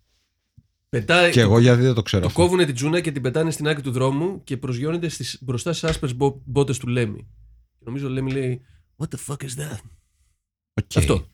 Πετάει, 0.88 1.31
Και 1.31 1.40
εγώ 1.40 1.59
γιατί 1.59 1.83
δεν 1.83 1.94
το 1.94 2.03
ξέρω. 2.03 2.22
το 2.22 2.29
αυτό. 2.29 2.40
κόβουνε 2.42 2.64
την 2.64 2.75
τσούνα 2.75 3.01
και 3.01 3.12
την 3.12 3.22
πετάνε 3.22 3.51
στην 3.51 3.68
άκρη 3.68 3.83
του 3.83 3.90
δρόμου 3.90 4.44
και 4.44 4.57
προσγειώνεται 4.57 5.09
στις, 5.09 5.38
μπροστά 5.40 5.72
στις 5.72 5.88
άσπρες 5.90 6.14
μπότες 6.44 6.79
του 6.79 6.87
Λέμι. 6.88 7.27
Και 7.79 7.83
νομίζω 7.85 8.07
ο 8.07 8.11
Λέμι 8.11 8.33
λέει 8.33 8.61
What 8.96 9.07
the 9.07 9.18
fuck 9.33 9.42
is 9.42 9.61
that? 9.62 9.79
OK. 10.75 10.96
Αυτό. 10.96 11.27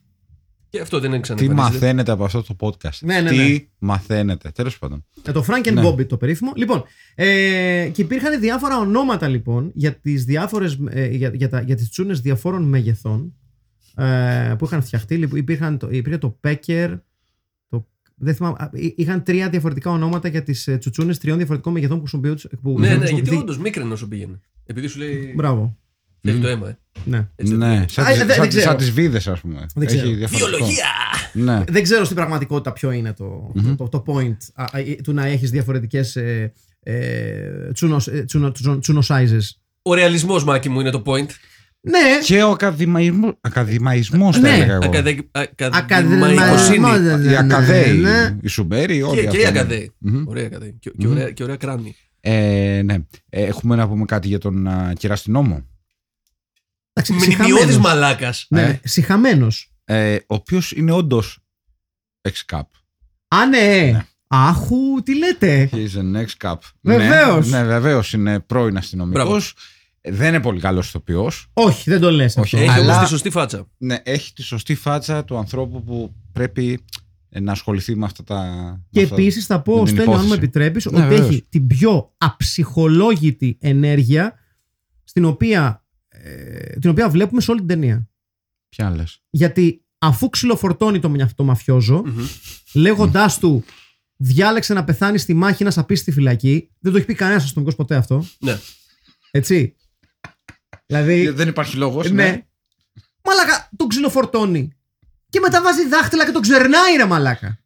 Και 0.69 0.81
αυτό 0.81 0.99
δεν 1.01 1.09
είναι 1.09 1.17
Τι 1.17 1.23
ξαναεμφανίζεται. 1.23 1.73
μαθαίνετε 1.75 2.11
από 2.13 2.25
αυτό 2.25 2.43
το 2.43 2.57
podcast; 2.61 2.99
Ναι, 3.01 3.21
ναι, 3.21 3.31
Τι 3.31 3.37
ναι. 3.37 3.59
μαθαίνετε; 3.79 4.51
Τέλος 4.51 4.79
πάντων. 4.79 5.05
Ε, 5.23 5.33
το 5.33 5.45
Frank 5.49 5.67
and 5.69 5.73
Ναι. 5.73 5.89
Bobby 5.89 6.07
το 6.07 6.17
περίφημο. 6.17 6.53
Λοιπόν, 6.57 6.85
ε, 7.15 7.91
και 7.93 8.03
υπήρχαν 8.03 8.41
διάφορα 8.41 8.79
ονόματα 8.79 9.29
λοιπόν 9.29 9.71
για 9.75 9.95
τις 9.95 10.25
διάφορες, 10.25 10.79
ε, 10.89 11.07
για, 11.07 11.31
για, 11.35 11.49
τα, 11.49 11.61
για 11.61 11.77
τις 11.77 11.89
τσούνες 11.91 12.21
διαφόρων 12.21 12.63
μεγεθών 12.63 13.35
ε, 13.97 14.55
που 14.59 14.65
είχαν 14.65 14.83
φτιαχτεί. 14.83 15.17
Λοιπόν, 15.17 15.39
υπήρχαν, 15.39 15.79
το, 15.79 15.89
υπήρχε 15.91 16.19
το 16.19 16.39
Pecker, 16.45 16.89
το, 16.99 17.12
δεν 18.17 18.35
θυμάμαι, 18.35 18.57
α, 18.59 18.71
εί- 18.73 18.95
είχαν 18.97 19.23
τρία 19.23 19.49
διαφορετικά 19.49 19.91
ονόματα 19.91 20.29
για 20.29 20.43
τις 20.43 20.67
ε, 20.67 20.77
τσουτσούνες 20.79 21.19
τριών 21.19 21.37
διαφορετικών 21.37 21.73
μεγεθών 21.73 21.97
που 21.97 22.03
χρησιμοποιούνται. 22.07 22.57
Που 22.63 22.71
Ναι, 22.71 22.77
ναι, 22.79 22.87
γιατί 22.87 23.01
χρησιμοποιηθεί- 23.01 23.41
όντως 23.43 23.59
μίκρινο 23.59 23.93
όσο 23.93 24.09
πήγαινε. 24.09 24.41
Επειδή 24.67 24.87
σου 24.87 24.99
λέει. 24.99 25.33
Μπράβο. 25.37 25.77
Έχει 26.25 26.39
το 26.39 26.49
αίμα, 26.49 26.69
ε. 26.69 26.77
Ναι. 27.05 27.29
Έτσι, 27.37 27.57
ναι, 27.57 27.85
σαν, 27.89 28.05
Α, 28.05 28.09
τις- 28.09 28.19
δεν- 28.19 28.27
δεν 28.27 28.37
σαν, 28.37 28.49
ξέρω. 28.49 28.65
σαν 28.65 28.77
τις 28.77 28.91
βίδες 28.91 29.29
ας 29.29 29.41
πούμε. 29.41 29.67
Δεν 29.75 29.87
ξέρω. 29.87 30.03
Έχει 30.07 30.15
διαφορετικό. 30.15 30.57
Βιολογία! 30.57 30.87
Ναι. 31.33 31.65
Δεν 31.69 31.83
ξέρω 31.83 32.05
στην 32.05 32.17
πραγματικότητα 32.17 32.73
ποιο 32.73 32.91
είναι 32.91 33.13
το, 33.13 33.53
το, 33.77 33.89
το 33.89 34.03
point 34.07 34.37
α, 34.55 34.65
α, 34.65 34.79
ε, 34.79 34.83
του 35.03 35.13
να 35.13 35.25
έχεις 35.27 35.51
διαφορετικές 35.51 36.17
ε, 36.17 36.53
ε, 36.81 37.73
τσούνος, 37.73 38.09
ε, 38.09 38.25
τσούνο, 38.25 38.53
τσούνο, 38.53 38.79
τσούνο 38.79 39.03
sizes. 39.09 39.41
Ο 39.83 39.95
ρεαλισμός, 39.95 40.45
Μάκη 40.45 40.69
μου, 40.69 40.81
είναι 40.81 40.91
το 40.91 41.03
point. 41.07 41.27
Ναι, 41.85 42.19
Και 42.25 42.43
ο 42.43 42.51
ακαδημαϊσμός, 42.51 43.33
ακαδημαϊσμός 43.41 44.39
Ναι. 44.39 44.49
θα 44.49 44.55
έλεγα 44.55 44.73
εγώ. 44.75 44.85
Ακαδε- 44.85 45.25
Ακαδημαϊκοσύνη. 45.59 46.87
Ακαδημαϊκοσύνη. 46.87 47.33
Οι 47.33 47.37
ακαδαίοι, 47.37 47.97
Ναι. 47.99 48.37
οι 48.43 48.49
Σουμπέροι, 48.49 49.03
όλοι 49.03 49.15
Και, 49.17 49.21
και 49.23 49.29
αυτοί. 49.29 49.41
οι 49.41 49.47
ακαδαίοι. 49.47 49.93
Μμμ. 49.99 50.29
Ωραία 50.29 50.47
ακαδαίοι. 50.47 50.77
Και, 50.81 50.91
και, 50.99 51.07
ωραία, 51.09 51.31
και 51.31 51.43
ωραία 51.43 51.57
κράνη. 51.57 51.97
Ε, 52.21 52.81
ναι. 52.85 52.95
Ε, 53.29 53.43
έχουμε 53.45 53.77
να 53.77 53.89
πούμε 53.89 54.05
κάτι 54.05 54.29
για 54.29 54.39
τον 54.39 54.69
uh, 54.71 54.93
κεραστινόμο. 54.99 55.67
εντάξει, 56.93 57.13
Μνημειώδης 57.13 57.47
συχαμένος. 57.47 57.79
μαλάκας. 57.79 58.47
Ναι, 58.49 58.63
Ε. 58.63 58.81
συχαμένος. 58.85 59.73
Ε, 59.85 60.15
ο 60.15 60.35
οποίος 60.35 60.73
είναι 60.73 60.93
όντως 60.93 61.39
ex-cap. 62.29 62.63
Α, 63.29 63.47
ναι. 63.47 63.91
Ναι. 63.93 64.07
Άχου, 64.27 65.03
τι 65.05 65.19
λέτε. 65.19 65.69
He's 65.73 65.99
an 65.99 66.25
ex-cap. 66.25 66.55
Βεβαίως. 66.81 67.51
Ναι, 67.51 67.59
ναι 67.59 67.65
βεβαίως 67.65 68.13
είναι 68.13 68.41
πρώην 68.41 68.77
αστυνομικός. 68.77 69.55
Μπράβο. 70.03 70.19
Δεν 70.19 70.29
είναι 70.29 70.41
πολύ 70.43 70.61
καλός 70.61 70.89
ηθοποιός. 70.89 71.47
Όχι, 71.53 71.91
δεν 71.91 72.01
το 72.01 72.11
λες 72.11 72.37
Όχι, 72.37 72.57
αυτό. 72.57 72.71
Έχει 72.71 72.81
Αλλά- 72.81 72.93
όμω 72.95 73.03
τη 73.03 73.09
σωστή 73.09 73.31
φάτσα. 73.31 73.69
Ναι, 73.79 73.97
έχει 74.03 74.33
τη 74.33 74.43
σωστή 74.43 74.75
φάτσα 74.75 75.25
του 75.25 75.37
ανθρώπου 75.37 75.83
που 75.85 76.15
πρέπει 76.33 76.85
ε, 77.29 77.41
να 77.41 77.53
ασχοληθεί 77.53 77.97
με 77.97 78.05
αυτά 78.05 78.25
τα. 78.25 78.37
Και 78.91 78.99
με 78.99 79.05
αυτά- 79.07 79.15
επίσης 79.17 79.47
θα 79.47 79.61
πω, 79.63 79.73
με 79.79 79.85
την 79.85 79.95
Στέλιο, 79.95 80.03
αν 80.13 80.19
μου 80.19 80.25
υπόθεση. 80.25 80.39
επιτρέπεις, 80.45 80.85
Ναι, 80.85 80.99
ότι 80.99 81.09
βεβαίως. 81.09 81.29
έχει 81.29 81.47
την 81.49 81.67
πιο 81.67 82.15
αψυχολόγητη 82.19 83.57
ενέργεια 83.61 84.35
στην 85.05 85.25
οποία, 85.25 85.85
ε, 86.09 86.79
την 86.79 86.91
οποία 86.91 87.09
βλέπουμε 87.09 87.41
σε 87.41 87.51
όλη 87.51 87.61
την 87.61 87.69
ταινία. 87.69 88.09
Ποια 88.69 88.91
λες; 88.91 89.23
Γιατί 89.31 89.85
αφού 89.99 90.29
ξυλοφορτώνει 90.31 90.99
το, 90.99 91.09
μυα- 91.09 91.31
το 91.37 91.45
μαφιόζο, 91.45 92.03
Μμμ. 92.07 92.25
λέγοντάς 92.73 93.39
του 93.39 93.65
διάλεξε 94.17 94.75
να 94.75 94.85
πεθάνεις 94.85 95.23
στη 95.23 95.35
μάχη 95.35 95.65
να 95.65 95.71
σαπίσει 95.71 96.03
στη 96.03 96.13
φυλακή, 96.13 96.71
δεν 96.79 96.93
το 96.93 96.99
έχει 96.99 97.07
πει 97.07 97.15
κανένας 97.15 97.43
αστυνομικός 97.45 97.77
ποτέ 97.77 97.95
αυτό. 97.97 98.25
Ναι. 98.39 98.59
Έτσι. 99.31 99.75
Δηλαδή. 100.97 101.29
Δεν 101.29 101.49
υπάρχει 101.49 101.77
λόγος. 101.77 102.11
ναι. 102.11 102.45
Μαλάκα, 103.25 103.69
τον 103.77 103.89
ξυλοφορτώνει. 103.89 104.73
Και 105.29 105.41
μετά 105.41 105.63
βάζει 105.63 105.89
δάχτυλα 105.89 106.25
και 106.25 106.31
τον 106.33 106.43
ξερνάει, 106.43 106.97
ρε 106.97 107.05
μαλάκα. 107.07 107.59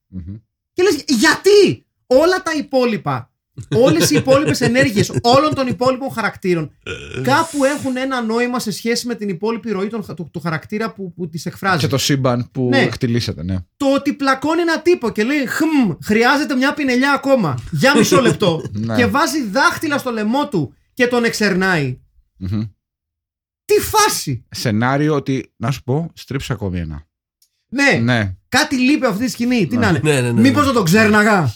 Και 0.72 0.82
λες, 0.82 1.04
γιατί; 1.06 1.80
Όλα 2.08 2.42
τα 2.42 2.52
υπόλοιπα, 2.58 3.30
όλες 3.76 4.10
οι 4.10 4.14
υπόλοιπες 4.16 4.60
ενέργειες 4.60 5.12
όλων 5.22 5.54
των 5.54 5.66
υπόλοιπων 5.66 6.10
χαρακτήρων 6.10 6.70
κάπου 7.22 7.64
έχουν 7.64 7.96
ένα 7.96 8.22
νόημα 8.22 8.58
σε 8.60 8.70
σχέση 8.70 9.06
με 9.06 9.14
την 9.14 9.28
υπόλοιπη 9.28 9.70
ροή 9.70 9.88
των, 9.88 10.04
του, 10.16 10.28
του 10.32 10.40
χαρακτήρα 10.40 10.92
που, 10.92 11.12
που 11.14 11.28
τις 11.28 11.46
εκφράζει. 11.46 11.78
Και 11.78 11.86
το 11.86 11.98
σύμπαν 11.98 12.48
που 12.52 12.68
Ναι. 12.68 12.78
εκτιλήσεται, 12.80 13.42
ναι. 13.42 13.56
Το 13.76 13.94
ότι 13.94 14.12
πλακώνει 14.12 14.60
ένα 14.60 14.80
τύπο 14.82 15.10
και 15.10 15.24
λέει 15.24 15.46
Χμ, 15.46 15.90
χρειάζεται 16.04 16.54
μια 16.54 16.74
πινελιά 16.74 17.12
ακόμα. 17.12 17.54
Για 17.70 17.96
μισό 17.96 18.20
λεπτό. 18.20 18.62
Ναι. 18.72 18.96
και 18.96 19.06
βάζει 19.06 19.44
δάχτυλα 19.48 19.98
στο 19.98 20.10
λαιμό 20.10 20.48
του 20.48 20.74
και 20.94 21.06
τον 21.06 21.24
εξερνάει. 21.24 22.00
Μμμ. 22.36 22.62
Τι 23.66 23.74
φάση! 23.80 24.44
Σενάριο 24.50 25.14
ότι, 25.14 25.52
να 25.56 25.70
σου 25.70 25.82
πω, 25.82 26.10
στρίψε 26.14 26.52
ακόμη 26.52 26.78
ένα. 26.78 27.06
Ναι, 27.68 27.98
Ναι, 28.02 28.36
κάτι 28.48 28.76
λείπει 28.78 29.06
αυτή 29.06 29.24
τη 29.24 29.30
σκηνή. 29.30 29.66
Τι 29.66 29.76
Ναι. 29.76 29.80
να 29.80 29.88
είναι. 29.88 30.00
Ναι, 30.02 30.20
ναι, 30.20 30.32
ναι. 30.32 30.40
Μήπως 30.40 30.64
δεν 30.64 30.74
τον 30.74 30.84
ξέρναγα. 30.84 31.54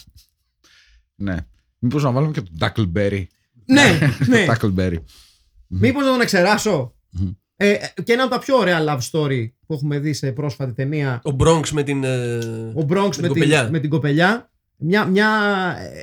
ναι. 1.15 1.35
Μήπως 1.79 2.03
να 2.03 2.11
βάλουμε 2.11 2.31
και 2.31 2.41
τον 2.41 2.57
Tackleberry. 2.59 3.23
ναι, 3.65 3.99
ναι. 4.27 4.45
Το 4.45 4.53
Tackleberry. 4.53 4.97
Μήπως 5.67 6.03
να 6.03 6.09
τον 6.11 6.21
εξεράσω. 6.21 6.95
Μμμ. 7.09 7.29
Ε, 7.55 7.75
και 8.03 8.13
ένα 8.13 8.23
από 8.23 8.31
τα 8.31 8.39
πιο 8.39 8.55
ωραία 8.57 8.83
love 8.87 8.99
story 9.11 9.49
που 9.65 9.73
έχουμε 9.73 9.99
δει 9.99 10.13
σε 10.13 10.31
πρόσφατη 10.31 10.73
ταινία. 10.73 11.21
Ο 11.23 11.35
Bronx 11.39 11.69
με 11.69 11.83
την. 11.83 12.03
ε, 12.03 12.37
Ο 12.75 12.85
Bronx 12.89 13.09
την 13.11 13.21
με, 13.21 13.27
κοπελιά. 13.27 13.61
την, 13.61 13.71
με 13.71 13.79
την 13.79 13.89
κοπελιά. 13.89 14.51
Μια, 14.77 15.05
μια 15.05 15.29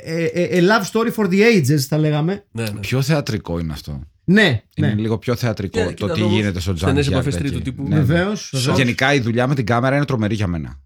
ε, 0.05 0.25
ε, 0.25 0.43
ε, 0.43 0.61
love 0.63 0.91
story 0.93 1.13
for 1.15 1.29
the 1.31 1.57
ages 1.57 1.77
θα 1.79 1.99
λέγαμε. 1.99 2.45
Ναι, 2.53 2.63
ναι. 2.63 2.81
Πιο 2.81 3.03
θεατρικό 3.03 3.59
είναι 3.59 3.73
αυτό; 3.73 4.01
Ναι, 4.31 4.63
Είναι 4.75 4.87
ναι. 4.87 4.95
λίγο 4.95 5.19
πιο 5.19 5.37
θεατρικό 5.37 5.79
Και- 5.79 5.85
το 5.85 5.93
κοίτα 5.93 6.13
τι 6.15 6.21
εδώ, 6.21 6.29
γίνεται 6.35 6.61
στο 6.61 6.77
στενές 6.77 7.07
Junkyard. 7.09 7.11
επαφές 7.13 7.35
εκεί. 7.35 7.43
τρίτου 7.45 7.63
τύπου. 7.63 7.83
Ναι, 7.83 7.89
ναι. 7.89 8.03
Βεβαίως, 8.03 8.51
βεβαίως. 8.55 8.77
Γενικά 8.77 9.15
η 9.15 9.21
δουλειά 9.21 9.47
με 9.47 9.55
την 9.55 9.67
κάμερα 9.67 9.97
είναι 9.97 10.05
τρομερή 10.05 10.35
για 10.35 10.47
μένα. 10.47 10.81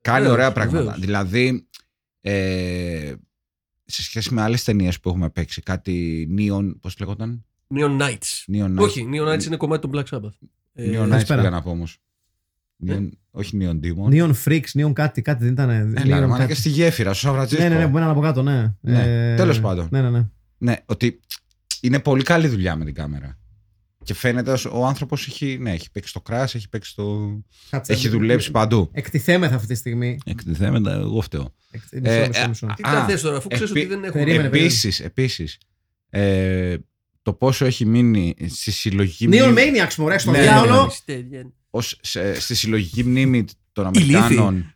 Κάνει 0.00 0.18
Βεβαίως, 0.18 0.36
ωραία 0.36 0.52
πράγματα. 0.52 0.78
βεβαίως. 0.78 0.98
Δηλαδή, 1.00 1.68
ε, 2.20 3.12
σε 3.84 4.02
σχέση 4.02 4.34
με 4.34 4.42
άλλες 4.42 4.64
ταινίες 4.64 5.00
που 5.00 5.08
έχουμε 5.08 5.30
παίξει, 5.30 5.62
κάτι 5.62 6.28
Neon, 6.38 6.74
πώς 6.80 6.98
λέγονταν; 6.98 7.44
Neon 7.74 8.00
Knights. 8.00 8.52
Neon 8.56 8.70
Nights. 8.78 8.82
Όχι, 8.82 9.08
Neon 9.12 9.32
Knights 9.34 9.44
είναι 9.44 9.56
κομμάτι 9.56 9.88
των 9.88 9.90
Black 9.94 10.16
Sabbath. 10.16 10.48
Ε, 10.72 10.90
Neon 10.90 11.04
Nights 11.04 11.08
καλησπέρα. 11.08 11.40
πήγα 11.42 11.50
να 11.54 11.62
πω 11.62 11.70
όμως. 11.70 11.98
Όχι 13.30 13.58
Neon 13.60 13.80
Demon. 13.86 14.10
Neon 14.12 14.32
Freaks, 14.44 14.80
Neon 14.84 14.92
κάτι, 14.92 15.22
κάτι 15.22 15.44
δεν 15.44 15.52
ήταν. 15.52 15.70
Έλα, 15.70 15.90
Neon 15.90 16.04
ρε, 16.06 16.20
μάνα, 16.20 16.36
κάτι. 16.36 16.46
και 16.48 16.54
στη 16.54 16.68
γέφυρα, 16.68 17.12
στο 17.12 17.26
Σαν 17.26 17.34
Φρανσίσκο. 17.34 17.62
Ναι, 17.62 17.68
ναι, 17.68 17.74
ναι, 17.74 17.84
μπορεί 17.86 17.94
να 17.94 18.00
είναι 18.00 18.10
από 18.10 18.20
κάτω, 18.20 18.42
ναι. 18.42 18.74
Ναι, 18.80 19.34
τέλος 19.36 19.60
πάντων. 19.60 19.88
Ναι, 19.90 20.02
ναι, 20.02 20.10
ναι. 20.10 20.26
Ναι, 20.58 20.76
ότι 20.86 21.20
είναι 21.86 22.00
πολύ 22.00 22.22
καλή 22.22 22.48
δουλειά 22.48 22.76
με 22.76 22.84
την 22.84 22.94
κάμερα. 22.94 23.38
Και 24.04 24.14
φαίνεται 24.14 24.50
ως 24.52 24.64
ο 24.64 24.86
άνθρωπος 24.86 25.26
έχει, 25.26 25.58
ναι, 25.60 25.72
έχει 25.72 25.90
παίξει 25.90 26.10
στο 26.10 26.20
κράσι, 26.20 26.56
έχει 26.56 26.68
παίξει 26.68 26.90
στο. 26.90 27.36
Κάτσε, 27.70 27.92
έχει 27.92 28.06
ε, 28.06 28.10
δουλέψει 28.10 28.50
παντού. 28.50 28.90
Εκτιθέμεθα 28.92 29.54
αυτή 29.54 29.66
τη 29.66 29.74
στιγμή. 29.74 30.18
Εκτιθέμεθα, 30.24 30.92
εγώ 30.92 31.20
φταίω. 31.20 31.54
Εκ- 31.70 31.82
Ε, 31.90 32.00
Μισό, 32.00 32.26
μισό, 32.26 32.40
ε, 32.42 32.48
μισό. 32.48 32.66
Τι 32.66 32.82
Α, 32.88 32.92
τα 32.92 33.04
θες 33.04 33.20
τώρα, 33.20 33.36
αφού 33.36 33.48
ξέρει 33.48 33.70
επί- 33.70 33.76
ότι 33.84 33.86
δεν 33.94 34.04
έχουμε. 34.04 34.22
Περίμενε, 34.24 34.48
περίμενε. 34.48 34.66
Επίσης, 34.66 35.00
επίσης, 35.00 35.58
ε, 36.10 36.76
το 37.22 37.32
πόσο 37.32 37.64
έχει 37.64 37.84
μείνει 37.84 38.34
στη 38.48 38.70
συλλογική 38.70 39.28
Neon 39.30 39.50
μνήμη. 39.50 39.78
Maniacs, 39.80 39.94
μωρέ, 39.94 40.18
στο 40.18 40.30
Ναι, 40.30 40.42
διάολο. 40.42 40.92
ως, 41.70 41.98
σε- 42.02 42.40
στη 42.40 42.54
συλλογική 42.54 43.04
μνήμη 43.04 43.44
των 43.72 43.86
Αμερικάνων 43.86 44.74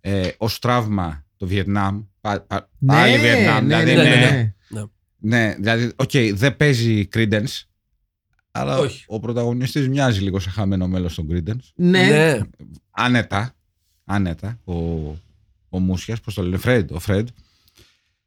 ε, 0.00 0.28
ως 0.36 0.58
τραύμα 0.58 1.24
το 1.36 1.46
Βιετνάμ. 1.46 2.02
Πα, 2.20 2.40
πα, 2.40 2.70
Ναι, 2.78 2.92
πάλι 2.94 3.18
Βιετνάμ. 3.18 3.66
ναι, 3.66 3.84
δηλαδή, 3.84 4.08
ναι, 4.08 4.52
ναι, 4.68 4.82
ναι, 5.22 5.38
ναι. 5.38 5.46
Ναι, 5.46 5.54
δηλαδή, 5.54 5.92
οκ, 5.96 6.10
δεν 6.34 6.56
παίζει 6.56 7.08
Creedence. 7.12 7.62
Αλλά 8.50 8.78
Όχι. 8.78 9.04
ο 9.06 9.20
πρωταγωνιστής 9.20 9.88
μοιάζει 9.88 10.20
λίγο 10.20 10.38
σε 10.40 10.50
χαμένο 10.50 10.88
μέλος 10.88 11.14
των 11.14 11.28
Credence. 11.30 11.68
Ναι, 11.74 12.06
Ναι. 12.06 12.38
Άνετα. 12.90 13.54
Άνετα. 14.04 14.58
Ο, 14.64 14.74
ο 15.68 15.78
Μούσιας, 15.78 16.20
πώς 16.20 16.34
το 16.34 16.42
λένε, 16.42 16.58
Fred, 16.64 16.84
ο 16.90 16.96
Fred. 17.06 17.24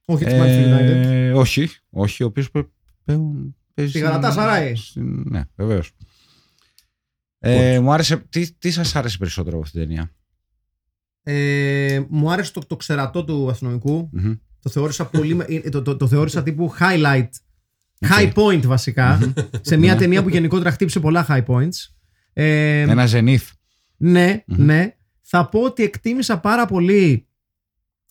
όχι 0.05 0.25
τη 0.25 0.31
Manchester 0.33 0.65
United. 0.77 1.05
Ε, 1.05 1.31
όχι, 1.33 1.69
όχι, 1.89 2.23
ο 2.23 2.25
οποίος 2.25 2.51
παι- 2.51 2.67
παι- 3.03 3.17
παίζει... 3.73 3.89
Στη 3.91 3.99
στην- 3.99 4.01
Γαλατάσαράι. 4.01 4.75
στην- 4.75 5.23
Ναι, 5.29 5.43
βεβαίως. 5.55 5.91
Ε, 7.39 7.79
μου 7.79 7.91
άρεσε, 7.93 8.17
τι, 8.17 8.51
τι 8.53 8.71
σας 8.71 8.95
άρεσε 8.95 9.17
περισσότερο 9.17 9.55
από 9.57 9.65
αυτήν 9.65 9.79
την 9.79 9.89
ταινία; 9.89 10.11
Ε, 11.23 12.03
μου 12.09 12.31
άρεσε 12.31 12.51
το, 12.51 12.61
το 12.67 12.75
ξερατό 12.75 13.23
του 13.25 13.49
αστυνομικού. 13.49 14.09
Μμμ. 14.11 14.33
Το 14.65 14.71
θεώρησα 14.71 15.05
πολύ. 15.05 15.35
με- 15.35 15.45
ε, 15.63 15.69
το, 15.69 15.81
το, 15.81 15.95
το 15.97 16.07
θεώρησα 16.07 16.43
τύπου 16.43 16.73
highlight. 16.79 17.27
High 17.99 18.33
point 18.33 18.61
βασικά. 18.65 19.33
σε 19.61 19.77
μια 19.77 19.95
ταινία 19.95 20.23
που 20.23 20.29
γενικότερα 20.29 20.71
χτύπησε 20.71 20.99
πολλά 20.99 21.25
high 21.29 21.45
points. 21.45 21.89
Ε, 22.33 22.79
Ένα 22.79 23.07
Zenith. 23.11 23.47
Ναι, 23.97 24.43
ναι. 24.45 24.95
Θα 25.21 25.49
πω 25.49 25.59
ότι 25.59 25.83
εκτίμησα 25.83 26.39
πάρα 26.39 26.65
πολύ. 26.65 27.27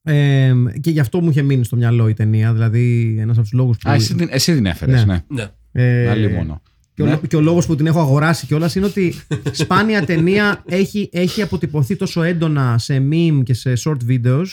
Ε, 0.03 0.53
και 0.81 0.91
γι' 0.91 1.01
αυτό 1.01 1.21
μου 1.21 1.31
είχε 1.31 1.43
μείνει 1.43 1.65
στο 1.65 1.77
μυαλό 1.77 2.09
η 2.09 2.15
ταινία. 2.15 2.53
Δηλαδή, 2.53 3.17
ένας 3.19 3.37
από 3.37 3.43
τους 3.43 3.53
λόγους 3.53 3.77
που. 3.79 3.91
Α, 3.91 3.95
εσύ, 3.95 4.15
την- 4.15 4.29
εσύ 4.31 4.55
την 4.55 4.67
έφερες, 4.67 5.05
Ναι. 5.05 5.23
ναι. 5.29 5.51
Ναι. 5.73 5.83
ε, 5.83 6.09
Άλλη 6.11 6.31
μόνο. 6.33 6.63
Και 6.95 7.03
ο, 7.03 7.07
Ναι. 7.07 7.17
και 7.29 7.37
ο 7.37 7.41
λόγος 7.41 7.67
που 7.67 7.77
την 7.77 7.87
έχω 7.87 8.01
αγοράσει 8.01 8.47
κιόλας 8.47 8.75
είναι 8.75 8.87
ότι 8.87 9.15
σπάνια 9.51 10.05
ταινία 10.05 10.63
έχει, 10.67 11.09
έχει 11.13 11.43
αποτυπωθεί 11.43 11.97
τόσο 11.97 12.23
έντονα 12.23 12.79
σε 12.79 13.09
meme 13.11 13.41
και 13.45 13.55
σε 13.55 13.73
short 13.85 13.97
videos 14.09 14.45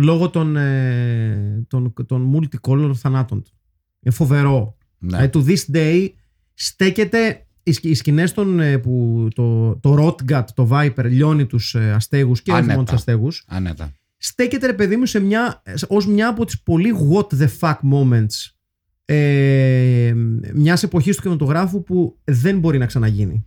λόγω 0.00 0.30
των, 0.30 0.56
ε, 0.56 1.64
των, 1.68 1.92
των 2.06 2.34
multicolor 2.34 2.92
θανάτων 2.94 3.42
του. 3.42 3.50
Είναι 4.00 4.14
φοβερό. 4.14 4.76
Ναι. 4.98 5.08
Δηλαδή, 5.28 5.30
to 5.34 5.50
this 5.50 5.76
day 5.76 6.08
στέκεται 6.54 7.46
οι, 7.62 7.72
σκ- 7.72 7.84
οι 7.84 7.94
σκηνές 7.94 8.32
των, 8.32 8.60
ε, 8.60 8.78
που 8.78 9.28
το, 9.34 9.76
το 9.76 9.96
Rotgut, 9.98 10.44
το 10.54 10.68
Viper 10.72 11.04
λιώνει 11.04 11.46
τους 11.46 11.74
ε, 11.74 11.92
αστέγους 11.92 12.42
και 12.42 12.50
όχι 12.50 12.58
Άνετα. 12.60 12.74
μόνο 12.74 12.84
τους 12.86 12.94
αστέγους 12.94 13.44
Άνετα. 13.48 13.92
στέκεται 14.16 14.66
ρε 14.66 14.72
παιδί 14.74 14.96
μου 14.96 15.06
σε 15.06 15.20
μια, 15.20 15.62
ως 15.88 16.06
μια 16.06 16.28
από 16.28 16.44
τις 16.44 16.62
πολύ 16.62 16.92
what 17.12 17.26
the 17.38 17.48
fuck 17.60 17.76
moments 17.92 18.52
ε, 19.04 20.12
μιας 20.54 20.82
εποχής 20.82 21.16
του 21.16 21.22
κινηματογράφου 21.22 21.82
που 21.82 22.18
δεν 22.24 22.58
μπορεί 22.58 22.78
να 22.78 22.86
ξαναγίνει. 22.86 23.44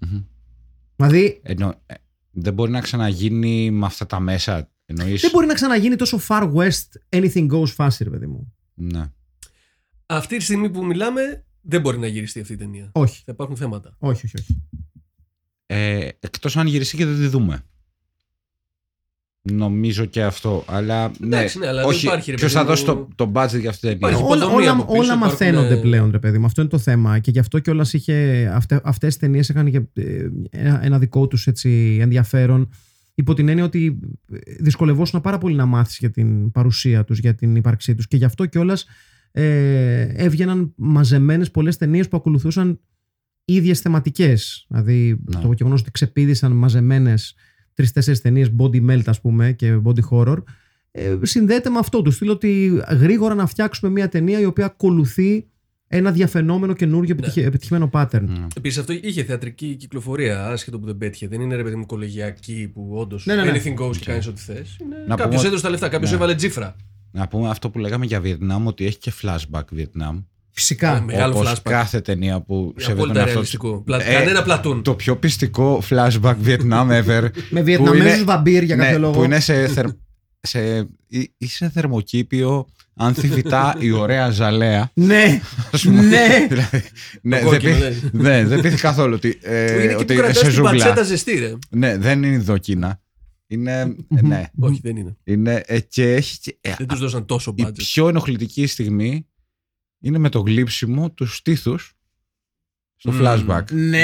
Μμμ. 0.00 0.20
Δηλαδή, 0.96 1.40
Εννο- 1.42 1.82
ε, 1.86 1.94
Δεν 2.30 2.54
μπορεί 2.54 2.70
να 2.70 2.80
ξαναγίνει 2.80 3.70
με 3.70 3.86
αυτά 3.86 4.06
τα 4.06 4.20
μέσα. 4.20 4.70
Εννοείς... 4.90 5.20
Δεν 5.20 5.30
μπορεί 5.30 5.46
να 5.46 5.54
ξαναγίνει 5.54 5.96
τόσο 5.96 6.20
far 6.28 6.52
west 6.52 7.16
anything 7.16 7.48
goes 7.50 7.74
fast, 7.76 7.96
ρε 7.98 8.10
παιδί 8.10 8.26
μου. 8.26 8.52
Ναι. 8.74 9.10
Αυτή 10.06 10.36
τη 10.36 10.44
στιγμή 10.44 10.70
που 10.70 10.84
μιλάμε, 10.84 11.44
δεν 11.60 11.80
μπορεί 11.80 11.98
να 11.98 12.06
γυριστεί 12.06 12.40
αυτή 12.40 12.52
η 12.52 12.56
ταινία. 12.56 12.90
Όχι. 12.92 13.22
Θα 13.24 13.32
υπάρχουν 13.32 13.56
θέματα. 13.56 13.96
Όχι, 13.98 14.26
όχι, 14.26 14.36
όχι. 14.38 14.62
Ε, 15.66 16.08
εκτός 16.20 16.56
αν 16.56 16.66
γυριστεί 16.66 16.96
και 16.96 17.06
δεν 17.06 17.16
τη 17.16 17.26
δούμε. 17.26 17.62
Νομίζω 19.42 20.04
και 20.04 20.22
αυτό. 20.22 20.64
Αλλά 20.66 21.10
Εντάξει, 21.22 21.58
ναι, 21.58 21.64
ναι, 21.64 21.70
αλλά 21.70 21.80
δεν 21.80 21.90
όχι, 21.90 22.06
υπάρχει, 22.06 22.30
ρε 22.30 22.36
ποιος 22.36 22.52
παιδί 22.52 22.64
θα 22.64 22.70
δώσει 22.70 22.84
μου. 22.84 23.08
το, 23.16 23.24
το 23.24 23.32
budget 23.34 23.60
για 23.60 23.70
αυτή 23.70 23.88
την 23.88 23.98
ταινία; 23.98 24.08
Υπάρχει 24.08 24.22
όλα, 24.22 24.36
υποδομή 24.36 24.62
όλα, 24.62 24.70
από 24.70 24.82
πίσω, 24.82 24.94
όλα 24.94 25.04
υπάρχουν, 25.04 25.28
μαθαίνονται 25.28 25.74
ε, 25.74 25.80
πλέον, 25.80 26.10
ρε 26.10 26.18
παιδί 26.18 26.38
μου. 26.38 26.46
Αυτό 26.46 26.60
είναι 26.60 26.70
το 26.70 26.78
θέμα. 26.78 27.18
Και 27.18 27.30
γι' 27.30 27.38
αυτό 27.38 27.58
κιόλας 27.58 27.92
είχε. 27.92 28.48
Αυτέ, 28.54 28.80
αυτές 28.84 29.08
τις 29.08 29.18
ταινίες 29.18 29.48
είχαν 29.48 29.70
και 29.70 30.02
ε, 30.02 30.28
ένα, 30.50 30.84
ένα 30.84 30.98
δικό 30.98 31.26
τους 31.26 31.46
έτσι, 31.46 31.98
ενδιαφέρον. 32.00 32.68
Υπό 33.18 33.34
την 33.34 33.48
έννοια 33.48 33.64
ότι 33.64 33.98
δυσκολευόσουν 34.60 35.20
πάρα 35.20 35.38
πολύ 35.38 35.54
να 35.56 35.66
μάθεις 35.66 35.98
για 35.98 36.10
την 36.10 36.50
παρουσία 36.50 37.04
τους, 37.04 37.18
για 37.18 37.34
την 37.34 37.56
ύπαρξή 37.56 37.94
τους. 37.94 38.08
Και 38.08 38.16
γι' 38.16 38.24
αυτό 38.24 38.46
κιόλας 38.46 38.86
ε, 39.30 40.00
έβγαιναν 40.00 40.72
μαζεμένες 40.76 41.50
πολλές 41.50 41.76
ταινίες 41.76 42.08
που 42.08 42.16
ακολουθούσαν 42.16 42.80
ίδιες 43.44 43.80
θεματικές. 43.80 44.66
Δηλαδή 44.68 45.20
Ναι. 45.24 45.40
το 45.40 45.52
γεγονός 45.56 45.80
ότι 45.80 45.90
ξεπίδησαν 45.90 46.52
μαζεμένες 46.52 47.34
τρει-τέσσερι 47.74 48.18
ταινίες 48.18 48.52
body 48.58 48.90
melt, 48.90 49.02
ας 49.06 49.20
πούμε, 49.20 49.52
και 49.52 49.80
body 49.84 50.00
horror, 50.10 50.42
ε, 50.90 51.16
συνδέεται 51.22 51.70
με 51.70 51.78
αυτό 51.78 52.02
του 52.02 52.10
στυλ 52.10 52.28
ότι 52.28 52.80
γρήγορα 52.88 53.34
να 53.34 53.46
φτιάξουμε 53.46 53.92
μια 53.92 54.08
ταινία 54.08 54.40
η 54.40 54.44
οποία 54.44 54.64
ακολουθεί 54.64 55.46
ένα 55.88 56.10
διαφαινόμενο 56.12 56.72
καινούργιο 56.72 57.14
Ναι. 57.14 57.20
επιτυχε- 57.20 57.46
επιτυχημένο 57.46 57.90
pattern. 57.92 58.20
Ναι. 58.26 58.46
Επίσης 58.56 58.78
αυτό 58.78 58.92
είχε 59.02 59.22
θεατρική 59.24 59.74
κυκλοφορία, 59.74 60.46
άσχετο 60.46 60.78
που 60.78 60.86
δεν 60.86 60.96
πέτυχε. 60.98 61.28
Δεν 61.28 61.40
είναι 61.40 61.56
ρε 61.56 61.62
παιδί 61.62 61.76
μου 61.76 61.86
κολεγιακή 61.86 62.70
που 62.74 62.90
όντως 62.94 63.26
Ναι, 63.26 63.34
ναι, 63.34 63.44
ναι. 63.44 63.50
anything 63.52 63.78
goes 63.82 63.96
και 63.96 64.04
κάνεις 64.04 64.26
ό,τι 64.26 64.40
θες. 64.40 64.76
Να 65.08 65.14
Κάποιος 65.16 65.34
πούμε- 65.36 65.46
έδωσε 65.48 65.62
τα 65.62 65.70
λεφτά, 65.70 65.88
κάποιος 65.88 66.10
Ναι. 66.10 66.16
έβαλε 66.16 66.34
τζίφρα. 66.34 66.76
Να 67.10 67.28
πούμε 67.28 67.48
αυτό 67.48 67.70
που 67.70 67.78
λέγαμε 67.78 68.06
για 68.06 68.20
Βιετνάμ, 68.20 68.66
ότι 68.66 68.86
έχει 68.86 68.98
και 68.98 69.12
flashback 69.22 69.62
Βιετνάμ. 69.70 70.20
Φυσικά. 70.50 70.94
Ναι, 70.94 71.04
Μεγάλο 71.04 71.34
Όπως 71.38 71.50
flashback. 71.52 71.60
κάθε 71.62 72.00
ταινία 72.00 72.40
που 72.40 72.54
σέβεται 72.76 72.84
τον 72.86 72.94
Απόλυτα 72.98 73.18
εαυτό 73.18 73.32
ρεαλιστικό. 73.32 73.72
της. 73.74 73.82
Πλα- 73.84 74.06
Ε, 74.08 74.12
Κανένα 74.12 74.42
πλατούν. 74.42 74.82
Το 74.82 74.94
πιο 74.94 75.16
πιστικό 75.16 75.82
flashback 75.90 76.34
Βιετνάμ 76.40 76.88
ever. 76.90 77.28
Με 77.50 77.58
που 77.60 77.64
Βιετναμέζους 77.64 78.14
είναι- 78.14 78.24
βαμπύρ 78.24 78.62
για 78.62 78.76
κάποιο 78.76 78.92
ναι, 78.92 78.98
λόγο. 78.98 79.12
Που 79.12 79.24
είναι 79.24 79.40
σε, 79.40 79.66
θερ, 79.66 79.86
σε, 80.40 80.78
ή- 81.08 81.32
ή 81.38 81.46
σε 81.46 81.68
θερμοκήπιο, 81.70 82.66
αν 82.98 83.14
θυμητά 83.14 83.76
η 83.78 83.90
ωραία 83.90 84.30
ζαλέα. 84.30 84.90
Ναι, 84.94 85.40
ας 85.72 85.82
πούμε. 85.82 86.02
ναι. 86.02 86.46
Δηλαδή, 86.48 86.82
ναι, 87.22 87.40
Το 87.40 87.48
δεν 87.50 87.60
κόκκινο, 87.60 87.88
πείθ- 87.88 88.12
ναι, 88.14 88.44
δεν 88.44 88.60
πείθει 88.60 88.76
καθόλου 88.80 89.14
ότι, 89.14 89.38
ε, 89.42 89.66
Που 89.66 89.72
είναι 89.80 89.82
εκεί 89.84 89.94
ότι 89.94 90.04
που 90.04 90.12
είναι 90.12 90.20
κρατάς 90.20 90.36
σε 90.36 90.42
την 90.44 90.52
ζούγκλα. 90.52 90.70
πατσέτα 90.70 91.02
ζεστή, 91.02 91.38
ρε. 91.38 91.54
Ναι, 91.70 91.96
δεν 91.98 92.22
είναι 92.22 92.34
Ινδοκίνα. 92.34 93.00
Είναι, 93.46 93.80
ε, 94.16 94.20
ναι, 94.22 94.44
Όχι, 94.58 94.80
δεν 94.82 94.96
είναι. 94.96 95.16
είναι 95.24 95.62
ε, 95.66 95.80
και 95.80 96.12
έχει 96.14 96.38
και- 96.40 96.56
ε, 96.60 96.74
Δεν 96.78 96.86
τους 96.86 96.98
δώσαν 96.98 97.24
τόσο 97.26 97.54
η 97.56 97.62
budget. 97.66 97.74
πιο 97.74 98.08
ενοχλητική 98.08 98.66
στιγμή 98.66 99.26
είναι 100.00 100.18
με 100.18 100.28
το 100.28 100.40
γλύψιμο 100.40 101.10
του 101.10 101.26
στήθους 101.26 101.92
στο 102.96 103.12
Μμμ. 103.12 103.20
flashback. 103.22 103.62
Ναι, 103.72 103.98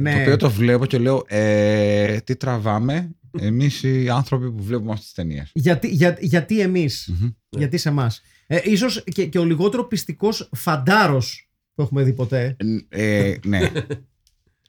ναι. 0.00 0.12
Το 0.14 0.20
οποίο 0.20 0.36
το 0.36 0.50
βλέπω 0.50 0.86
και 0.86 0.98
λέω, 0.98 1.24
ε, 1.26 2.18
τι 2.20 2.36
τραβάμε 2.36 3.10
εμείς 3.40 3.82
οι 3.82 4.08
άνθρωποι 4.08 4.50
που 4.52 4.62
βλέπουμε 4.62 4.90
αυτές 4.90 5.04
τις 5.04 5.14
ταινίες. 5.14 5.50
Γιατί, 5.54 5.88
για, 5.88 6.16
γιατί 6.20 6.60
εμείς, 6.60 7.10
Μμμ. 7.20 7.28
γιατί 7.48 7.76
σε 7.78 7.88
εμάς. 7.88 8.22
Ε, 8.46 8.58
ίσως 8.64 9.04
και, 9.04 9.26
και 9.26 9.38
ο 9.38 9.44
λιγότερο 9.44 9.84
πιστικός 9.84 10.48
φαντάρος 10.56 11.48
που 11.74 11.82
έχουμε 11.82 12.02
δει 12.02 12.12
ποτέ. 12.12 12.56
Ε, 12.88 13.34
ναι. 13.44 13.58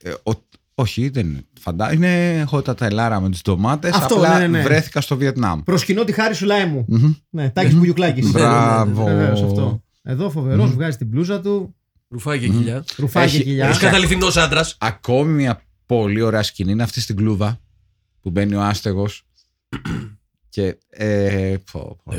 Ε, 0.04 0.10
ο- 0.24 0.46
όχι, 0.80 1.10
δεν 1.10 1.28
είναι. 1.30 1.42
Φαντά, 1.60 1.94
είναι 1.94 2.40
έχω 2.40 2.62
τα 2.62 2.76
τελάρα 2.76 3.20
με 3.20 3.30
τις 3.30 3.42
ντομάτες, 3.42 3.92
Αυτό, 3.94 4.16
απλά 4.16 4.40
ναι, 4.40 4.48
ναι, 4.48 4.58
ναι. 4.58 4.64
βρέθηκα 4.64 5.02
στο 5.02 5.18
Βιετνάμ. 5.18 5.64
Προσκυνώ 5.64 6.04
τη 6.04 6.12
χάρη 6.12 6.36
σου 6.36 6.46
λάι 6.46 6.66
μου. 6.66 6.86
Μμμ. 6.88 7.14
Ναι, 7.30 7.50
Τάκης 7.50 7.76
Μπουγιουκλάκης. 7.76 8.32
Μπράβο. 8.32 9.04
Βεβαίως, 9.04 9.42
αυτό. 9.42 9.84
Εδώ 10.04 10.30
φοβερός, 10.30 10.72
βγάζει 10.74 10.98
την 10.98 11.08
μπλούζα 11.08 11.42
του, 11.42 11.76
Ρουφάει 12.10 12.40
και 12.40 12.48
κοιλιά. 12.48 12.84
ρουφάει 12.98 13.30
και 13.30 13.36
Έχει- 13.36 13.44
κοιλιά. 13.44 13.70
Ω 13.70 13.78
καταληθινό 13.80 14.28
άντρας. 14.36 14.78
Ακόμη 14.80 15.32
μια 15.34 15.62
πολύ 15.86 16.22
ωραία 16.22 16.44
σκηνή 16.44 16.72
είναι 16.72 16.84
αυτή 16.84 17.02
στην 17.02 17.16
κλούβα 17.16 17.60
που 18.22 18.30
μπαίνει 18.30 18.56
ο 18.56 18.62
άστεγος 18.62 19.24
και 20.50 20.78
ε, 20.90 21.56
πω, 21.72 21.98
πω, 22.04 22.14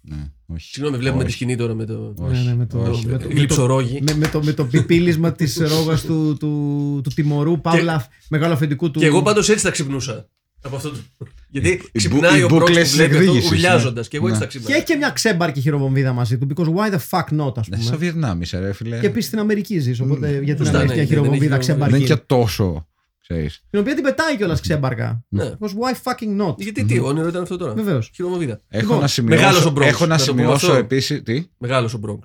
ναι, 0.00 0.32
όχι. 0.46 0.68
Συγγνώμη, 0.72 0.96
βλέπουμε 0.98 1.22
τη 1.22 1.28
Όχι. 1.28 1.36
σκηνή 1.36 1.56
τώρα 1.56 1.74
με 1.74 1.84
το. 1.84 2.14
Ναι, 2.18 2.38
ναι, 2.42 2.54
με 2.54 2.66
το, 2.66 2.78
Όχι. 2.82 3.06
με 3.06 3.12
το, 3.18 3.18
με 3.18 3.28
το, 3.34 3.38
Γλυψορόγι. 3.38 4.02
με, 4.02 4.14
με 4.14 4.28
το, 4.28 4.42
με 4.42 4.52
το 4.52 4.64
πιπίλισμα 4.64 5.32
της 5.32 5.56
ρόγας 5.56 6.02
του, 6.02 6.36
του, 6.38 7.00
του 7.04 7.10
τιμωρού, 7.14 7.60
παύλα 7.60 8.06
μεγάλο 8.28 8.52
αφεντικού 8.54 8.90
του. 8.90 8.98
Και 9.00 9.06
εγώ 9.06 9.22
πάντως 9.22 9.48
έτσι 9.48 9.64
τα 9.64 9.70
ξυπνούσα. 9.70 10.28
Από 10.66 10.76
αυτό 10.76 10.90
το... 10.90 10.96
Γιατί 11.50 11.68
οι 11.92 11.98
ξυπνάει 11.98 12.20
μπου- 12.20 12.32
ο 12.32 12.36
οι 12.36 12.38
Μπρόκ 12.38 12.48
που 12.50 12.56
μπούκλες 12.58 12.92
βλέπει 12.92 13.10
αυτό 13.14 13.22
εκδίκησης, 13.24 13.50
ουρλιάζοντας. 13.50 13.94
ναι. 14.04 14.08
Και 14.10 14.16
εγώ 14.16 14.26
έτσι 14.28 14.38
Ναι. 14.40 14.46
τα 14.46 14.52
Και 14.52 14.58
ξύπνα. 14.58 14.76
έχει 14.76 14.84
και 14.84 14.96
μια 14.96 15.10
ξέμπαρκη 15.10 15.60
χειροβομβίδα 15.60 16.12
μαζί 16.12 16.38
του, 16.38 16.46
because 16.54 16.66
why 16.66 16.90
the 16.94 16.98
fuck 17.10 17.40
not, 17.46 17.58
ας 17.58 17.68
Ναι, 17.68 17.76
στο 17.76 17.84
πούμε. 17.84 17.96
Βιετνάμ 17.96 18.40
είσαι 18.42 18.58
ρε 18.58 18.72
φίλε. 18.72 18.98
Και 19.00 19.06
επίσης 19.06 19.26
στην 19.26 19.38
Αμερική 19.38 19.78
ζεις, 19.78 20.00
οπότε 20.00 20.30
γιατί 20.42 20.50
να 20.50 20.56
Σωστά, 20.56 20.78
έχει 20.78 20.78
ναι, 20.78 20.84
μια 20.84 20.94
δεν 20.94 21.06
χειροβομβίδα 21.06 21.42
έχει 21.44 21.48
δεν 21.48 21.58
ξέμπαρκη. 21.60 21.96
είναι 21.96 22.04
και 22.06 22.16
τόσο, 22.16 22.88
ξέρεις. 23.20 23.64
Την 23.70 23.80
οποία 23.80 23.94
την 23.94 24.02
πετάει 24.02 24.36
κιόλας 24.36 24.60
ξέμπαρκα. 24.60 25.24
Ναι. 25.28 25.44
Because 25.58 25.68
why 25.68 25.92
fucking 26.12 26.46
not; 26.46 26.56
Γιατί 26.58 26.84
τι, 26.84 26.98
όνειρο 26.98 27.28
ήταν 27.28 27.42
αυτό 27.42 27.56
τώρα; 27.56 27.74
Βεβαίως. 27.74 28.10
Χειρομοβίδα. 28.14 28.60
Έχω 28.68 28.82
Λοιπόν, 28.82 29.00
να 29.00 29.06
σημειώσω, 29.06 29.42
μεγάλος 29.42 29.64
ο 29.66 29.72
Bronx, 29.76 29.80
έχω 29.80 30.06
να 30.06 30.16
να 30.16 30.24
το 30.24 30.24
πούμε 30.30 30.40
σημειώσω 30.42 30.66
αυτό. 30.66 30.78
επίσης, 30.78 31.22
τι, 31.22 31.44
Μεγάλος 31.58 31.94
ο 31.94 31.98
Μπρόγκ. 31.98 32.18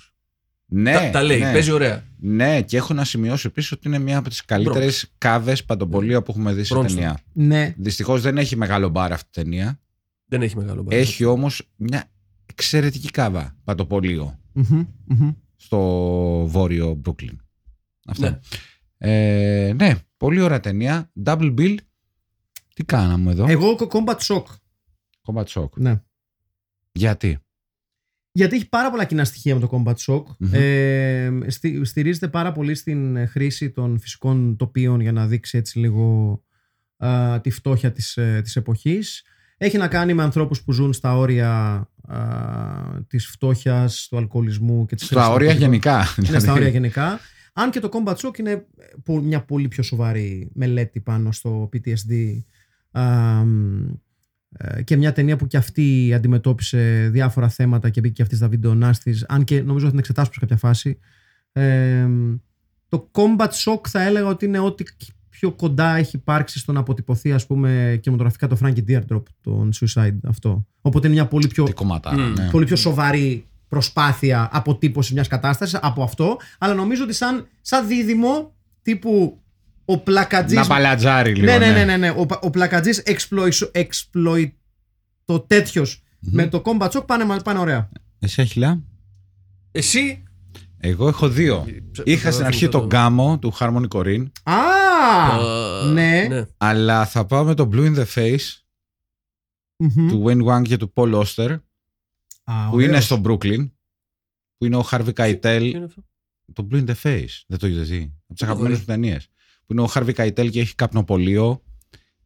Ναι, 0.73 0.93
Τα, 0.93 1.09
τα 1.09 1.23
λέει, 1.23 1.39
ναι. 1.39 1.51
παίζει 1.51 1.71
ωραία. 1.71 2.03
Ναι, 2.19 2.61
και 2.61 2.77
έχω 2.77 2.93
να 2.93 3.03
σημειώσω 3.03 3.47
επίσης 3.47 3.71
ότι 3.71 3.87
είναι 3.87 3.99
μια 3.99 4.17
από 4.17 4.29
τις 4.29 4.45
καλύτερες 4.45 5.11
κάβες 5.17 5.63
παντοπολία 5.65 6.21
που 6.21 6.31
έχουμε 6.31 6.53
δει 6.53 6.63
σε 6.63 6.75
Bronx. 6.75 6.85
ταινία. 6.87 7.19
Ναι. 7.33 7.73
Δυστυχώς 7.77 8.21
δεν 8.21 8.37
έχει 8.37 8.55
μεγάλο 8.55 8.89
μπαρ 8.89 9.11
αυτή 9.13 9.39
η 9.39 9.43
ταινία. 9.43 9.79
Δεν 10.25 10.41
έχει 10.41 10.57
μεγάλο 10.57 10.83
μπαρ. 10.83 10.97
Έχει 10.97 11.25
όμως 11.25 11.69
μια 11.75 12.03
εξαιρετική 12.45 13.09
κάβα 13.09 13.57
παντοπολείο 13.63 14.39
Μμμ, 14.53 14.85
μμμ. 15.05 15.31
στο 15.55 15.79
βόρειο 16.47 16.93
Μπρούκλιν. 16.93 17.39
Αυτό. 18.07 18.29
Ναι. 18.29 18.39
Ε, 18.97 19.73
ναι, 19.73 19.95
πολύ 20.17 20.41
ωραία 20.41 20.59
ταινία. 20.59 21.11
Double 21.23 21.55
bill. 21.57 21.75
Τι 22.73 22.83
κάναμε 22.83 23.31
εδώ; 23.31 23.45
Εγώ 23.49 23.69
ο 23.69 23.87
Combat 23.91 24.17
Shock. 24.17 24.43
Combat 25.25 25.45
Shock. 25.45 25.69
Ναι. 25.75 26.01
Γιατί; 26.91 27.37
Γιατί 28.31 28.55
έχει 28.55 28.69
πάρα 28.69 28.89
πολλά 28.89 29.03
κοινά 29.05 29.23
στοιχεία 29.23 29.53
με 29.55 29.61
το 29.61 29.69
Combat 29.71 29.93
Shock. 29.95 30.23
Μμμ. 30.39 30.49
Ε, 30.53 31.31
στι- 31.47 31.85
στηρίζεται 31.85 32.27
πάρα 32.27 32.51
πολύ 32.51 32.75
στην 32.75 33.27
χρήση 33.27 33.69
των 33.71 33.99
φυσικών 33.99 34.55
τοπίων 34.55 34.99
για 34.99 35.11
να 35.11 35.27
δείξει 35.27 35.57
έτσι 35.57 35.79
λίγο 35.79 36.41
α, 36.97 37.39
τη 37.41 37.49
φτώχεια 37.49 37.91
της, 37.91 38.17
ε, 38.17 38.41
της 38.43 38.55
εποχής. 38.55 39.23
Έχει 39.57 39.77
να 39.77 39.87
κάνει 39.87 40.13
με 40.13 40.23
ανθρώπους 40.23 40.63
που 40.63 40.71
ζουν 40.71 40.93
στα 40.93 41.17
όρια 41.17 41.51
α, 42.07 42.17
της 43.07 43.27
φτώχειας, 43.27 44.07
του 44.09 44.17
αλκοολισμού 44.17 44.85
και 44.85 44.95
της 44.95 45.05
Στα 45.05 45.15
χρήσης 45.15 45.33
όρια 45.33 45.47
ναρκωτικών. 45.47 45.71
γενικά. 45.71 46.13
Είναι 46.17 46.27
στα 46.27 46.37
Δηλαδή, 46.39 46.59
όρια 46.59 46.69
γενικά. 46.71 47.19
Αν 47.53 47.71
και 47.71 47.79
το 47.79 47.89
Combat 47.93 48.15
Shock 48.15 48.37
είναι 48.39 48.65
πο- 49.03 49.19
μια 49.21 49.41
πολύ 49.45 49.67
πιο 49.67 49.83
σοβαρή 49.83 50.51
μελέτη 50.53 50.99
πάνω 50.99 51.31
στο 51.31 51.69
PTSD 51.73 52.43
α, 52.91 53.03
μ, 53.43 53.87
ε, 53.87 53.99
και 54.83 54.95
μια 54.95 55.13
ταινία 55.13 55.35
που 55.35 55.47
και 55.47 55.57
αυτή 55.57 56.13
αντιμετώπισε 56.13 57.09
διάφορα 57.11 57.49
θέματα 57.49 57.89
και 57.89 57.99
μπήκε 57.99 58.13
και 58.13 58.21
αυτή 58.21 58.35
στα 58.35 58.47
βίντεο 58.47 58.73
νάστης, 58.73 59.25
αν 59.27 59.43
και 59.43 59.61
νομίζω 59.61 59.85
θα 59.85 59.89
την 59.89 59.99
εξετάσουμε 59.99 60.33
σε 60.33 60.39
κάποια 60.39 60.57
φάση. 60.57 60.99
Ε, 61.51 62.05
μ, 62.05 62.35
το 62.89 63.09
Combat 63.11 63.47
Shock 63.47 63.87
θα 63.87 64.01
έλεγα 64.01 64.27
ότι 64.27 64.45
είναι 64.45 64.59
ό,τι 64.59 64.83
πιο 65.29 65.51
κοντά 65.51 65.95
έχει 65.95 66.15
υπάρξει 66.15 66.59
στο 66.59 66.71
να 66.71 66.79
αποτυπωθεί 66.79 67.31
ας 67.31 67.45
πούμε 67.45 67.99
κινηματογραφικά 68.01 68.47
το 68.47 68.57
Frankie 68.61 68.83
Deardrop, 68.87 69.23
τον 69.41 69.71
Suicide 69.73 70.17
αυτό. 70.27 70.67
Οπότε 70.81 71.07
είναι 71.07 71.15
μια 71.15 71.27
πολύ 71.27 71.47
πιο 71.47 71.63
Τι 71.63 71.73
κομματάρα. 71.73 72.17
Μμ. 72.17 72.33
ναι. 72.33 72.49
πολύ 72.49 72.65
πιο 72.65 72.75
σοβαρή 72.75 73.45
προσπάθεια 73.67 74.49
αποτύπωση 74.51 75.13
μιας 75.13 75.27
κατάστασης 75.27 75.79
από 75.81 76.03
αυτό 76.03 76.37
αλλά 76.57 76.73
νομίζω 76.73 77.03
ότι 77.03 77.13
σαν, 77.13 77.47
σαν 77.61 77.87
δίδυμο 77.87 78.53
τύπου 78.81 79.41
ο 79.85 79.99
πλακατζής 79.99 80.57
Να 80.57 80.67
παλατζάρει 80.67 81.33
λίγο. 81.35 81.45
ναι, 81.45 81.57
ναι, 81.57 81.71
ναι, 81.71 81.83
ναι, 81.85 81.97
ναι. 81.97 82.09
Ο, 82.17 82.25
πα- 82.25 82.39
ο 82.41 82.49
πλακατζής 82.49 83.03
exploit, 83.75 84.51
το 85.25 85.39
τέτοιος 85.39 86.03
με 86.19 86.47
το 86.47 86.61
combat 86.65 86.89
shock 86.89 87.05
πάνε, 87.07 87.25
μα- 87.25 87.37
πάνε 87.41 87.59
ωραία 87.59 87.89
Εσύ, 88.19 88.41
Αχιλά; 88.41 88.81
Εσύ; 89.71 90.23
Εγώ 90.77 91.07
έχω 91.07 91.29
δύο. 91.29 91.65
Είχα 92.03 92.31
στην 92.31 92.45
αρχή 92.45 92.67
τον 92.69 92.85
γκάμο 92.85 93.39
του 93.39 93.53
Harmony 93.59 93.87
Corinne, 93.87 94.25
Α! 94.43 94.53
Α, 94.53 95.85
ναι. 95.91 96.27
αλλά 96.57 97.05
θα 97.05 97.25
πάω 97.25 97.43
με 97.43 97.53
το 97.53 97.69
Blue 97.73 97.95
in 97.95 97.97
the 97.97 98.05
Face 98.15 98.61
Μμμ. 99.77 100.07
του 100.09 100.23
Wayne 100.27 100.43
Wang 100.45 100.61
και 100.63 100.77
του 100.77 100.93
Paul 100.95 101.23
Oster, 101.23 101.57
Α, 102.43 102.65
που 102.69 102.73
ωραίος. 102.75 102.89
είναι 102.89 102.99
στο 102.99 103.21
Brooklyn, 103.25 103.69
που 104.57 104.65
είναι 104.65 104.75
ο 104.75 104.87
Harvey 104.91 105.15
Ποιο 105.15 105.25
Keitel. 105.25 105.61
είναι 105.73 105.85
αυτό; 105.85 106.03
Το 106.53 106.67
Blue 106.71 106.75
in 106.85 106.89
the 106.89 106.95
Face, 107.03 107.41
δεν 107.47 107.59
το 107.59 107.67
είδες 107.67 107.89
δει; 107.89 108.13
Από 108.25 108.33
τις 108.33 108.41
έχω 108.41 108.51
αγαπημένες 108.51 108.77
δει. 108.77 108.85
μου 108.87 108.93
ταινίες. 108.93 109.30
Που 109.71 109.77
είναι 109.77 109.85
ο 109.85 109.91
Harvey 109.93 110.13
Keitel 110.15 110.49
και 110.51 110.59
έχει 110.59 110.75
καπνοπολείο 110.75 111.63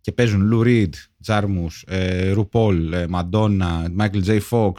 και 0.02 0.12
παίζουν 0.12 0.50
Lou 0.54 0.66
Reed, 0.66 0.90
Jarmusch, 1.22 1.84
ε, 1.88 2.34
RuPaul, 2.38 2.92
ε, 2.94 3.06
Madonna, 3.12 3.86
Michael 4.00 4.24
J. 4.26 4.40
Fox, 4.50 4.72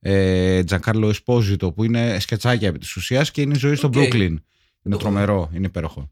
ε, 0.00 0.62
Giancarlo 0.68 1.12
Esposito, 1.12 1.74
που 1.74 1.84
είναι 1.84 2.18
σκετσάκια 2.18 2.68
επί 2.68 2.78
της 2.78 2.96
ουσίας 2.96 3.30
και 3.30 3.40
είναι 3.40 3.54
η 3.54 3.58
ζωή 3.58 3.74
στο 3.74 3.86
OK. 3.86 3.92
Brooklyn. 3.96 4.14
Είναι 4.82 4.94
Το 4.94 4.96
τρομερό, 4.96 5.50
είναι 5.54 5.66
υπέροχο. 5.66 6.10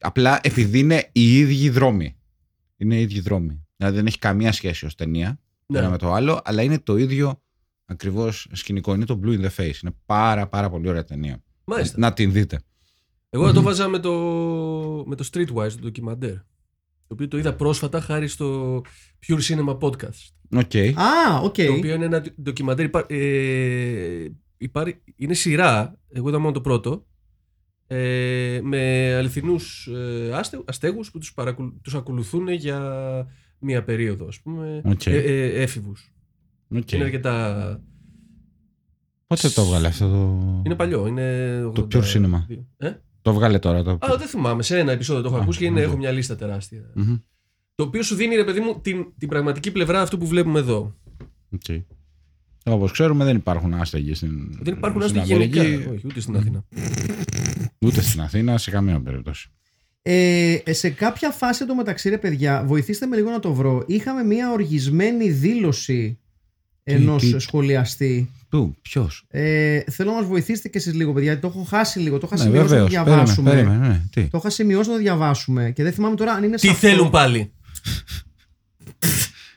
Απλά 0.00 0.40
επειδή 0.42 0.78
είναι 0.78 1.08
οι 1.12 1.38
ίδιοι 1.38 1.68
δρόμοι. 1.70 2.16
Είναι 2.76 2.96
οι 2.96 3.00
ίδιοι 3.00 3.20
δρόμοι. 3.20 3.66
Δηλαδή 3.76 3.96
δεν 3.96 4.06
έχει 4.06 4.18
καμία 4.18 4.52
σχέση 4.52 4.86
ως 4.86 4.94
ταινία 4.94 5.40
το 5.66 5.72
Ναι. 5.72 5.78
ένα 5.78 5.90
με 5.90 5.96
το 5.98 6.12
άλλο, 6.12 6.40
αλλά 6.44 6.62
είναι 6.62 6.78
το 6.78 6.96
ίδιο 6.96 7.42
ακριβώς 7.84 8.48
σκηνικό. 8.52 8.94
Είναι 8.94 9.04
το 9.04 9.20
Blue 9.24 9.40
in 9.40 9.44
the 9.44 9.50
Face. 9.56 9.82
Είναι 9.82 9.94
πάρα, 10.06 10.48
πάρα 10.48 10.70
πολύ 10.70 10.88
ωραία 10.88 11.04
ταινία. 11.04 11.42
Μάλιστα. 11.64 11.98
Να 11.98 12.12
την 12.12 12.32
δείτε. 12.32 12.60
Εγώ 13.30 13.46
θα 13.46 13.52
το 13.52 13.62
βάζα 13.62 13.88
με 13.88 13.98
το, 13.98 14.12
με 15.06 15.14
το 15.14 15.28
Streetwise, 15.32 15.70
το 15.72 15.78
ντοκιμαντέρ. 15.80 16.34
Το 17.06 17.16
οποίο 17.16 17.28
το 17.28 17.38
είδα 17.38 17.54
πρόσφατα 17.54 18.00
χάρη 18.00 18.28
στο 18.28 18.80
Pure 19.26 19.40
Cinema 19.40 19.78
Podcast. 19.78 20.30
OK. 20.56 20.76
Α, 20.98 21.40
οκ. 21.42 21.54
Το 21.54 21.72
οποίο 21.72 21.94
είναι 21.94 22.04
ένα 22.04 22.24
ντοκιμαντέρ. 22.42 22.84
υπά- 22.84 23.10
ε, 23.12 24.28
υπάρχει, 24.56 25.00
είναι 25.16 25.34
σειρά. 25.34 25.98
Εγώ 26.12 26.28
είδα 26.28 26.38
μόνο 26.38 26.52
το 26.52 26.60
πρώτο. 26.60 27.06
Ε, 27.86 28.60
με 28.62 29.14
αληθινούς 29.14 29.86
ε, 29.86 30.30
άστε, 30.34 30.60
αστέγους 30.64 31.10
που 31.10 31.18
τους, 31.18 31.34
παρακολου, 31.34 31.80
τους 31.82 31.94
ακολουθούν 31.94 32.48
για 32.48 32.80
μία 33.58 33.84
περίοδο, 33.84 34.26
ας 34.26 34.40
πούμε, 34.40 34.82
Οκ. 34.84 35.06
ε, 35.06 35.16
ε, 35.16 35.62
έφηβους. 35.62 36.12
Οκ. 36.76 36.92
Είναι 36.92 37.04
αρκετά... 37.04 37.80
Πότε 39.26 39.48
το 39.48 39.62
έβγαλε 39.62 39.86
αυτό 39.86 40.08
το. 40.10 40.62
Είναι 40.66 40.74
παλιό, 40.74 41.06
είναι... 41.06 41.60
Το 41.74 41.86
82. 41.92 41.96
Pure 41.96 42.12
Cinema. 42.14 42.44
Ε; 42.76 42.92
Το 43.32 43.36
βγάλε 43.36 43.58
τώρα. 43.58 43.82
Το... 43.82 43.90
Α, 43.90 44.16
δεν 44.18 44.28
θυμάμαι, 44.28 44.62
σε 44.62 44.78
ένα 44.78 44.92
επεισόδιο 44.92 45.22
το 45.22 45.28
έχω 45.28 45.36
Α, 45.36 45.40
ακούσει 45.42 45.58
και 45.58 45.64
είναι, 45.64 45.80
οκ. 45.80 45.86
έχω 45.86 45.96
μια 45.96 46.10
λίστα 46.10 46.36
τεράστια. 46.36 46.90
Μμμ. 46.94 47.16
Το 47.74 47.84
οποίο 47.84 48.02
σου 48.02 48.14
δίνει, 48.14 48.34
ρε 48.34 48.44
παιδί 48.44 48.60
μου, 48.60 48.80
την, 48.80 49.06
την 49.18 49.28
πραγματική 49.28 49.70
πλευρά 49.70 50.00
αυτού 50.00 50.18
που 50.18 50.26
βλέπουμε 50.26 50.58
εδώ. 50.58 50.96
Οκ. 51.50 51.82
Όπως 52.64 52.92
ξέρουμε, 52.92 53.24
δεν 53.24 53.36
υπάρχουν 53.36 53.74
άστεγοι 53.74 54.14
στην. 54.14 54.58
Δεν 54.62 54.74
υπάρχουν 54.74 55.02
στην 55.02 55.20
άστεγοι 55.20 55.38
γενικά. 55.38 55.60
Αμερική, 55.60 55.88
Όχι, 55.88 56.06
ούτε 56.06 56.20
στην 56.20 56.36
Αθήνα. 56.36 56.64
Ούτε 57.78 58.00
στην 58.00 58.20
Αθήνα, 58.20 58.58
σε 58.58 58.70
καμία 58.70 59.00
περίπτωση. 59.00 59.50
Ε, 60.02 60.58
σε 60.66 60.90
κάποια 60.90 61.30
φάση 61.30 61.66
το 61.66 61.74
μεταξύ, 61.74 62.08
ρε 62.08 62.18
παιδιά, 62.18 62.62
βοηθήστε 62.66 63.06
με 63.06 63.16
λίγο 63.16 63.30
να 63.30 63.40
το 63.40 63.52
βρω. 63.52 63.84
Είχαμε 63.86 64.22
μια 64.22 64.52
οργισμένη 64.52 65.30
δήλωση 65.30 66.18
ενός 66.82 67.22
τι- 67.22 67.38
σχολιαστή. 67.38 68.30
Πού, 68.48 68.74
ποιος; 68.82 69.24
Ε, 69.28 69.80
θέλω 69.90 70.10
να 70.10 70.16
μας 70.16 70.26
βοηθήσετε 70.26 70.68
κι 70.68 70.76
εσείς 70.76 70.94
λίγο, 70.94 71.12
παιδιά. 71.12 71.32
γιατί 71.32 71.40
Το 71.40 71.52
έχω 71.54 71.62
χάσει 71.68 71.98
λίγο. 71.98 72.18
Το 72.18 72.28
είχα 72.32 72.36
Ναι, 72.36 72.42
σημειώσει 72.50 72.72
να 72.72 72.78
το 72.78 72.84
βεβαίως. 72.84 72.90
διαβάσουμε. 72.90 73.50
Περίμενε, 73.50 73.76
περίμενε, 73.78 73.94
ναι. 73.94 74.22
Τι; 74.22 74.28
Το 74.28 74.38
είχα 74.38 74.50
σημειώσει 74.50 74.88
να 74.88 74.94
το 74.94 75.00
διαβάσουμε 75.00 75.70
και 75.70 75.82
δεν 75.82 75.92
θυμάμαι 75.92 76.16
τώρα 76.16 76.32
αν 76.32 76.44
είναι 76.44 76.56
Τι 76.56 76.66
σε 76.66 76.72
αυτό. 76.72 76.86
θέλουν 76.88 77.10
πάλι; 77.10 77.52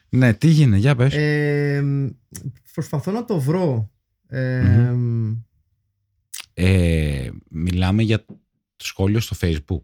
Ναι, 0.10 0.34
τι 0.34 0.48
γίνεται, 0.48 0.78
για 0.78 0.96
πες. 0.96 1.14
Ε, 1.14 1.84
προσπαθώ 2.74 3.12
να 3.12 3.26
το 3.26 3.40
βρω. 3.40 3.92
Ε, 4.28 4.94
Ε, 6.56 7.30
μιλάμε 7.50 8.04
για 8.04 8.26
το 8.26 8.36
σχόλιο 8.86 9.20
στο 9.20 9.36
facebook. 9.42 9.82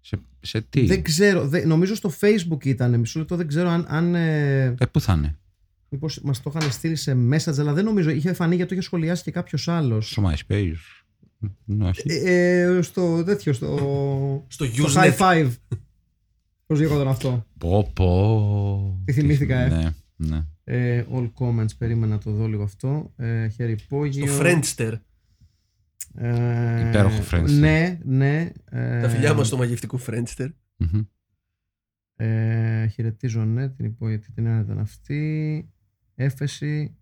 Σε, 0.00 0.20
σε 0.40 0.60
τι; 0.60 0.86
Δεν 0.86 1.02
ξέρω. 1.02 1.48
δεν- 1.48 1.68
νομίζω 1.68 1.94
στο 1.94 2.12
facebook 2.20 2.64
ήταν. 2.64 2.98
Μισό 3.00 3.18
λεπτό 3.18 3.36
δεν 3.36 3.46
ξέρω 3.46 3.68
αν. 3.68 3.86
αν 3.88 4.14
ε, 4.14 4.64
Ε, 4.78 4.86
πού 4.90 5.00
θα 5.00 5.12
είναι; 5.12 5.38
Μήπως 5.94 6.20
μας 6.22 6.42
το 6.42 6.52
είχαν 6.54 6.70
στείλει 6.70 6.96
σε 6.96 7.12
message, 7.30 7.58
αλλά 7.58 7.72
δεν 7.72 7.84
νομίζω. 7.84 8.10
Είχε 8.10 8.32
φανεί 8.32 8.54
γιατί 8.54 8.68
το 8.68 8.74
είχε 8.74 8.84
σχολιάσει 8.84 9.22
και 9.22 9.30
κάποιος 9.30 9.68
άλλος. 9.68 10.10
Στο 10.10 10.22
MySpace. 10.30 11.04
Ναι, 11.64 11.88
όχι. 11.88 12.02
Ε, 12.08 12.78
στο 12.82 13.24
τέτοιο, 13.24 13.52
στο. 13.52 13.66
Στο 14.48 14.64
στο 14.64 14.84
Usenet. 14.86 15.02
high 15.02 15.16
five. 15.16 15.50
Πώς 16.66 16.80
λέγονταν 16.80 17.08
αυτό; 17.08 17.46
Πω, 17.58 17.90
πω. 17.94 19.02
Τι 19.04 19.12
θυμήθηκα, 19.12 19.58
ε. 19.58 19.68
Ναι, 19.68 19.92
ναι. 20.16 20.44
Ε, 20.64 21.04
all 21.12 21.30
comments, 21.38 21.76
περίμενα 21.78 22.12
να 22.12 22.18
το 22.18 22.30
δω 22.30 22.46
λίγο 22.46 22.62
αυτό. 22.62 23.12
Ε, 23.16 23.48
χέρι 23.48 23.72
υπόγειο. 23.72 24.26
Στο 24.26 24.42
Friendster. 24.42 24.92
Ε, 26.14 26.88
Υπέροχο 26.88 27.22
Friendster. 27.30 27.50
Ναι, 27.58 27.98
ναι. 28.04 28.50
Ε, 28.70 29.00
Τα 29.00 29.08
φιλιά 29.08 29.34
μας 29.34 29.46
στο 29.46 29.56
μαγευτικό 29.56 29.98
Friendster. 30.06 30.48
Μμμ. 30.76 31.00
Ε, 32.16 32.86
χαιρετίζω, 32.86 33.44
ναι, 33.44 33.68
την 33.68 33.84
υπόγεια, 33.84 34.18
τι 34.18 34.32
την 34.32 34.44
ήταν 34.60 34.78
αυτή. 34.78 35.71
Έφεση. 36.24 36.96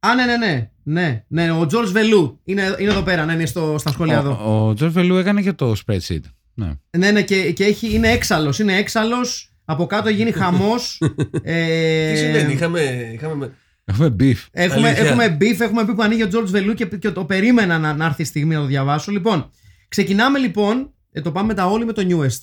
Α, 0.00 0.14
ναι, 0.14 0.24
ναι, 0.24 0.36
ναι. 0.36 0.70
Ναι, 0.82 1.24
ναι, 1.28 1.50
ο 1.50 1.60
George 1.72 1.88
Βελού. 1.92 2.40
Είναι, 2.44 2.76
είναι 2.78 2.90
εδώ 2.90 3.02
πέρα, 3.02 3.24
ναι, 3.24 3.32
είναι 3.32 3.46
στο, 3.46 3.76
στα 3.78 3.90
σχόλια 3.90 4.16
εδώ. 4.18 4.38
Ο, 4.44 4.68
ο 4.68 4.74
Τζορ 4.74 4.90
Βελού 4.90 5.16
έκανε 5.16 5.42
και 5.42 5.52
το 5.52 5.74
spreadsheet. 5.86 6.20
Ναι. 6.54 6.72
Ναι, 6.98 7.10
ναι, 7.10 7.22
και, 7.22 7.52
και 7.52 7.64
έχει, 7.64 7.94
είναι 7.94 8.08
έξαλλος. 8.08 8.58
Είναι 8.58 8.76
έξαλλος. 8.76 9.52
Από 9.64 9.86
κάτω 9.86 10.08
γίνει 10.08 10.30
χαμός. 10.40 11.00
ε, 11.42 12.12
Τι 12.12 12.18
συμβαίνει, 12.18 12.52
είχαμε, 12.52 13.10
είχαμε 13.14 13.52
Έχουμε 13.84 14.16
beef. 14.20 14.36
Έχουμε, 14.50 14.88
Αλήθεια. 14.88 15.04
έχουμε 15.04 15.36
beef, 15.40 15.60
έχουμε 15.60 15.84
πει 15.86 15.94
που 15.94 16.02
ανοίγει 16.02 16.22
ο 16.22 16.28
George 16.32 16.46
Βελού 16.46 16.74
και, 16.74 16.86
και 16.86 17.10
το 17.10 17.24
περίμενα 17.24 17.78
να, 17.78 17.94
να 17.94 18.04
έρθει 18.04 18.22
η 18.22 18.24
στιγμή 18.24 18.54
να 18.54 18.60
το 18.60 18.66
διαβάσω. 18.66 19.12
Λοιπόν, 19.12 19.50
ξεκινάμε 19.88 20.38
λοιπόν. 20.38 20.92
Ε, 21.12 21.20
το 21.20 21.32
πάμε 21.32 21.54
τα 21.54 21.66
όλοι 21.66 21.84
με 21.84 21.92
το 21.92 22.02
newest. 22.08 22.38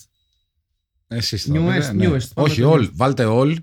Εσείς 1.07 1.43
θα 1.43 1.53
Newest, 1.53 1.73
πείτε, 1.79 1.93
ναι. 1.93 2.07
newest. 2.07 2.27
Πάμε 2.33 2.49
Όχι, 2.49 2.61
το 2.61 2.73
all. 2.73 2.77
newest. 2.79 2.89
Βάλτε 2.93 3.25
all. 3.29 3.55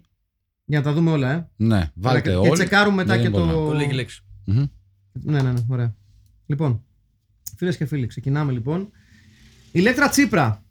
Για 0.64 0.78
να 0.78 0.84
τα 0.84 0.92
δούμε 0.92 1.10
όλα, 1.10 1.32
ε. 1.32 1.48
Ναι, 1.56 1.90
βάλτε 1.94 2.30
και, 2.30 2.36
all. 2.36 2.42
και 2.42 2.50
τσεκάρουμε 2.50 2.96
μετά 2.96 3.12
Δεν 3.12 3.22
και 3.22 3.28
είναι 3.28 3.36
το. 3.36 3.42
πολλά. 3.52 3.68
το 3.68 3.72
λέγει 3.74 3.92
λέξη. 3.92 4.22
Μμμ. 4.44 4.64
Ναι, 5.12 5.42
ναι, 5.42 5.52
ναι, 5.52 5.60
ωραία. 5.68 5.94
Λοιπόν, 6.46 6.84
φίλες 7.56 7.76
και 7.76 7.86
φίλοι, 7.86 8.06
ξεκινάμε 8.06 8.52
λοιπόν. 8.52 8.90
Ηλέκτρα 9.72 10.08
Τσίπρα. 10.08 10.64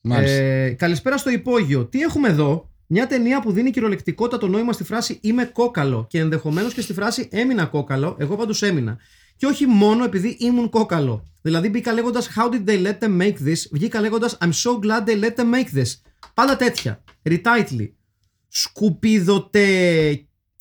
Μάλιστα. 0.00 0.36
Ε, 0.36 0.70
καλησπέρα 0.70 1.16
στο 1.16 1.30
υπόγειο. 1.30 1.86
Τι 1.86 2.00
έχουμε 2.00 2.28
εδώ, 2.28 2.70
μια 2.86 3.06
ταινία 3.06 3.40
που 3.40 3.52
δίνει 3.52 3.70
κυριολεκτικότητα 3.70 4.38
το 4.38 4.48
νόημα 4.48 4.72
στη 4.72 4.84
φράση 4.84 5.18
Είμαι 5.22 5.44
κόκαλο 5.44 6.06
και 6.08 6.18
ενδεχομένως 6.18 6.74
και 6.74 6.80
στη 6.80 6.92
φράση 6.92 7.28
Έμεινα 7.32 7.64
κόκαλο. 7.66 8.16
Εγώ 8.18 8.36
πάντως 8.36 8.62
έμεινα. 8.62 8.98
Και 9.36 9.46
όχι 9.46 9.66
μόνο 9.66 10.04
επειδή 10.04 10.36
ήμουν 10.40 10.68
κόκαλο. 10.68 11.26
Δηλαδή 11.42 11.68
μπήκα 11.68 11.92
λέγοντας 11.92 12.28
How 12.36 12.54
did 12.54 12.64
they 12.68 12.86
let 12.86 12.98
them 12.98 13.20
make 13.20 13.48
this, 13.48 13.68
βγήκα 13.72 14.00
λέγοντας 14.00 14.38
I'm 14.40 14.52
so 14.52 14.78
glad 14.84 15.04
they 15.04 15.20
let 15.24 15.34
them 15.34 15.54
make 15.54 15.78
this. 15.82 15.94
Πάντα 16.34 16.56
τέτοια. 16.56 17.02
Retitle. 18.52 18.58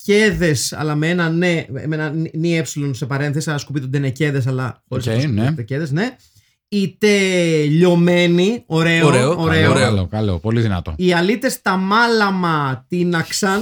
Σκουπιδοτεκέδε, 0.05 0.55
αλλά 0.71 0.95
με 0.95 1.09
ένα 1.09 1.29
ναι, 1.29 1.65
με 1.69 1.95
ένα 1.95 2.09
νι 2.33 2.57
ε 2.57 2.63
σε 2.91 3.05
παρένθεση, 3.05 3.49
αλλά 3.49 3.59
σκουπιδοτενεκέδε, 3.59 4.43
αλλά 4.47 4.83
χωρίς 4.87 5.07
Οκ, 5.07 5.13
ναι. 5.13 5.21
σκουπιδοτεκέδες, 5.21 5.91
ναι. 5.91 6.15
Η 6.73 6.95
τελειωμένη, 6.97 8.63
ωραίο, 8.65 9.07
Ωραίο, 9.07 9.39
ωραίο. 9.39 9.71
Καλό, 9.71 9.85
καλό, 9.85 10.07
καλό, 10.07 10.39
πολύ 10.39 10.61
δυνατό. 10.61 10.93
Οι 10.97 11.13
αλήτες 11.13 11.61
τα 11.61 11.75
μάλαμα 11.75 12.85
τίναξαν, 12.87 13.61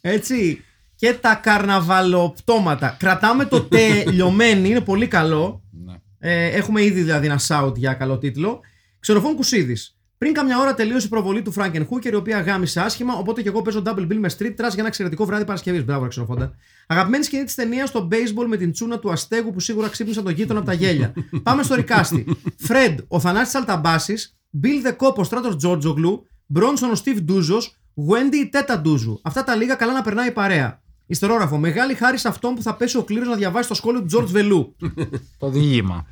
έτσι, 0.00 0.62
και 0.94 1.14
τα 1.14 1.34
καρναβαλοπτώματα. 1.34 2.96
Κρατάμε 2.98 3.44
το 3.44 3.60
τελειωμένη, 3.60 4.68
είναι 4.70 4.80
πολύ 4.80 5.06
καλό. 5.06 5.62
Ναι. 5.70 5.94
Ε, 6.18 6.46
έχουμε 6.46 6.84
ήδη 6.84 7.00
δηλαδή 7.00 7.26
ένα 7.26 7.40
shout 7.48 7.72
για 7.76 7.92
καλό 7.92 8.18
τίτλο. 8.18 8.60
Ξενοφών 8.98 9.34
Κουσίδης. 9.34 9.97
Πριν 10.18 10.32
καμιά 10.32 10.58
ώρα 10.58 10.74
τελείωσε 10.74 11.06
η 11.06 11.08
προβολή 11.08 11.42
του 11.42 11.52
Franken 11.56 11.86
Hooker, 11.88 12.10
η 12.10 12.14
οποία 12.14 12.40
γάμισε 12.40 12.80
άσχημα, 12.80 13.14
οπότε 13.14 13.42
και 13.42 13.48
εγώ 13.48 13.62
παίζω 13.62 13.82
double 13.86 14.06
bill 14.10 14.16
με 14.18 14.30
street 14.38 14.50
trash 14.50 14.56
για 14.56 14.74
ένα 14.76 14.86
εξαιρετικό 14.86 15.24
βράδυ 15.24 15.44
Παρασκευής. 15.44 15.84
Μπράβο, 15.84 16.02
ρε 16.02 16.08
ξενοφόντα. 16.08 16.54
Αγαπημένη 16.86 17.24
σκηνή 17.24 17.44
της 17.44 17.54
ταινίας 17.54 17.88
στο 17.88 18.08
baseball 18.12 18.46
με 18.46 18.56
την 18.56 18.72
τσούνα 18.72 18.98
του 18.98 19.10
Αστέγου 19.10 19.52
που 19.52 19.60
σίγουρα 19.60 19.88
ξύπνησαν 19.88 20.24
τον 20.24 20.32
γείτονα 20.32 20.58
από 20.58 20.68
τα 20.68 20.74
γέλια. 20.74 21.12
Πάμε 21.42 21.62
στο 21.62 21.74
ρικάστη. 21.74 22.24
Fred, 22.68 22.96
ο 23.08 23.20
Θανάσης 23.20 23.54
Αλταμπάσης, 23.54 24.38
Bill 24.62 24.88
the 24.88 24.96
Cop, 24.96 25.14
ο 25.14 25.24
Στράτος 25.24 25.56
Τζόρτζογλου, 25.56 26.26
Bronson, 26.54 26.96
ο 26.96 27.00
Steve 27.04 27.22
Ντούζος, 27.22 27.76
Wendy 27.94 28.34
η 28.34 28.48
Τέτα 28.48 28.80
Ντούζου. 28.80 29.20
Αυτά 29.22 29.44
τα 29.44 29.54
λίγα 29.54 29.74
καλά 29.74 29.92
να 29.92 30.02
περνάει 30.02 30.28
η 30.28 30.32
παρέα. 30.32 30.82
Ιστερόγραφο. 31.06 31.58
Μεγάλη 31.58 31.94
χάρη 31.94 32.18
σε 32.18 32.28
αυτόν 32.28 32.54
που 32.54 32.62
θα 32.62 32.74
πέσει 32.74 32.96
ο 32.96 33.02
κλήρος 33.02 33.28
να 33.28 33.34
διαβάσει 33.34 33.68
το 33.68 33.74
σχόλιο 33.74 34.02
του 34.02 34.18
George 34.18 34.26
Βελού. 34.26 34.76
Το 35.38 35.50
διήγημα. 35.50 36.06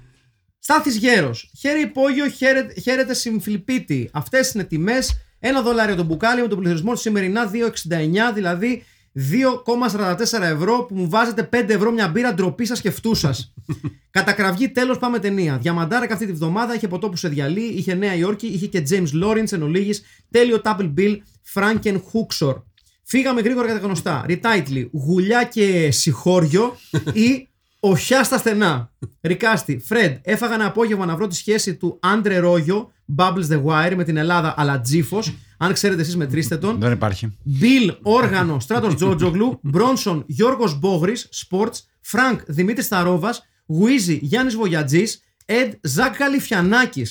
Στάθης 0.69 0.97
Γέρος. 0.97 1.51
Χέρι 1.59 1.81
υπόγειο, 1.81 2.29
χαίρε- 2.29 2.79
χαίρετε 2.81 3.15
συμφιλπίτη. 3.15 4.09
Αυτές 4.13 4.53
είναι 4.53 4.65
τιμές. 4.65 5.27
Ένα 5.39 5.63
δολάριο 5.63 5.95
το 5.95 6.03
μπουκάλι 6.03 6.41
με 6.43 6.49
τον 6.49 6.59
πληθωρισμό 6.59 6.93
του 6.93 6.99
σημερινά 6.99 7.47
2,69, 7.51 8.33
δηλαδή 8.35 8.85
2,44 9.13 10.43
ευρώ 10.43 10.85
που 10.85 10.95
μου 10.95 11.09
βάζετε 11.09 11.43
5 11.43 11.73
ευρώ 11.75 11.91
μια 11.93 12.09
μπύρα 12.09 12.35
ντροπή 12.35 12.65
σας 12.65 12.81
και 12.81 12.91
φτού 12.91 13.15
σας. 13.15 13.55
Κατακραυγή 14.11 14.69
τέλος 14.69 14.99
πάμε 14.99 15.19
ταινία. 15.19 15.59
Διαμαντάρακα 15.59 16.15
αυτή 16.15 16.27
τη 16.27 16.33
βδομάδα 16.33 16.75
είχε 16.75 16.89
ποτό 16.89 17.09
που 17.09 17.17
σε 17.17 17.29
διαλύει, 17.29 17.75
είχε 17.77 17.95
Νέα 17.95 18.15
Υόρκη, 18.15 18.47
είχε 18.47 18.67
και 18.67 18.83
James 18.91 19.25
Lawrence 19.25 19.53
εν 19.53 19.63
ολίγης, 19.63 20.03
τέλειο 20.31 20.61
Double 20.65 20.93
Bill, 20.99 21.17
Franken 21.55 21.95
Hooksor. 21.95 22.63
Φύγαμε 23.03 23.41
γρήγορα 23.41 23.67
για 23.67 23.75
τα 23.81 23.85
γνωστά. 23.85 24.25
Retitle, 24.29 24.89
Γουλιά 24.93 25.45
και 25.45 25.91
Συγχώριο 25.91 26.77
ή 27.13 27.49
Οχιά 27.91 28.25
στα 28.25 28.39
στενά. 28.39 28.93
Ρικάστη, 29.21 29.79
Φρεντ, 29.79 30.17
έφαγα 30.23 30.55
ένα 30.55 30.67
απόγευμα 30.67 31.07
να 31.07 31.17
βρω 31.17 31.27
τη 31.27 31.35
σχέση 31.35 31.75
του 31.75 31.99
Άντρε 32.03 32.39
Ρόγιο, 32.39 32.93
Bubbles 33.17 33.47
the 33.51 33.63
Wire 33.65 33.93
με 33.97 34.05
την 34.05 34.17
Ελλάδα, 34.17 34.55
αλλά 34.57 34.81
τζίφος. 34.81 35.35
Αν 35.59 35.73
ξέρετε 35.73 36.01
εσείς, 36.01 36.17
μετρήστε 36.17 36.57
τον. 36.57 36.79
Δεν 36.81 36.93
υπάρχει. 36.93 37.37
Μπιλ 37.43 37.95
Όργανο, 38.03 38.61
Στράτος 38.61 38.95
Τζότζογλου, 38.95 39.59
Μπρόνσον, 39.71 40.25
Γιώργος 40.27 40.79
Μπόγρης, 40.79 41.29
Sports, 41.51 41.79
Φρανκ 42.01 42.41
Δημήτρης 42.47 42.89
Ταρόβα, 42.89 43.35
Γουίζη 43.67 44.19
Γιάννης 44.23 44.55
Βογιατζή, 44.57 45.03
Εντ 45.45 45.73
Ζακ 45.83 46.17
Γαλιφιανάκη. 46.19 47.07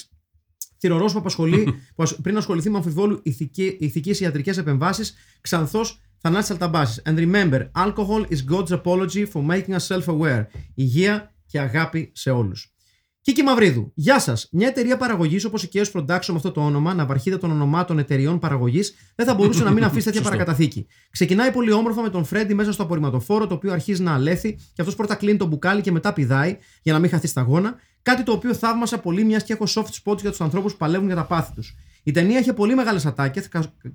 Θηρορό 0.80 1.05
που 1.05 1.17
απασχολεί, 1.17 1.63
που 1.95 2.03
ασ- 2.03 2.21
πριν 2.21 2.38
ασχοληθεί 2.38 2.69
με 2.69 2.78
αμφιβόλου 2.78 3.19
ηθική, 3.23 3.78
ηθικές 3.80 4.19
ιατρικές 4.19 4.57
επεμβάσεις, 4.57 5.13
ξανθός 5.41 5.99
Θανάσης 6.28 6.51
Αλταμπάσης. 6.51 7.01
And 7.05 7.17
remember, 7.17 7.69
alcohol 7.76 8.26
is 8.30 8.53
God's 8.53 8.71
apology 8.71 9.26
for 9.34 9.41
making 9.51 9.76
us 9.76 9.88
self-aware. 9.88 10.45
Υγεία 10.73 11.34
και 11.45 11.59
αγάπη 11.59 12.11
σε 12.13 12.32
όλους. 12.32 12.73
Κίκη 13.21 13.43
Μαυρίδου. 13.43 13.91
Γεια 13.95 14.19
σας. 14.19 14.47
Μια 14.51 14.67
εταιρεία 14.67 14.97
παραγωγής 14.97 15.45
όπως 15.45 15.63
η 15.63 15.69
Chaos 15.73 15.91
Production 15.91 16.26
με 16.28 16.36
αυτό 16.36 16.51
το 16.51 16.61
όνομα, 16.61 16.93
να 16.93 17.05
βαρχείτε 17.05 17.38
των 17.38 17.51
ονομάτων 17.51 17.99
εταιρεών 17.99 18.39
παραγωγής, 18.39 18.95
δεν 19.15 19.26
θα 19.26 19.34
μπορούσε 19.34 19.63
να 19.63 19.71
μην 19.71 19.84
αφήσει 19.88 20.05
τέτοια 20.05 20.21
παρακαταθήκη. 20.21 20.88
Ξεκινάει 21.11 21.51
πολύ 21.51 21.71
όμορφα 21.71 22.01
με 22.01 22.09
τον 22.09 22.26
Φρέντι 22.26 22.53
μέσα 22.53 22.71
στο 22.71 22.84
απορριμματοφόρο, 22.84 23.47
το 23.47 23.53
οποίο 23.53 23.71
αρχίζει 23.71 24.03
να 24.03 24.13
αλέθει 24.13 24.53
και 24.53 24.82
αυτός 24.82 24.95
πρώτα 24.95 25.15
κλείνει 25.15 25.38
το 25.38 25.45
μπουκάλι 25.45 25.82
και 25.82 25.91
μετά 25.91 26.13
πηδάει 26.13 26.57
για 26.82 26.93
να 26.93 26.99
μην 26.99 27.09
χαθεί 27.09 27.28
σταγόνα. 27.28 27.76
Κάτι 28.01 28.23
το 28.23 28.32
οποίο 28.32 28.53
θαύμασα 28.53 28.99
πολύ, 28.99 29.23
μιας 29.23 29.43
και 29.43 29.53
έχω 29.53 29.65
soft 29.67 30.03
spots 30.03 30.19
για 30.21 30.30
τους 30.30 30.41
ανθρώπους 30.41 30.71
που 30.71 30.78
παλεύουν 30.78 31.05
για 31.05 31.15
τα 31.15 31.26
πάθη 31.26 31.53
τους. 31.53 31.76
Η 32.07 32.11
ταινία 32.11 32.39
είχε 32.39 32.53
πολύ 32.53 32.75
μεγάλες 32.75 33.05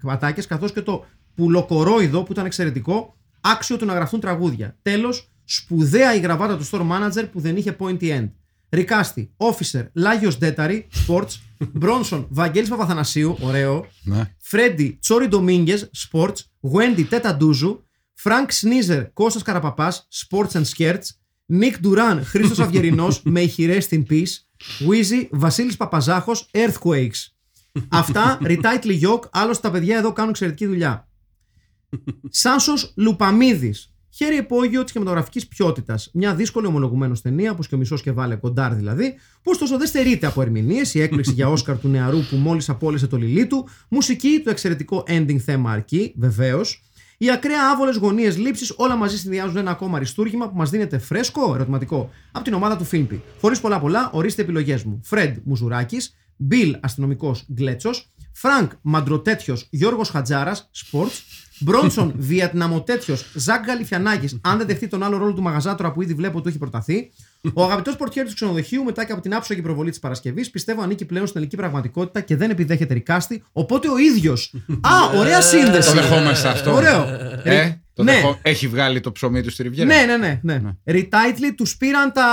ατάκες, 0.04 0.46
καθώς 0.46 0.72
και 0.72 0.82
το 0.82 1.06
πουλοκορόιδο 1.34 2.22
που 2.22 2.32
ήταν 2.32 2.46
εξαιρετικό, 2.46 3.16
άξιο 3.40 3.76
του 3.76 3.84
να 3.84 3.94
γραφτούν 3.94 4.20
τραγούδια. 4.20 4.76
Τέλος, 4.82 5.30
σπουδαία 5.44 6.14
η 6.14 6.20
γραβάτα 6.20 6.56
του 6.56 6.68
store 6.68 6.80
manager 6.80 7.28
που 7.32 7.40
δεν 7.40 7.56
είχε 7.56 7.76
pointy 7.78 8.02
end. 8.02 8.30
Ρικάστη, 8.70 9.32
Officer, 9.36 9.86
Λάγιος 9.92 10.38
Ντέταρη, 10.38 10.86
Sports, 11.06 11.40
Μπρόνσον, 11.72 12.26
Βαγγέλης 12.30 12.68
Παπαθανασίου, 12.68 13.36
ωραίο. 13.40 13.86
Ναι. 14.02 14.34
Φρέντι, 14.38 14.98
Τσόρι 15.00 15.28
Ντομίνγκες, 15.28 15.90
Sports, 16.10 16.36
Γουέντι 16.60 17.04
Τέτα 17.04 17.36
Ντούζου, 17.36 17.84
Φρανκ 18.14 18.52
Σνίζερ, 18.52 19.12
Κώστας 19.12 19.42
Καραπαπάς, 19.42 20.08
Sports 20.12 20.50
and 20.50 20.64
Skirts, 20.76 21.04
Νίκ 21.46 21.78
Ντουράν, 21.78 22.24
Χρήστος 22.24 22.58
Αυγερινός, 22.58 23.22
με 23.34 23.40
ηχηρές 23.40 23.84
στην 23.84 24.06
Peace, 24.10 24.32
Wheezy, 24.88 25.28
Βασίλης 25.30 25.76
Παπαζάχος, 25.76 26.50
Earthquakes. 26.52 27.39
Αυτά, 27.88 28.38
Retitle 28.42 29.00
Yoke, 29.02 29.28
άλλωστε 29.30 29.68
τα 29.68 29.74
παιδιά 29.74 29.96
εδώ 29.96 30.12
κάνουν 30.12 30.30
εξαιρετική 30.30 30.66
δουλειά. 30.66 31.08
Σάσο 32.28 32.72
Λουπαμίδης. 32.94 33.94
Χέρι 34.12 34.36
υπόγειο 34.36 34.82
της 34.82 34.92
κινηματογραφικής 34.92 35.46
ποιότητας. 35.46 36.10
Μια 36.12 36.34
δύσκολη 36.34 36.66
ομολογουμένως 36.66 37.20
ταινία, 37.20 37.50
όπως 37.50 37.68
και 37.68 37.74
ο 37.74 37.78
μισός 37.78 38.02
και 38.02 38.12
βάλε 38.12 38.36
κοντάρ 38.36 38.74
δηλαδή, 38.74 39.14
που 39.42 39.50
ωστόσο 39.50 39.78
δεν 39.78 39.86
στερείται 39.86 40.26
από 40.26 40.42
ερμηνείες, 40.42 40.94
η 40.94 41.00
έκπληξη 41.00 41.32
για 41.32 41.48
Όσκαρ 41.48 41.78
του 41.78 41.88
νεαρού 41.88 42.18
που 42.30 42.36
μόλις 42.36 42.68
απόλυσε 42.68 43.06
το 43.06 43.16
λιλί 43.16 43.46
του, 43.46 43.68
μουσική, 43.88 44.40
το 44.44 44.50
εξαιρετικό 44.50 45.04
ending 45.06 45.36
θέμα 45.36 45.70
αρκεί, 45.70 46.14
βεβαίως. 46.16 46.82
Οι 47.18 47.30
ακραία 47.30 47.70
άβολες 47.70 47.96
γωνίες 47.96 48.38
λήψης 48.38 48.74
όλα 48.76 48.96
μαζί 48.96 49.18
συνδυάζουν 49.18 49.56
ένα 49.56 49.70
ακόμα 49.70 49.96
αριστούργημα 49.96 50.48
που 50.48 50.56
μας 50.56 50.70
δίνεται 50.70 50.98
φρέσκο, 50.98 51.54
ερωτηματικό, 51.54 52.10
από 52.32 52.44
την 52.44 52.54
ομάδα 52.54 52.76
του 52.76 52.84
Φίλμπι. 52.84 53.22
Χωρίς 53.40 53.60
πολλά 53.60 53.80
πολλά, 53.80 54.10
ορίστε 54.12 54.42
επιλογές 54.42 54.82
μου. 54.82 55.00
Φρεντ 55.04 55.36
Μουζουράκη, 55.44 55.96
Μπιλ 56.42 56.76
αστυνομικός 56.80 57.44
Γκλέτσος, 57.54 58.10
Φρανκ 58.32 58.72
Μαντροτέτιος 58.80 59.66
Γιώργος 59.70 60.08
Χατζάρας, 60.08 60.70
Sports, 60.84 61.20
Μπρόνσον 61.60 62.12
Βιετναμοτέτιος 62.28 63.24
Ζακ 63.34 63.66
Γαλιφιανάκης, 63.66 64.38
αν 64.42 64.58
δεν 64.58 64.66
δεχτεί 64.66 64.88
τον 64.88 65.02
άλλο 65.02 65.16
ρόλο 65.16 65.32
του 65.32 65.42
μαγαζάτορα 65.42 65.92
που 65.92 66.02
ήδη 66.02 66.14
βλέπω 66.14 66.40
του 66.40 66.48
έχει 66.48 66.58
προταθεί. 66.58 67.10
Ο 67.52 67.64
αγαπητός 67.64 67.96
πορτιέρ 67.96 68.26
του 68.26 68.34
ξενοδοχείου, 68.34 68.84
μετά 68.84 69.04
και 69.04 69.12
από 69.12 69.20
την 69.20 69.34
άψογη 69.34 69.62
προβολή 69.62 69.90
της 69.90 69.98
Παρασκευής, 69.98 70.50
πιστεύω 70.50 70.82
ανήκει 70.82 71.04
πλέον 71.04 71.26
στην 71.26 71.36
ελληνική 71.38 71.60
πραγματικότητα 71.60 72.20
και 72.20 72.36
δεν 72.36 72.50
επιδέχεται 72.50 72.94
ρικάστη. 72.94 73.42
Οπότε 73.52 73.88
ο 73.90 73.98
ίδιος. 73.98 74.54
Α, 74.80 75.18
ωραία 75.18 75.40
σύνδεση. 75.40 75.88
Το 75.94 76.00
δεχόμαστε 76.00 76.48
αυτό. 76.48 76.74
Ωραίο. 76.74 77.02
Ε, 77.44 77.80
το 77.94 78.02
ναι. 78.02 78.12
δεχό- 78.12 78.38
Έχει 78.42 78.68
βγάλει 78.68 79.00
το 79.00 79.12
ψωμί 79.12 79.42
του 79.42 79.50
στη 79.50 79.62
Ριβιέρα. 79.62 79.94
Ναι, 79.94 80.16
ναι, 80.16 80.40
ναι. 80.42 80.58
ναι. 80.58 80.70
Retitle 80.86 81.52
τους 81.56 81.76
πήραν 81.76 82.12
τα 82.12 82.24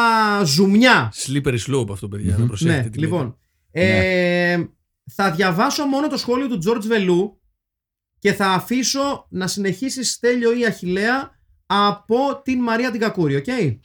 ζουμιά. 0.46 1.14
Slippery 1.26 1.58
slope 1.70 1.90
αυτό, 1.92 2.08
παιδιά. 2.08 2.36
Να 2.40 2.46
προσέχετε. 2.46 2.82
Ναι, 2.82 2.90
τι 2.90 3.00
λοιπόν. 3.00 3.38
Ε, 3.82 4.70
θα 5.14 5.32
διαβάσω 5.32 5.86
μόνο 5.86 6.08
το 6.08 6.18
σχόλιο 6.18 6.48
του 6.48 6.60
George 6.66 6.84
Βελού 6.88 7.42
και 8.20 8.34
θα 8.34 8.48
αφήσω 8.48 9.28
να 9.30 9.48
συνεχίσει 9.48 10.04
Στέλιο 10.04 10.58
ή 10.58 10.66
Αχιλέα 10.66 11.32
από 11.66 12.42
την 12.44 12.60
Μαρία 12.60 12.92
την 12.92 13.00
Κακούρη, 13.00 13.36
οκ; 13.36 13.48
λέτε. 13.48 13.80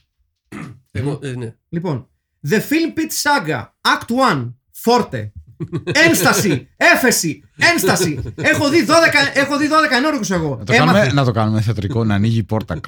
Εγώ, 0.91 1.19
ε, 1.23 1.31
ναι. 1.31 1.55
Λοιπόν, 1.69 2.09
The 2.49 2.55
Film 2.55 2.97
Pit 2.97 3.11
Saga, 3.23 3.65
Act 3.81 4.33
1, 4.33 4.53
Forte. 4.83 5.31
Ένσταση, 6.07 6.69
έφεση, 6.77 7.43
ένσταση. 7.55 8.33
Έχω 8.35 8.69
δει 8.69 8.85
12, 8.87 8.91
έχω 9.33 9.57
δει 9.57 9.69
12 9.71 9.71
ενόρικους 9.97 10.31
εγώ. 10.31 10.55
Να 10.55 10.63
το, 10.63 10.73
Έμαθε. 10.73 10.99
κάνουμε, 10.99 11.13
να 11.13 11.25
το 11.25 11.31
κάνουμε 11.31 11.61
θεατρικό, 11.61 12.03
να 12.03 12.15
ανοίγει 12.15 12.37
η 12.37 12.43
πόρτα. 12.43 12.79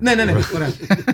Ναι, 0.00 0.14
ναι, 0.14 0.24
ναι. 0.24 0.32
Ωραία. 0.54 0.72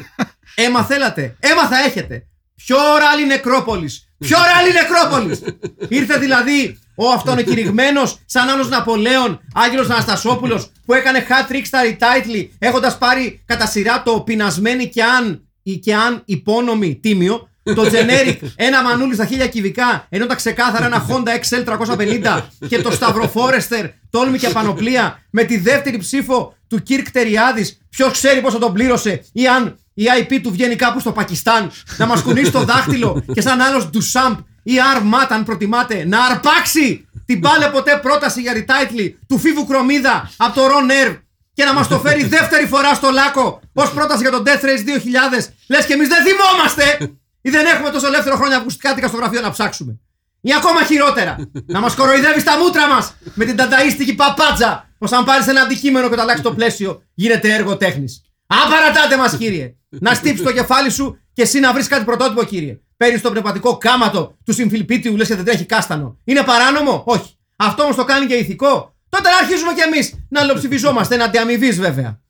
Έμα 0.55 0.85
θέλατε. 0.85 1.37
Έμα 1.41 1.69
θα 1.69 1.79
έχετε. 1.79 2.27
Ποιο 2.57 2.77
ράλι 2.99 3.27
νεκρόπολης; 3.27 4.09
Ποιο 4.19 4.39
ράλι 4.55 4.73
νεκρόπολης; 4.73 5.43
Ήρθε 5.89 6.19
δηλαδή 6.19 6.79
ο 6.95 7.09
αυτόν 7.09 7.39
ο 7.39 7.43
κηρυγμένος 7.43 8.19
σαν 8.27 8.49
άλλο 8.49 8.65
Ναπολέον, 8.65 9.41
Άγγελος 9.55 9.91
Αναστασόπουλος, 9.91 10.71
που 10.87 10.95
έκανε 10.95 11.27
hat 11.29 11.53
trick 11.53 11.63
στα 11.65 11.81
retitle, 11.85 12.49
έχοντας 12.59 12.99
πάρει 12.99 13.43
κατά 13.47 13.67
σειρά 13.67 14.03
το 14.03 14.21
πεινασμένη 14.21 14.89
και 14.89 15.03
αν, 15.03 15.49
ή 15.63 15.77
και 15.77 15.95
αν 15.95 16.23
υπόνομη 16.25 16.95
τίμιο, 17.03 17.49
το 17.63 17.83
generic 17.83 18.37
ένα 18.57 18.83
μανούλι 18.83 19.15
στα 19.15 19.27
χίλια 19.27 19.47
κυβικά, 19.47 20.07
ενώ 20.09 20.27
τα 20.27 20.35
ξεκάθαρα 20.35 20.87
ένα 20.87 21.07
Honda 21.09 21.29
XL 21.29 21.65
350 21.65 22.41
και 22.69 22.83
το 22.83 22.91
Σταυρο 22.91 23.33
Forester, 23.35 23.91
τόλμη 24.11 24.39
και 24.39 24.49
πανοπλία, 24.49 25.23
με 25.31 25.45
τη 25.45 25.59
δεύτερη 25.59 25.99
ψήφο 25.99 26.57
του 26.69 26.83
Κίρκ 26.83 27.11
Τεριάδης, 27.11 27.79
ποιος 27.91 28.13
ξέρει 28.13 28.41
πόσο 28.41 28.59
τον 28.59 28.73
πλήρωσε, 28.73 29.25
ή 29.33 29.47
αν 29.47 29.79
η 29.95 30.05
IP 30.19 30.39
του 30.43 30.51
βγαίνει 30.51 30.77
κάπου 30.77 31.01
στο 31.01 31.13
Πακιστάν, 31.13 31.71
να 31.97 32.07
μας 32.07 32.23
κουνήσει 32.23 32.51
το 32.51 32.65
δάχτυλο 32.65 33.25
και 33.33 33.41
σαν 33.41 33.61
άλλος 33.61 33.91
Ντουσάμπ 33.91 34.39
ή 34.63 34.73
Αρμάτ 34.95 35.33
αν 35.33 35.45
προτιμάτε, 35.45 36.05
να 36.07 36.25
αρπάξει 36.25 37.09
την 37.27 37.41
πάλε 37.41 37.69
ποτέ 37.69 37.99
πρόταση 38.03 38.41
για 38.41 38.53
retitle 38.53 39.13
του 39.29 39.39
Φίβου 39.39 39.67
Κρομίδα 39.67 40.31
από 40.37 40.55
το 40.55 40.67
Ron 40.67 40.91
Air 40.91 41.19
και 41.53 41.65
να 41.65 41.73
μας 41.73 41.89
το 41.89 41.99
φέρει 41.99 42.25
δεύτερη 42.25 42.67
φορά 42.67 42.95
στο 42.95 43.11
Λάκο 43.11 43.61
ως 43.73 43.93
πρόταση 43.93 44.21
για 44.21 44.31
το 44.31 44.43
Death 44.47 44.65
Race 44.65 45.39
2000. 45.41 45.47
Λες 45.69 45.87
και 45.87 45.93
εμείς 45.93 46.09
δεν 46.09 46.19
θυμόμαστε 46.27 47.15
ή 47.41 47.51
δεν 47.51 47.67
έχουμε 47.67 47.91
τόσο 47.91 48.07
ελεύθερο 48.07 48.37
χρόνια 48.37 48.57
ακουστικά 48.57 49.09
στο 49.09 49.17
γραφείο 49.17 49.41
να 49.41 49.51
ψάξουμε. 49.51 49.99
Ή 50.41 50.55
ακόμα 50.55 50.85
χειρότερα, 50.85 51.37
να 51.67 51.81
μας 51.81 51.95
κοροϊδεύει 51.95 52.43
τα 52.43 52.59
μούτρα 52.59 52.89
μας 52.89 53.15
με 53.35 53.45
την 53.45 53.57
τανταίστικη 53.57 54.15
παπάτζα. 54.15 54.89
Πως 54.99 55.13
αν 55.13 55.25
πάρεις 55.25 55.47
ένα 55.47 55.61
αντικείμενο 55.61 56.09
και 56.09 56.15
το 56.15 56.23
αλλάξεις 56.23 56.45
το 56.45 56.55
πλαίσιο, 56.55 57.03
γίνεται 57.15 57.55
έργο 57.55 57.77
τέχνης. 57.77 58.23
Απαρατάτε 58.47 59.17
μας, 59.17 59.37
κύριε! 59.37 59.75
Να 60.01 60.15
στύψει 60.15 60.43
το 60.43 60.53
κεφάλι 60.53 60.91
σου 60.91 61.19
και 61.33 61.43
εσύ 61.43 61.61
να 61.61 61.73
βρεις 61.73 61.89
κάτι 61.89 62.05
πρωτότυπο, 62.05 62.45
κύριε. 62.45 62.81
Παίρνεις 62.97 63.21
το 63.21 63.31
πνευματικό 63.31 63.77
κάματο 63.77 64.37
του 64.45 64.53
συμφιλπίτιου, 64.53 65.17
λες 65.17 65.29
και 65.29 65.35
δεν 65.35 65.45
τρέχει 65.45 65.65
κάστανο. 65.65 66.19
Είναι 66.25 66.43
παράνομο, 66.43 67.03
όχι. 67.07 67.37
Αυτό 67.57 67.83
όμως 67.83 67.97
το 67.97 68.05
κάνει 68.05 68.27
και 68.27 68.35
ηθικό; 68.35 68.95
Τότε 69.09 69.29
να 69.29 69.37
αρχίζουμε 69.37 69.73
κι 69.75 69.81
εμείς 69.81 70.27
να 70.29 70.41
αλλοψηφιζόμαστε, 70.41 71.17
να 71.17 71.25
αντιαμοιβή 71.25 71.71
βέβαια. 71.71 72.21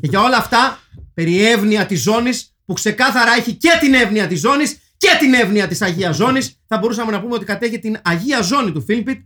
Και 0.00 0.06
για 0.08 0.22
όλα 0.22 0.36
αυτά, 0.36 0.78
περί 1.14 1.46
εύνοια 1.46 1.86
της 1.86 2.02
ζώνης, 2.02 2.54
που 2.64 2.72
ξεκάθαρα 2.72 3.32
έχει 3.32 3.52
και 3.52 3.78
την 3.80 3.94
εύνοια 3.94 4.26
της 4.26 4.40
ζώνης 4.40 4.78
και 4.96 5.16
την 5.18 5.34
εύνοια 5.34 5.68
της 5.68 5.82
Αγίας 5.82 6.16
Ζώνης, 6.16 6.60
θα 6.66 6.78
μπορούσαμε 6.78 7.12
να 7.12 7.20
πούμε 7.20 7.34
ότι 7.34 7.44
κατέχει 7.44 7.78
την 7.78 7.98
Αγία 8.02 8.40
Ζώνη 8.40 8.72
του 8.72 8.84
Filmpit, 8.88 9.16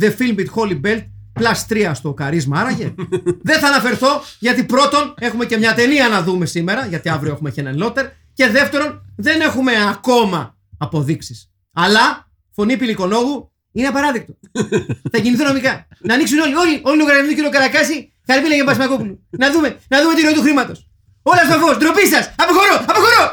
The 0.00 0.10
Filmpit 0.18 0.46
Holy 0.54 0.80
Belt, 0.80 1.04
plus 1.40 1.66
3 1.68 1.90
στο 1.94 2.14
καρίσμα, 2.14 2.60
άραγε. 2.60 2.94
Δεν 3.48 3.58
θα 3.58 3.66
αναφερθώ, 3.66 4.22
γιατί 4.38 4.64
πρώτον 4.64 5.14
έχουμε 5.18 5.44
και 5.44 5.56
μια 5.56 5.74
ταινία 5.74 6.08
να 6.08 6.22
δούμε 6.22 6.46
σήμερα, 6.46 6.86
γιατί 6.86 7.08
αύριο 7.08 7.32
έχουμε 7.32 7.50
και 7.50 7.60
έναν 7.60 7.76
λότερ, 7.76 8.06
και 8.34 8.48
δεύτερον 8.48 9.12
δεν 9.16 9.40
έχουμε 9.40 9.72
ακόμα 9.90 10.56
αποδείξεις. 10.78 11.50
Αλλά, 11.72 12.30
φωνή 12.50 12.76
πηλικονόγου, 12.76 13.52
είναι 13.72 13.86
απαράδεκτο. 13.86 14.38
θα 15.12 15.18
κινηθούν 15.18 15.46
νομικά. 15.46 15.86
Να 15.98 16.14
ανοίξουν 16.14 16.38
όλοι, 16.38 16.54
όλοι, 16.54 16.80
όλοι 16.84 16.96
οι 16.96 16.98
λογαριασμοί 16.98 17.34
του 17.34 17.48
κ. 17.48 17.52
Καρακάση, 17.52 18.12
Χαρμίλα 18.26 18.54
για 18.54 18.64
Μπασμακόπουλου. 18.64 19.26
Να 19.30 19.52
δούμε, 19.52 19.78
να 19.88 20.02
δούμε 20.02 20.14
τη 20.14 20.22
ροή 20.22 20.32
του 20.32 20.40
χρήματος. 20.40 20.86
Όλα 21.22 21.42
στο 21.48 21.58
φως, 21.58 21.76
ντροπή 21.76 22.06
σας! 22.06 22.24
Αποχωρώ! 22.42 22.76
Αποχωρώ! 22.90 23.24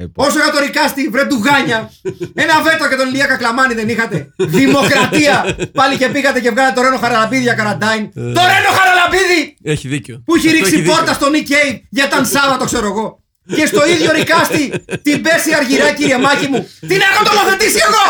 Ε, 0.00 0.04
πω. 0.14 0.24
Όσο 0.24 0.38
για 0.42 0.50
το 0.52 0.58
ρικάστη, 0.58 1.08
βρε 1.08 1.24
του 1.24 1.42
γάνια. 1.44 1.90
Ένα 2.34 2.54
βέτο 2.62 2.88
και 2.88 2.94
τον 2.96 3.08
Ηλία 3.08 3.26
Κακλαμάνη 3.26 3.74
δεν 3.74 3.88
είχατε. 3.88 4.32
Δημοκρατία! 4.36 5.56
Πάλι 5.72 5.96
και 5.96 6.08
πήγατε 6.08 6.40
και 6.40 6.50
βγάλατε 6.50 6.74
το 6.74 6.82
Ρένο 6.82 6.96
Χαραλαμπίδη 6.98 7.42
για 7.42 7.54
καραντάιν. 7.54 8.12
το 8.14 8.42
Ρένο 8.50 8.70
Χαραλαμπίδη! 8.78 9.56
Έχει 9.62 9.88
δίκιο. 9.88 10.22
Που 10.24 10.34
έχει 10.34 10.46
Αυτό 10.46 10.58
ρίξει 10.58 10.76
δίκιο. 10.76 10.92
πόρτα 10.94 11.12
στον 11.12 11.30
Nick 11.34 11.48
Cave 11.52 11.80
για 11.90 12.04
ήταν 12.04 12.26
Σάββατο, 12.26 12.64
ξέρω 12.64 12.86
εγώ. 12.86 13.22
Και 13.56 13.66
στο 13.66 13.86
ίδιο 13.86 14.12
ρικάστη 14.12 14.72
την 15.02 15.22
πέσει 15.22 15.54
αργυρά, 15.54 15.92
κύριε 15.92 16.18
Μάκη 16.18 16.46
μου. 16.46 16.68
Την 16.80 17.00
έχω 17.10 17.24
τοποθετήσει 17.24 17.78
εγώ! 17.88 18.04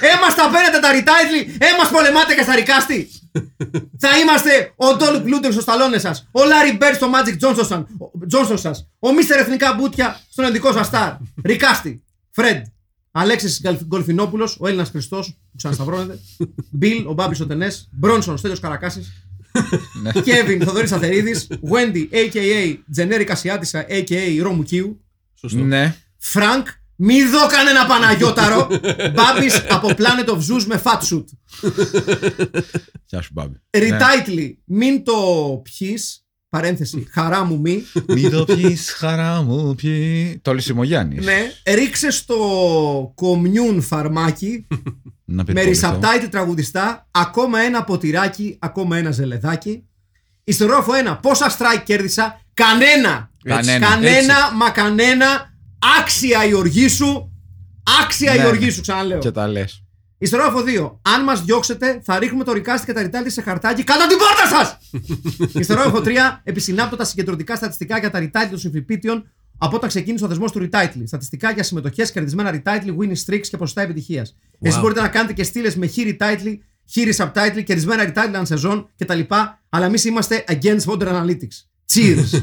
Έμα 0.00 0.34
τα 0.36 0.50
παίρνετε 0.52 0.78
τα 0.80 0.92
ριτάιτλι, 0.92 1.56
έμας 1.58 1.90
πολεμάτε 1.90 2.34
και 2.34 2.42
στα 2.42 2.54
ρικάστη. 2.54 3.10
Θα 3.98 4.18
είμαστε 4.18 4.72
ο 4.76 4.96
Ντόλου 4.96 5.22
Πλούντερ 5.22 5.52
στο 5.52 5.60
σταλόνε 5.60 5.98
σας, 5.98 6.28
ο 6.30 6.44
Λάρι 6.44 6.76
Μπέρ 6.76 6.94
στο 6.94 7.10
Magic 7.14 7.36
Johnson, 7.42 7.84
Johnson 8.32 8.58
σας, 8.58 8.88
ο 8.98 9.12
Μίστερ 9.12 9.38
Εθνικά 9.38 9.74
Μπούτια 9.74 10.20
στον 10.30 10.44
ενδικό 10.44 10.72
σας 10.72 10.86
στάρ. 10.86 11.12
Ρικάστη, 11.44 12.02
Φρεντ, 12.30 12.64
Αλέξης 13.10 13.62
Γκολφινόπουλος, 13.84 14.56
ο 14.60 14.66
Έλληνας 14.66 14.88
Χριστός 14.90 15.28
που 15.28 15.56
ξανασταυρώνεται, 15.56 16.18
Μπιλ, 16.70 17.06
ο 17.06 17.12
Μπάμπης 17.12 17.40
ο 17.40 17.46
Τενές, 17.46 17.88
Μπρόνσον, 17.92 18.34
ο 18.34 18.36
Στέλιος 18.36 18.60
Καρακάσης, 18.60 19.12
Κέβιν, 20.24 20.62
Θοδωρής 20.64 20.92
Αθερίδης, 20.92 21.46
Wendy, 21.50 22.08
a.k.a. 22.10 22.76
Τζενέρη 22.90 23.26
Ασιάτισα, 23.30 23.86
a.k.a. 23.88 24.40
Ρόμου 24.42 24.62
Κίου, 24.62 25.04
Σωστό. 25.34 25.58
Ναι. 25.58 25.96
Φρανκ, 26.18 26.66
μη 26.96 27.22
δω 27.24 27.46
κανένα 27.46 27.86
Παναγιώταρο, 27.86 28.68
Μπάμπης 29.14 29.64
από 29.70 29.88
Planet 29.88 30.28
of 30.28 30.36
Zeus 30.36 30.62
με 30.66 30.82
fat 30.84 30.98
suit. 30.98 31.24
Γεια 33.06 33.20
σου, 33.22 33.30
Μπάμπη. 33.32 33.56
Retitle, 33.70 34.50
μην 34.64 35.04
το 35.04 35.12
πιεις, 35.62 36.24
παρένθεση, 36.48 37.06
χαρά 37.10 37.44
μου 37.44 37.60
μη. 37.60 37.82
Μη 38.06 38.30
το 38.30 38.44
πεις 38.44 38.92
χαρά 38.92 39.42
μου 39.42 39.74
πει. 39.74 40.38
Το 40.42 40.54
Λυσιμογιάννης. 40.54 41.24
ναι, 41.24 41.52
ρίξε 41.74 42.10
στο 42.10 42.36
κομιούν 43.14 43.82
φαρμάκι 43.82 44.66
Να 45.24 45.34
με 45.36 45.44
περιποληθώ. 45.44 45.68
ρισαπτάιτη 45.88 46.28
τραγουδιστά, 46.28 47.08
ακόμα 47.10 47.60
ένα 47.60 47.84
ποτηράκι, 47.84 48.56
ακόμα 48.60 48.96
ένα 48.96 49.10
ζελεδάκι. 49.10 49.86
Ιστερόφο 50.44 50.92
1. 51.14 51.18
Πόσα 51.22 51.50
strike 51.58 51.82
κέρδισα, 51.84 52.40
κανένα. 52.54 53.30
Κανένα. 53.44 53.86
Κανένα, 53.88 54.34
μα 54.54 54.70
κανένα. 54.70 55.51
Άξια 56.00 56.44
η 56.44 56.52
οργή 56.54 56.88
σου. 56.88 57.32
Άξια 58.02 58.34
η 58.34 58.38
Ναι, 58.38 58.44
οργή 58.46 58.64
ναι. 58.64 58.70
σου, 58.70 58.80
ξαναλέω. 58.80 59.18
Και 59.18 59.30
τα 59.30 59.46
λες. 59.48 59.82
Ιστερόφο 60.18 60.62
2. 60.66 60.98
Αν 61.02 61.24
μας 61.24 61.44
διώξετε, 61.44 62.00
θα 62.04 62.18
ρίχνουμε 62.18 62.44
το 62.44 62.52
ρικάστη 62.52 62.86
και 62.86 62.92
τα 62.92 63.02
ρητάλτη 63.02 63.30
σε 63.30 63.42
χαρτάκι 63.42 63.84
κάτω 63.84 64.00
από 64.04 64.08
την 64.08 64.18
πόρτα 64.18 64.46
σας! 64.56 64.78
Ιστερόφο 65.60 66.02
3. 66.04 66.10
Επισυνάπτω 66.42 66.96
τα 66.96 67.04
συγκεντρωτικά 67.04 67.56
στατιστικά 67.56 67.98
για 67.98 68.10
τα 68.10 68.18
ρητάλτη 68.18 68.50
των 68.50 68.58
συμφιπίτιων 68.58 69.30
από 69.58 69.76
όταν 69.76 69.88
ξεκίνησε 69.88 70.24
ο 70.24 70.28
δεσμό 70.28 70.46
του 70.50 70.58
ρητάιτλι. 70.58 71.06
Στατιστικά 71.06 71.50
για 71.50 71.62
συμμετοχές, 71.62 72.12
κερδισμένα 72.12 72.50
ρητάιτλι, 72.50 72.96
winning 73.00 73.32
streaks 73.32 73.46
και 73.50 73.56
ποσοστά 73.56 73.82
επιτυχίας. 73.82 74.36
Εσείς 74.60 74.80
μπορείτε 74.80 75.00
να 75.00 75.08
κάνετε 75.08 75.32
και 75.32 75.44
στήλες 75.44 75.76
με 75.76 75.86
χείρι 75.86 76.10
ρητάιτλι, 76.10 76.64
χείρι 76.90 77.14
subtitle, 77.16 77.62
κερδισμένα 77.64 78.04
ρητάιτλι 78.04 78.36
αν 78.36 78.46
σεζόν 78.46 78.88
κτλ. 78.98 79.20
Αλλά 79.68 79.86
εμείς 79.86 80.04
είμαστε 80.04 80.44
against 80.48 80.84
modern 80.86 81.08
analytics. 81.08 81.56
Cheers! 81.94 82.42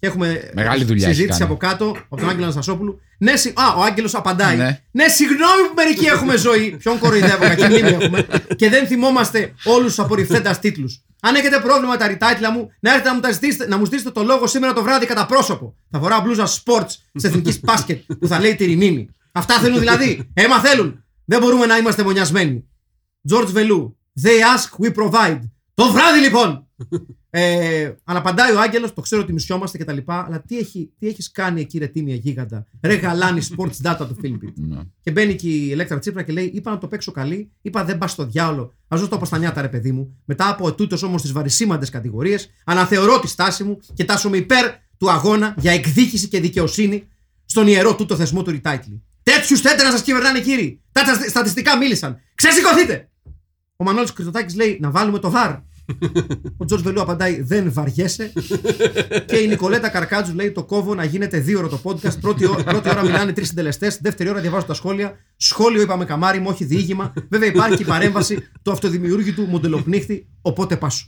Και 0.00 0.06
έχουμε 0.06 0.50
Μεγάλη 0.54 0.84
δουλειά 0.84 1.06
έχει 1.06 1.14
συζήτηση 1.16 1.38
κάνει. 1.38 1.50
από 1.52 1.60
κάτω 1.60 1.96
από 2.08 2.16
τον 2.16 2.28
Άγγελο 2.28 2.42
Αναστασόπουλου. 2.44 3.00
Ναι, 3.18 3.36
συ- 3.36 3.58
Α, 3.60 3.74
ο 3.76 3.82
Άγγελος 3.82 4.14
απαντάει. 4.14 4.56
Ναι. 4.56 4.80
Ναι. 4.90 5.08
συγγνώμη 5.08 5.62
που 5.68 5.74
μερικοί 5.76 6.06
έχουμε 6.06 6.36
ζωή. 6.36 6.76
Ποιον 6.78 6.98
κοροϊδεύω, 6.98 7.44
κακή 7.44 7.64
μνήμη 7.64 7.88
έχουμε. 7.88 8.26
Και 8.56 8.68
δεν 8.68 8.86
θυμόμαστε 8.86 9.54
όλους 9.64 9.86
τους 9.94 9.98
απορριφθέντας 9.98 10.58
τίτλους. 10.60 11.00
Αν 11.22 11.34
έχετε 11.34 11.58
πρόβλημα 11.60 11.90
με 11.92 11.96
τα 11.96 12.06
ρητάτλα 12.06 12.50
μου, 12.52 12.68
να 12.80 12.90
έρθετε 12.90 13.08
να 13.08 13.14
μου, 13.14 13.20
τα 13.20 13.30
ζητήσετε, 13.32 13.66
να 13.68 13.78
μου 13.78 13.84
ζητήσετε 13.84 14.10
το 14.10 14.22
λόγο 14.22 14.46
σήμερα 14.46 14.72
το 14.72 14.82
βράδυ 14.82 15.06
κατά 15.06 15.26
πρόσωπο. 15.26 15.74
Θα 15.90 15.98
φοράω 15.98 16.20
μπλούζα 16.20 16.46
sports 16.46 16.90
της 17.12 17.24
εθνικής 17.24 17.60
μπάσκετ 17.60 18.00
που 18.20 18.26
θα 18.26 18.40
λέει 18.40 18.54
Τυρινίνη. 18.54 19.08
Αυτά 19.32 19.54
θέλουν 19.58 19.78
δηλαδή. 19.78 20.30
Έμα 20.34 20.58
θέλουν. 20.60 21.04
Δεν 21.24 21.40
μπορούμε 21.40 21.66
να 21.66 21.76
είμαστε 21.76 22.02
μονιασμένοι. 22.02 22.64
George 23.32 23.46
Βελού. 23.46 23.98
They 24.22 24.28
ask, 24.56 24.84
we 24.86 24.92
provide. 24.94 25.40
Το 25.74 25.92
βράδυ 25.92 26.20
λοιπόν! 26.20 26.68
Ε, 27.30 27.92
αναπαντάει 28.04 28.52
ο 28.54 28.60
Άγγελος, 28.60 28.92
το 28.94 29.00
ξέρω 29.00 29.22
ότι 29.22 29.32
μισιόμαστε 29.32 29.78
κτλ. 29.78 29.98
Αλλά 30.06 30.42
τι, 30.46 30.58
έχει, 30.58 30.90
τι 30.98 31.06
έχεις 31.06 31.30
κάνει 31.30 31.60
εκεί, 31.60 31.78
ρε 31.78 31.86
τίμια 31.86 32.14
γίγαντα; 32.14 32.66
Ρε 32.82 32.94
γαλάνη 32.94 33.40
sports 33.50 33.90
data 33.90 34.06
του 34.08 34.16
Φίλιππιτ. 34.20 34.56
Ναι. 34.58 34.80
Και 35.00 35.10
μπαίνει 35.10 35.34
και 35.34 35.48
η 35.48 35.72
Ελέκτρα 35.72 35.98
Τσίπρα 35.98 36.22
και 36.22 36.32
λέει: 36.32 36.50
Είπα 36.54 36.70
να 36.70 36.78
το 36.78 36.86
παίξω 36.86 37.12
καλή, 37.12 37.50
είπα 37.62 37.84
δεν 37.84 37.98
πας 37.98 38.10
στο 38.10 38.24
διάολο. 38.24 38.62
Α 38.62 38.96
δώσω 38.96 39.08
το 39.08 39.16
από 39.16 39.24
στα 39.24 39.38
νιάτα, 39.38 39.60
ρε 39.60 39.68
παιδί 39.68 39.92
μου. 39.92 40.16
Μετά 40.24 40.48
από 40.48 40.68
ετούτος 40.68 41.02
όμως 41.02 41.22
τις 41.22 41.32
βαρισίμαντες 41.32 41.90
κατηγορίες, 41.90 42.50
αναθεωρώ 42.64 43.20
τη 43.20 43.26
στάση 43.28 43.64
μου 43.64 43.78
και 43.94 44.04
τάσομαι 44.04 44.36
υπέρ 44.36 44.70
του 44.98 45.10
αγώνα 45.10 45.54
για 45.58 45.72
εκδίκηση 45.72 46.28
και 46.28 46.40
δικαιοσύνη 46.40 47.06
στον 47.44 47.66
ιερό 47.66 47.94
τούτο 47.94 48.16
θεσμό 48.16 48.42
του 48.42 48.50
Ριτάιτλι. 48.50 49.02
Τέτοιους 49.22 49.60
θέτε 49.60 49.82
να 49.82 49.90
σας 49.90 50.02
κυβερνάνε, 50.02 50.40
κύριοι. 50.40 50.80
Τα 50.92 51.02
τσα- 51.02 51.28
στατιστικά 51.28 51.76
μίλησαν. 51.76 52.18
Ξεσηκωθείτε! 52.34 53.08
Ο 53.76 53.84
Μανώλης 53.84 54.12
Κρυστοτάκη 54.12 54.56
λέει: 54.56 54.78
Να 54.80 54.90
βάλουμε 54.90 55.18
το 55.18 55.30
βαρ. 55.30 55.56
Ο 56.56 56.64
Τζορτ 56.64 56.82
Βελού 56.82 57.00
απαντάει: 57.00 57.42
Δεν 57.42 57.72
βαριέσαι. 57.72 58.32
και 59.26 59.36
η 59.36 59.46
Νικολέτα 59.48 59.88
Καρκάτζου 59.88 60.34
λέει: 60.34 60.50
Το 60.52 60.64
κόβω 60.64 60.94
να 60.94 61.04
γίνεται 61.04 61.38
δύο 61.40 61.58
ώρο 61.58 61.68
το 61.68 61.80
podcast. 61.84 62.20
Πρώτη, 62.20 62.44
ω- 62.44 62.62
πρώτη 62.64 62.88
ώρα 62.88 63.02
μιλάνε 63.02 63.32
τρεις 63.32 63.48
συντελεστές. 63.48 63.98
Δεύτερη 64.00 64.28
ώρα 64.28 64.40
διαβάζω 64.40 64.66
τα 64.66 64.74
σχόλια. 64.74 65.16
Σχόλιο 65.36 65.82
είπαμε 65.82 66.04
καμάρι 66.04 66.38
μου, 66.38 66.46
όχι 66.50 66.64
διήγημα. 66.64 67.12
Βέβαια 67.28 67.48
υπάρχει 67.48 67.76
και 67.76 67.82
η 67.82 67.86
παρέμβαση 67.86 68.48
του 68.62 68.70
αυτοδημιούργητου 68.72 69.42
μοντελοπνίχτη. 69.42 70.28
Οπότε 70.42 70.76
πάσω. 70.76 71.06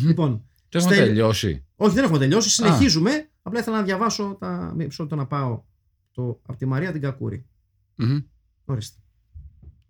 Λοιπόν, 0.00 0.44
Και 0.68 0.78
έχουμε 0.78 0.94
Στέλιο- 0.94 1.12
τελειώσει. 1.14 1.64
όχι, 1.76 1.94
δεν 1.94 2.04
έχουμε 2.04 2.18
τελειώσει. 2.18 2.50
Συνεχίζουμε. 2.50 3.28
Απλά 3.42 3.60
ήθελα 3.60 3.76
να 3.76 3.82
διαβάσω 3.82 4.36
τα. 4.40 4.72
Μισό 4.76 5.02
λεπτό 5.02 5.16
να 5.16 5.26
πάω 5.26 5.62
το... 6.12 6.40
από 6.46 6.58
τη 6.58 6.66
Μαρία 6.66 6.92
την 6.92 7.00
Κακούρη. 7.00 7.46
Μμμ. 7.94 8.18
Ορίστε. 8.64 8.98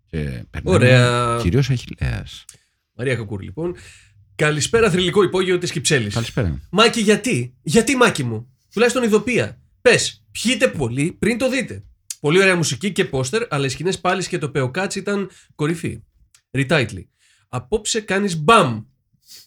Και 0.07 0.45
περνάμε 0.51 0.77
Ωραία. 0.77 1.39
Κυρίως 1.43 1.71
Αχιλέας. 1.71 2.45
Μαρία 2.97 3.17
Κακούρη, 3.17 3.45
λοιπόν. 3.45 3.75
Καλησπέρα, 4.41 4.91
θρηλυκό 4.91 5.23
υπόγειο 5.23 5.59
της 5.59 5.73
Κυψέλης. 5.73 6.15
Καλησπέρα. 6.15 6.61
Μάκη, 6.71 7.01
γιατί; 7.01 7.55
Γιατί, 7.63 7.97
Μάκη 7.97 8.25
μου; 8.25 8.57
Τουλάχιστον 8.73 9.03
ειδοποία. 9.03 9.61
Πες, 9.81 10.25
πιείτε 10.31 10.69
πολύ 10.69 11.13
πριν 11.19 11.39
το 11.39 11.51
δείτε; 11.51 11.85
Πολύ 12.21 12.39
ωραία 12.39 12.57
μουσική 12.57 12.93
και 12.93 13.05
πόστερ, 13.05 13.43
αλλά 13.49 13.67
οι 13.67 13.69
σκηνές 13.69 14.01
πάλι 14.01 14.27
και 14.27 14.39
το 14.39 14.51
πεοκάτσι 14.51 14.99
ήταν 14.99 15.31
κορυφή. 15.55 16.03
Ριτάιτλι. 16.51 17.11
Απόψε 17.49 18.01
κάνεις 18.01 18.37
μπαμ. 18.37 18.85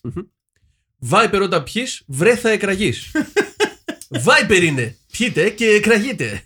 Μμμ. 0.01 0.23
Βάιπερ 0.97 1.41
όταν 1.41 1.63
πιεις, 1.63 2.03
βρε 2.07 2.35
θα 2.35 2.49
εκραγείς. 2.49 3.11
Βάιπερ 4.25 4.63
είναι. 4.63 4.97
Πιείτε 5.11 5.49
και 5.49 5.65
εκραγείτε. 5.65 6.43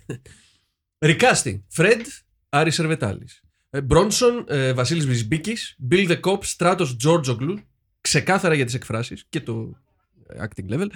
Ρικάστη. 0.98 1.64
Φρεντ, 1.68 2.06
Άρης 2.48 2.74
Σερβετάλη. 2.74 3.28
Μπρόνσον, 3.84 4.44
ε, 4.48 4.72
Βασίλης 4.72 5.06
Βυσμπίκη. 5.06 5.56
Bill 5.90 6.08
the 6.08 6.20
Cop, 6.20 6.44
Στράτος 6.44 6.96
Τζόρτζογλου. 6.96 7.62
Ξεκάθαρα 8.08 8.54
για 8.54 8.64
τις 8.64 8.74
εκφράσεις 8.74 9.24
και 9.28 9.40
το 9.40 9.76
ε, 10.26 10.44
acting 10.44 10.72
level. 10.74 10.86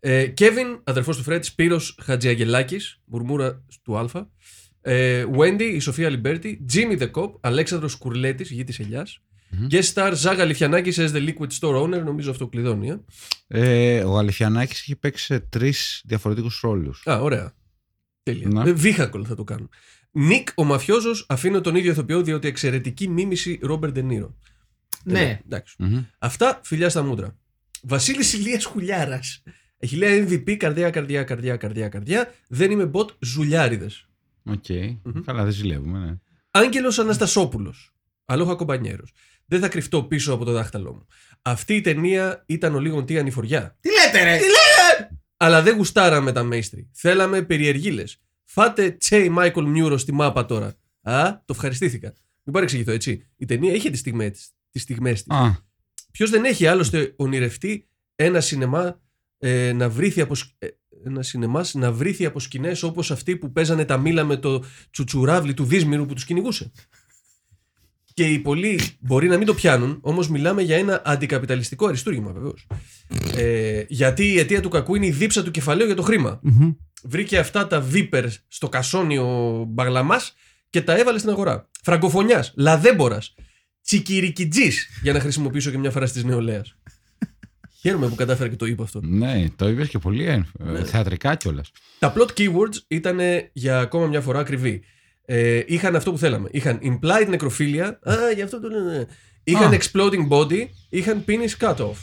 Ε, 0.00 0.26
Κέβιν, 0.26 0.80
αδερφός 0.84 1.16
του 1.16 1.22
Φρέντ, 1.22 1.42
Σπύρος 1.42 1.98
Χατζιαγελάκης, 2.02 3.00
μουρμούρα 3.04 3.64
του 3.82 3.98
Α. 3.98 4.08
Ε, 4.80 5.26
Wendy, 5.36 5.62
η 5.72 5.78
Σοφία 5.78 6.08
Λιμπέρτη, 6.08 6.64
Jimmy 6.72 6.98
the 7.00 7.10
Cop, 7.10 7.30
Αλέξανδρος 7.40 7.94
Κουρλέτης, 7.94 8.50
γη 8.50 8.64
της 8.64 8.78
ελιάς. 8.78 9.20
Guest 9.70 9.92
star 9.94 10.12
Ζάγα 10.14 10.44
Λιφιανάκης 10.44 10.98
as 11.00 11.10
the 11.10 11.28
liquor 11.28 11.48
store 11.60 11.82
owner, 11.82 12.02
νομίζω 12.04 12.30
αυτό 12.30 12.48
κλειδώνει. 12.48 12.88
ε. 12.88 13.00
Ε, 13.48 14.04
ο 14.04 14.18
Αλεφιανάκης 14.18 14.80
έχει 14.80 14.96
παίξει 14.96 15.24
σε 15.24 15.40
τρεις 15.40 16.02
διαφορετικούς 16.06 16.60
ρόλους. 16.60 17.06
Α, 17.10 17.20
ωραία. 17.20 17.52
Τέλεια. 18.22 18.48
Να. 18.48 18.62
Ε, 18.68 18.74
Vehicle 18.82 19.22
θα 19.26 19.34
το 19.34 19.44
κάνω. 19.44 19.68
Νίκ, 20.10 20.48
ο 20.54 20.64
μαφιόζος, 20.64 21.26
αφήνω 21.28 21.60
τον 21.60 21.74
ίδιο 21.74 21.90
ηθοποιό 21.90 22.22
διότι 22.22 22.48
εξαιρετική 22.48 23.08
μίμηση 23.08 23.58
Ρόμπερ 23.62 23.92
Ντενίρο. 23.92 24.36
Ναι. 25.04 25.40
Εντάξει. 25.46 25.74
Μμμ. 25.78 26.04
Αυτά 26.18 26.60
φιλιά 26.62 26.88
στα 26.88 27.02
μούτρα. 27.02 27.36
Βασίλης 27.82 28.32
Ηλίας 28.32 28.64
Χουλιάρας. 28.64 29.42
Έχει 29.78 29.96
λέει 29.96 30.26
MVP, 30.28 30.56
καρδιά, 30.56 30.90
καρδιά, 30.90 31.22
καρδιά, 31.24 31.56
καρδιά, 31.56 31.88
καρδιά. 31.88 32.34
Δεν 32.48 32.70
είμαι 32.70 32.90
bot, 32.94 33.06
ζουλιάριδες. 33.18 34.08
Οκ. 34.44 34.64
Καλά, 35.24 35.42
δεν 35.44 35.52
ζηλεύουμε, 35.52 35.98
ναι. 35.98 36.14
Άγγελος 36.50 36.98
Αναστασόπουλος. 36.98 37.94
Αλόχα 38.24 38.54
κομπανιέρος. 38.54 39.12
Δεν 39.46 39.60
θα 39.60 39.68
κρυφτώ 39.68 40.02
πίσω 40.02 40.32
από 40.32 40.44
το 40.44 40.52
δάχτυλό 40.52 40.92
μου. 40.92 41.06
Αυτή 41.42 41.74
η 41.74 41.80
ταινία 41.80 42.42
ήταν 42.46 42.74
ο 42.74 42.80
λίγον 42.80 43.06
τι 43.06 43.18
ανηφοριά. 43.18 43.76
Τι 43.80 43.88
λέτε, 43.88 44.24
ρε! 44.24 44.38
Αλλά 45.36 45.62
δεν 45.62 45.76
γουστάραμε 45.76 46.32
τα 46.32 46.42
μέιστρη. 46.42 46.88
Θέλαμε 46.92 47.42
περιεργίλε. 47.42 48.04
Φάτε 48.44 48.90
Τσέι 48.90 49.28
Μάικολ 49.28 49.66
Μιούρος 49.66 50.00
στη 50.00 50.12
μάπα 50.12 50.46
τώρα. 50.46 50.74
Α, 51.02 51.38
το 51.44 51.52
ευχαριστήθηκα. 51.52 52.12
Μην 52.42 52.54
παρεξηγηθώ 52.54 52.92
έτσι. 52.92 53.28
Η 53.36 53.44
ταινία 53.44 53.72
είχε 53.72 53.90
τις 53.90 54.00
στιγμές 54.00 54.50
τις 54.70 54.82
στιγμές 54.82 55.22
της. 55.22 55.36
Α, 55.36 55.58
Ποιος 56.10 56.30
δεν 56.30 56.44
έχει 56.44 56.66
άλλωστε 56.66 57.12
ονειρευτεί 57.16 57.88
ένα 58.16 58.40
σινεμά 58.40 59.00
ε, 59.38 59.72
να 59.72 59.88
βρήθει 59.88 60.20
από, 60.20 60.34
σκ- 60.34 60.54
ε, 60.58 60.66
ένα 61.04 61.22
σινεμάς 61.22 61.74
να 61.74 61.92
βρήθει 61.92 62.24
από 62.26 62.40
σκηνές 62.40 62.82
όπως 62.82 63.10
αυτή 63.10 63.36
που 63.36 63.52
παίζανε 63.52 63.84
τα 63.84 63.96
μήλα 63.98 64.24
με 64.24 64.36
το 64.36 64.64
τσουτσουράβλι 64.90 65.54
του 65.54 65.64
Δίσμηρου 65.64 66.06
που 66.06 66.14
τους 66.14 66.24
κυνηγούσε. 66.24 66.70
Και 68.14 68.24
οι 68.32 68.38
πολλοί 68.38 68.80
μπορεί 69.00 69.28
να 69.28 69.36
μην 69.36 69.46
το 69.46 69.54
πιάνουν, 69.54 69.98
όμως 70.00 70.28
μιλάμε 70.28 70.62
για 70.62 70.76
ένα 70.76 71.02
αντικαπιταλιστικό 71.04 71.86
αριστούργημα 71.86 72.32
βεβαίως. 72.32 72.66
Ε, 73.34 73.84
γιατί 73.88 74.24
η 74.26 74.38
αιτία 74.38 74.60
του 74.60 74.68
κακού 74.68 74.94
είναι 74.94 75.06
η 75.06 75.10
δίψα 75.10 75.42
του 75.42 75.50
κεφαλαίου 75.50 75.86
για 75.86 75.94
το 75.94 76.02
χρήμα. 76.02 76.40
Βρήκε 77.02 77.38
αυτά 77.38 77.66
τα 77.66 77.80
βίπερ 77.80 78.26
στο 78.48 78.68
κασόνι 78.68 79.18
ο 79.18 79.64
Μπαγλαμά 79.68 80.20
και 80.70 80.82
τα 80.82 80.96
έβαλε 80.98 81.18
στην 81.18 81.30
αγορά. 81.30 81.68
Φραγκοφωνιάς, 81.82 82.52
λαδέμπορας, 82.56 83.34
τσικυρικιτζής, 83.82 84.88
για 85.02 85.12
να 85.12 85.20
χρησιμοποιήσω 85.20 85.70
και 85.70 85.78
μια 85.78 85.90
φράση 85.90 86.12
της 86.12 86.24
νεολαίας. 86.24 86.74
Χαίρομαι 87.80 88.08
που 88.08 88.14
κατάφερα 88.14 88.48
και 88.48 88.56
το 88.56 88.66
είπα 88.66 88.82
αυτό. 88.82 89.00
ναι, 89.02 89.46
το 89.56 89.68
είπες 89.68 89.88
και 89.88 89.98
πολύ 89.98 90.24
ε, 90.26 90.44
Ναι. 90.58 90.84
θεατρικά 90.84 91.34
κιόλας. 91.34 91.70
Τα 91.98 92.12
plot 92.16 92.28
keywords 92.40 92.76
ήταν 92.88 93.18
για 93.52 93.78
ακόμα 93.80 94.06
μια 94.06 94.20
φορά 94.20 94.38
ακριβή. 94.38 94.82
Ε, 95.24 95.62
είχαν 95.66 95.96
αυτό 95.96 96.10
που 96.12 96.18
θέλαμε. 96.18 96.48
Είχαν 96.52 96.78
implied 96.82 97.34
necrophilia. 97.38 97.90
Α, 98.08 98.14
γι' 98.34 98.42
αυτό 98.42 98.60
το 98.60 98.68
λένε. 98.68 99.06
Είχαν 99.44 99.72
Α. 99.72 99.78
exploding 99.80 100.28
body. 100.28 100.66
Είχαν 100.88 101.24
penis 101.28 101.56
cut-off. 101.68 101.94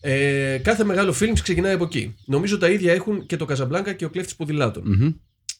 Ε, 0.00 0.58
κάθε 0.62 0.84
μεγάλο 0.84 1.12
φιλμ 1.12 1.32
ξεκινάει 1.32 1.72
από 1.74 1.84
εκεί. 1.84 2.14
Νομίζω 2.26 2.58
τα 2.58 2.70
ίδια 2.70 2.92
έχουν 2.92 3.26
και 3.26 3.36
το 3.36 3.46
Casablanca 3.48 3.94
και 3.96 4.04
ο 4.04 4.10
κλέφτης 4.10 4.36
ποδηλάτων. 4.36 5.14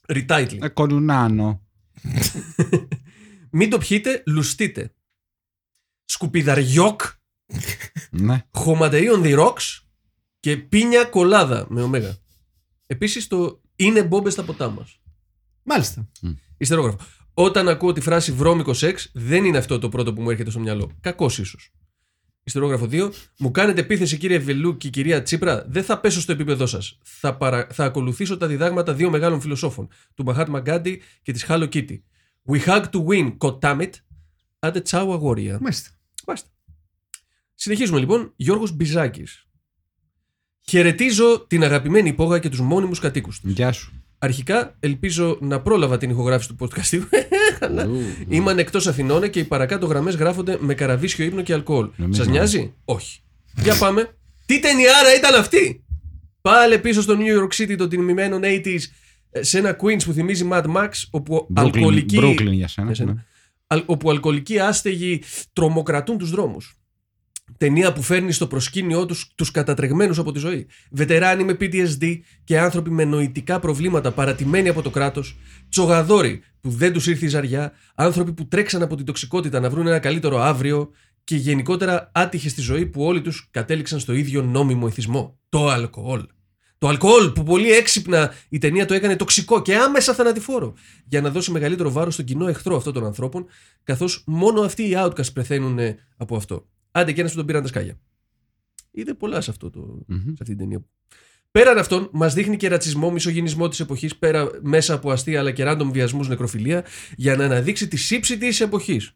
Retitling. 0.09 0.59
Ε, 0.61 0.69
κονουνάνο. 0.69 1.63
Μην 3.51 3.71
το 3.71 3.79
πιείτε, 3.79 4.23
λουστείτε. 4.27 4.91
Σκουπιδαριόκ, 6.09 7.01
Ναι. 8.11 8.45
χωματερή 8.51 9.09
on 9.17 9.23
the 9.23 9.39
rocks 9.39 9.81
και 10.41 10.57
πίνια 10.57 11.05
κολάδα 11.05 11.67
με 11.69 11.83
ωμέγα. 11.83 12.17
Επίσης 12.87 13.27
το 13.27 13.61
είναι 13.77 14.03
μπόμπες 14.03 14.33
στα 14.33 14.43
ποτά 14.45 14.71
μας. 14.71 15.01
Μάλιστα. 15.63 16.09
Ιστερόγραφο. 16.57 16.99
Όταν 17.35 17.69
ακούω 17.69 17.93
τη 17.93 18.01
φράση 18.01 18.33
βρώμικος 18.33 18.79
σεξ, 18.79 19.11
δεν 19.15 19.45
είναι 19.45 19.59
αυτό 19.59 19.79
το 19.79 19.89
πρώτο 19.89 20.13
που 20.13 20.23
μου 20.23 20.31
έρχεται 20.31 20.51
στο 20.51 20.61
μυαλό. 20.61 20.91
Κακός 21.01 21.39
ίσως. 21.39 21.71
Ιστορόγραφο 22.43 22.87
2. 22.91 23.11
Μου 23.39 23.51
κάνετε 23.51 23.81
επίθεση, 23.81 24.17
κύριε 24.17 24.39
Βελού 24.39 24.77
και 24.77 24.89
κυρία 24.89 25.23
Τσίπρα. 25.23 25.65
Δεν 25.69 25.85
θα 25.85 26.01
πέσω 26.01 26.21
στο 26.21 26.33
επίπεδό 26.33 26.67
σας. 26.67 26.99
Θα, 27.03 27.37
παρα... 27.37 27.67
θα 27.73 27.85
ακολουθήσω 27.85 28.37
τα 28.37 28.47
διδάγματα 28.47 28.95
δύο 28.95 29.11
μεγάλων 29.11 29.41
φιλοσόφων, 29.41 29.89
του 30.15 30.25
Μαχάτ 30.25 30.49
Γκάντι 30.59 31.03
και 31.23 31.33
της 31.33 31.47
Hello 31.49 31.69
Kitty. 31.73 32.01
We 32.49 32.65
hug 32.65 32.85
to 32.91 33.05
win, 33.07 33.37
Kotamit. 33.39 33.91
Άντε 34.59 34.81
τσάου 34.81 35.13
αγόρια. 35.13 35.59
Μάλιστα. 35.61 35.91
Μάλιστα. 36.27 36.49
Συνεχίζουμε 37.55 37.99
λοιπόν. 37.99 38.33
Γιώργος 38.37 38.73
Μπιζάκης. 38.73 39.47
Χαιρετίζω 40.69 41.45
την 41.49 41.65
αγαπημένη 41.65 42.09
υπόγα 42.09 42.39
και 42.39 42.49
τους 42.49 42.61
μόνιμους 42.61 42.99
κατοίκους 42.99 43.41
του. 43.41 43.49
Γεια 43.49 43.73
σου. 43.73 43.93
Αρχικά, 44.19 44.77
ελπίζω 44.81 45.39
να 45.41 45.61
πρόλαβα 45.61 45.99
την 45.99 46.11
ηχογράφηση 46.11 46.55
του 46.55 46.57
podcast. 46.61 47.03
Αλλά 47.61 47.89
Είμαι 48.29 48.53
εκτός 48.53 48.87
Αθηνών 48.87 49.31
και 49.31 49.39
οι 49.39 49.45
παρακάτω 49.45 49.87
γραμμές 49.87 50.15
γράφονται 50.15 50.57
με 50.61 50.75
καραβίσιο 50.75 51.25
ύπνο 51.25 51.43
και 51.43 51.53
αλκοόλ. 51.53 51.91
Νομίζω. 51.97 52.23
Σας 52.23 52.33
νοιάζει; 52.33 52.75
Όχι. 52.85 53.21
Για 53.63 53.77
πάμε. 53.77 54.17
Τι 54.47 54.61
ταινιάρα 54.61 55.15
ήταν 55.19 55.41
αυτή! 55.41 55.85
Πάλε 56.41 56.79
πίσω 56.79 57.03
στο 57.03 57.17
New 57.19 57.41
York 57.41 57.63
City 57.63 57.75
των 57.79 57.89
τιμημένων 57.89 58.41
80s 58.45 58.79
ε, 59.31 59.43
σε 59.43 59.59
ένα 59.59 59.77
Queens 59.81 60.05
που 60.05 60.13
θυμίζει 60.13 60.49
Mad 60.53 60.65
Max 60.65 60.89
όπου 61.11 61.47
Brooklyn, 61.51 61.61
αλκοολικοί, 61.61 62.19
Brooklyn 62.23 62.53
για 62.53 62.69
σένα. 62.69 62.87
Για 62.87 62.97
σένα. 62.97 63.13
ναι. 63.13 63.25
Αλ- 63.67 63.83
όπου 63.87 64.11
αλκοολικοί 64.11 64.59
άστεγοι 64.59 65.23
τρομοκρατούν 65.53 66.19
τους 66.19 66.31
δρόμους. 66.31 66.75
Ταινία 67.59 67.93
που 67.93 68.03
φέρνει 68.03 68.33
στο 68.33 68.47
προσκήνιό 68.47 69.07
τους 69.07 69.33
τους 69.35 69.51
κατατρεγμένους 69.51 70.19
από 70.19 70.33
τη 70.33 70.39
ζωή. 70.39 70.67
Βετεράνοι 70.91 71.45
με 71.45 71.57
PTSD 71.61 72.19
και 72.45 72.59
άνθρωποι 72.59 72.91
με 72.91 73.05
νοητικά 73.05 73.59
προβλήματα 73.59 74.13
παρατημένοι 74.13 74.69
από 74.69 74.83
το 74.83 74.91
κράτος. 74.91 75.37
Τσογαδόροι 75.69 76.43
που 76.61 76.71
δεν 76.71 76.93
τους 76.93 77.07
ήρθε 77.07 77.25
η 77.25 77.29
ζαριά. 77.29 77.73
Άνθρωποι 77.95 78.33
που 78.33 78.49
τρέξαν 78.49 78.83
από 78.83 78.97
την 78.97 79.05
τοξικότητα 79.05 79.61
να 79.61 79.71
βρουν 79.71 79.87
ένα 79.87 79.99
καλύτερο 79.99 80.39
αύριο. 80.39 80.91
Και 81.25 81.37
γενικότερα 81.37 82.11
άτυχες 82.15 82.51
στη 82.51 82.61
ζωή 82.61 82.87
που 82.87 83.03
όλοι 83.03 83.21
τους 83.21 83.49
κατέληξαν 83.51 84.01
στο 84.01 84.13
ίδιο 84.13 84.43
νόμιμο 84.43 84.87
εθισμό. 84.91 85.39
Το 85.49 85.69
αλκοόλ. 85.69 86.27
Το 86.79 86.89
αλκοόλ 86.89 87.31
που 87.31 87.43
πολύ 87.43 87.73
έξυπνα 87.73 88.33
η 88.49 88.59
ταινία 88.59 88.87
το 88.87 88.95
έκανε 88.95 89.17
τοξικό 89.17 89.63
και 89.63 89.77
άμεσα 89.77 90.15
θανατηφόρο 90.15 90.75
για 91.05 91.21
να 91.21 91.31
δώσει 91.31 91.51
μεγαλύτερο 91.51 91.91
βάρος 91.91 92.15
στον 92.15 92.25
κοινό 92.25 92.47
εχθρό 92.47 92.77
αυτών 92.77 92.93
των 92.93 93.05
ανθρώπων 93.05 93.47
καθώς 93.83 94.23
μόνο 94.27 94.61
αυτοί 94.61 94.83
οι 94.83 94.93
outcasts 94.97 95.33
πεθαίνουν 95.33 95.79
ε, 95.79 95.99
από 96.17 96.37
αυτό. 96.37 96.69
Άντε 96.91 97.13
και 97.13 97.21
ένας 97.21 97.33
που 97.33 97.37
τον 97.37 97.47
πήραν 97.47 97.63
τα 97.63 97.69
σκάλια. 97.69 97.99
Είδε 98.91 99.15
πολλά 99.15 99.41
σε, 99.41 99.51
αυτό 99.51 99.71
το, 99.71 99.81
Μμμ. 100.07 100.19
σε 100.19 100.31
αυτή 100.31 100.45
την 100.45 100.59
ταινία. 100.59 100.85
Πέραν 101.51 101.79
αυτών, 101.79 102.09
μας 102.13 102.35
δείχνει 102.35 102.57
και 102.57 102.69
ρατσισμό, 102.69 103.11
μισογενισμό 103.11 103.69
της 103.69 103.81
εποχής 103.81 104.17
πέρα 104.17 104.51
μέσα 104.63 104.95
από 104.95 105.11
αστεία 105.11 105.41
αλλά 105.41 105.51
και 105.51 105.65
random 105.67 105.89
βιασμούς 105.93 106.29
νεκροφιλία 106.29 106.85
για 107.17 107.37
να 107.37 107.45
αναδείξει 107.45 107.89
τη 107.89 107.97
σύψη 107.97 108.39
της 108.39 108.61
εποχής. 108.61 109.13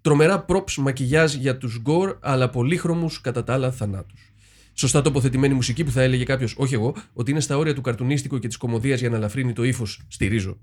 Τρομερά 0.00 0.44
props 0.48 0.74
μακιγιάζ 0.74 1.34
για 1.34 1.58
τους 1.58 1.78
γκορ, 1.80 2.18
αλλά 2.20 2.50
πολύχρωμους 2.50 3.20
κατά 3.20 3.44
τα 3.44 3.52
άλλα 3.52 3.72
θανάτους. 3.72 4.31
Σωστά 4.74 5.02
τοποθετημένη 5.02 5.54
μουσική 5.54 5.84
που 5.84 5.90
θα 5.90 6.02
έλεγε 6.02 6.24
κάποιος, 6.24 6.54
όχι 6.58 6.74
εγώ, 6.74 6.94
ότι 7.12 7.30
είναι 7.30 7.40
στα 7.40 7.56
όρια 7.56 7.74
του 7.74 7.80
καρτουνίστικου 7.80 8.38
και 8.38 8.46
της 8.48 8.56
κομμωδίας 8.56 9.00
για 9.00 9.08
να 9.10 9.16
ελαφρύνει 9.16 9.52
το 9.52 9.62
ύφος. 9.64 10.06
Στηρίζω. 10.08 10.58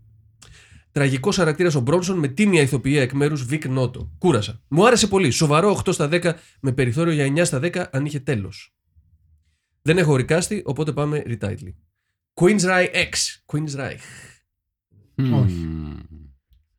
Τραγικός 0.92 1.36
χαρακτήρας 1.36 1.76
ο 1.76 1.80
Μπρόνσον 1.80 2.18
με 2.18 2.28
τίμια 2.28 2.62
ηθοποιία 2.62 3.02
εκ 3.02 3.12
μέρους 3.14 3.46
Βικ 3.46 3.68
Νότο. 3.68 4.12
Κούρασα. 4.18 4.62
Μου 4.68 4.88
άρεσε 4.88 5.08
πολύ. 5.08 5.32
Σοβαρό 5.32 5.82
8 5.86 5.94
στα 5.94 6.10
10 6.12 6.34
με 6.60 6.72
περιθώριο 6.72 7.14
για 7.14 7.26
9 7.26 7.46
στα 7.46 7.60
10 7.64 7.86
αν 7.92 8.06
είχε 8.06 8.20
τέλος. 8.20 8.74
Δεν 9.82 9.98
έχω 9.98 10.16
ρικάστη, 10.16 10.62
οπότε 10.66 10.92
πάμε 10.92 11.24
retitle. 11.28 11.74
Queen's 12.34 12.60
Rye 12.62 12.88
X. 12.94 13.14
Queen's 13.46 13.80
Rye. 13.80 13.98
Όχι. 15.34 15.54
Μμμ. 15.54 15.98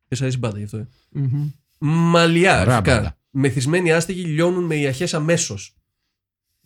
Δεν 0.07 0.17
σ' 0.17 0.21
αρέσει 0.21 0.37
μπάντα 0.37 0.57
γι' 0.57 0.63
αυτό, 0.63 0.77
ε. 0.77 0.87
Μμμ. 1.09 1.49
Μαλλιά, 1.79 2.61
Ωραία 2.61 2.75
αρχικά. 2.75 2.95
μπάντα. 2.95 3.17
Μεθυσμένοι 3.29 3.91
άστεγοι 3.91 4.23
λιώνουν 4.23 4.63
με 4.63 4.75
ιαχές 4.75 5.13
αμέσως. 5.13 5.75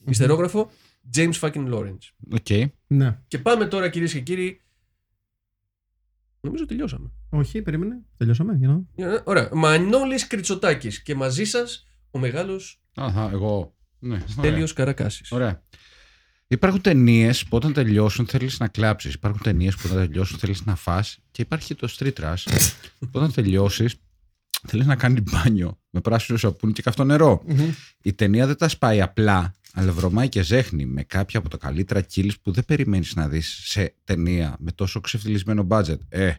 Ιστερόγραφο 0.07 0.71
James 1.15 1.39
fucking 1.39 1.73
Lawrence. 1.73 2.09
Οκ. 2.31 2.69
Ναι. 2.87 3.19
Και 3.27 3.39
πάμε 3.39 3.65
τώρα 3.65 3.89
κυρίες 3.89 4.11
και 4.11 4.19
κύριοι. 4.19 4.61
Νομίζω 6.41 6.65
τελειώσαμε. 6.65 7.11
Όχι, 7.29 7.61
περίμενε. 7.61 7.95
Τελειώσαμε. 8.17 8.55
Για 8.55 8.67
να... 8.67 8.73
δω. 8.73 9.13
Ε, 9.13 9.21
Ωραία. 9.23 9.49
Μανώλης 9.53 10.27
Κριτσοτάκης 10.27 11.01
και 11.01 11.15
μαζί 11.15 11.43
σας 11.43 11.87
ο 12.11 12.19
μεγάλος 12.19 12.81
Αχα, 12.95 13.29
εγώ. 13.31 13.75
Ναι, 13.99 14.15
ωραία. 14.15 14.51
Στέλιος 14.51 14.73
Καρακάσης. 14.73 15.31
Ωραία. 15.31 15.61
Υπάρχουν 16.47 16.81
ταινίες 16.81 17.45
που 17.45 17.57
όταν 17.57 17.73
τελειώσουν 17.73 18.27
θέλεις 18.27 18.59
να 18.59 18.67
κλάψεις. 18.67 19.13
Υπάρχουν 19.13 19.41
ταινίες 19.43 19.75
που 19.75 19.81
όταν 19.85 19.97
τελειώσουν 19.97 20.39
θέλεις 20.39 20.65
να 20.65 20.75
φας 20.75 21.17
και 21.31 21.41
υπάρχει 21.41 21.75
το 21.75 21.87
Street 21.97 22.13
Trash 22.13 22.43
που 22.99 23.09
όταν 23.11 23.33
τελειώσεις 23.33 23.95
θέλεις 24.67 24.85
να 24.85 24.95
κάνει 24.95 25.21
μπάνιο 25.21 25.79
με 25.89 26.01
πράσινο 26.01 26.37
σαπούνι 26.37 26.73
και 26.73 26.81
καυτό 26.81 27.03
νερό. 27.03 27.43
Η 28.01 28.13
ταινία 28.13 28.47
δεν 28.47 28.57
τα 28.57 28.67
σπάει 28.67 29.01
απλά, 29.01 29.53
αλλά 29.77 29.91
βρωμάει 29.91 30.29
και 30.29 30.41
ζέχνει 30.41 30.85
με 30.85 31.03
κάποια 31.03 31.39
από 31.39 31.49
τα 31.49 31.57
καλύτερα 31.57 32.05
kills 32.15 32.41
που 32.41 32.51
δεν 32.51 32.65
περιμένεις 32.65 33.15
να 33.15 33.27
δεις 33.27 33.59
σε 33.63 33.95
ταινία 34.03 34.55
με 34.59 34.71
τόσο 34.71 34.99
ξεφτυλισμένο 34.99 35.67
budget. 35.69 35.97
Ε, 36.09 36.33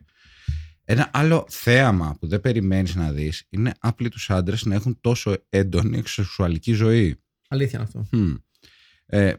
ένα 0.85 1.11
άλλο 1.13 1.47
θέαμα 1.49 2.17
που 2.21 2.27
δεν 2.27 2.41
περιμένεις 2.41 2.95
να 2.95 3.13
δεις 3.13 3.47
είναι 3.49 3.73
άπλητου 3.79 4.19
άντρες 4.29 4.65
να 4.65 4.75
έχουν 4.75 5.01
τόσο 5.01 5.37
έντονη 5.49 6.03
σεξουαλική 6.07 6.73
ζωή. 6.73 7.21
Αλήθεια 7.49 7.79
είναι 7.79 7.89
αυτό. 7.95 8.17
Μμ. 8.19 8.35
Ε, 9.07 9.33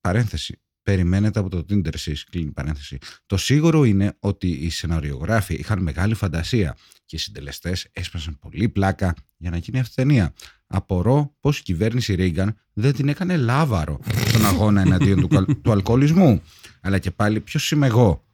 παρένθεση. 0.00 0.61
Περιμένετε 0.82 1.38
από 1.38 1.48
το 1.48 1.58
Tinder 1.58 1.94
εσείς, 1.94 2.24
κλείνει 2.24 2.48
η 2.48 2.52
παρένθεση. 2.52 2.98
Το 3.26 3.36
σίγουρο 3.36 3.84
είναι 3.84 4.16
ότι 4.18 4.48
οι 4.48 4.70
σεναριογράφοι 4.70 5.54
είχαν 5.54 5.82
μεγάλη 5.82 6.14
φαντασία 6.14 6.76
και 7.04 7.16
οι 7.16 7.18
συντελεστές 7.18 7.86
έσπασαν 7.92 8.38
πολύ 8.38 8.68
πλάκα 8.68 9.14
για 9.36 9.50
να 9.50 9.56
γίνει 9.56 9.78
αυτή 9.78 9.92
η 9.92 10.04
ταινία. 10.04 10.32
Απορώ 10.66 11.34
πως 11.40 11.58
η 11.58 11.62
κυβέρνηση 11.62 12.14
Ρίγκαν 12.14 12.56
δεν 12.72 12.92
την 12.92 13.08
έκανε 13.08 13.36
λάβαρο 13.36 14.00
στον 14.26 14.46
αγώνα 14.46 14.80
εναντίον 14.80 15.20
του, 15.20 15.28
καλ- 15.28 15.52
του 15.62 15.72
αλκοολισμού. 15.72 16.42
Αλλά 16.80 16.98
και 16.98 17.10
πάλι 17.10 17.40
ποιος 17.40 17.70
είμαι 17.70 17.86
εγώ 17.86 18.24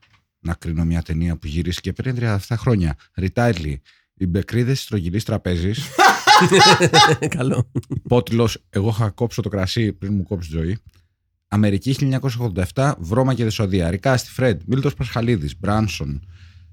να 0.41 0.55
κρίνω 0.55 0.85
μια 0.85 1.03
ταινία 1.03 1.37
που 1.37 1.47
γυρίστηκε 1.47 1.93
πριν 1.93 2.17
37 2.21 2.39
χρόνια; 2.51 2.97
Ριτάιτλι, 3.15 3.81
οι 4.15 4.27
μπεκρίδες 4.27 4.75
της 4.75 4.83
στρογγυλής 4.83 5.25
τραπέζης 5.25 5.87
Καλό. 7.37 7.71
Πότιλο, 8.09 8.49
εγώ 8.71 8.89
είχα 8.89 9.11
κόψω 9.11 9.43
το 9.43 9.49
κρασί 9.49 9.93
πριν 9.93 10.15
μου 10.15 10.23
κόψει 10.23 10.51
τη 10.51 10.57
ζωή. 10.57 10.79
Αμερική 11.49 11.95
1987, 12.75 12.93
Βρώμα 12.99 13.35
και 13.35 13.45
Δεσοδεία. 13.45 13.91
Ρικάστη, 13.91 14.31
Φρεντ, 14.31 14.61
Μίλτος 14.67 14.95
Πασχαλίδης, 14.95 15.59
Μπράνσον, 15.59 16.23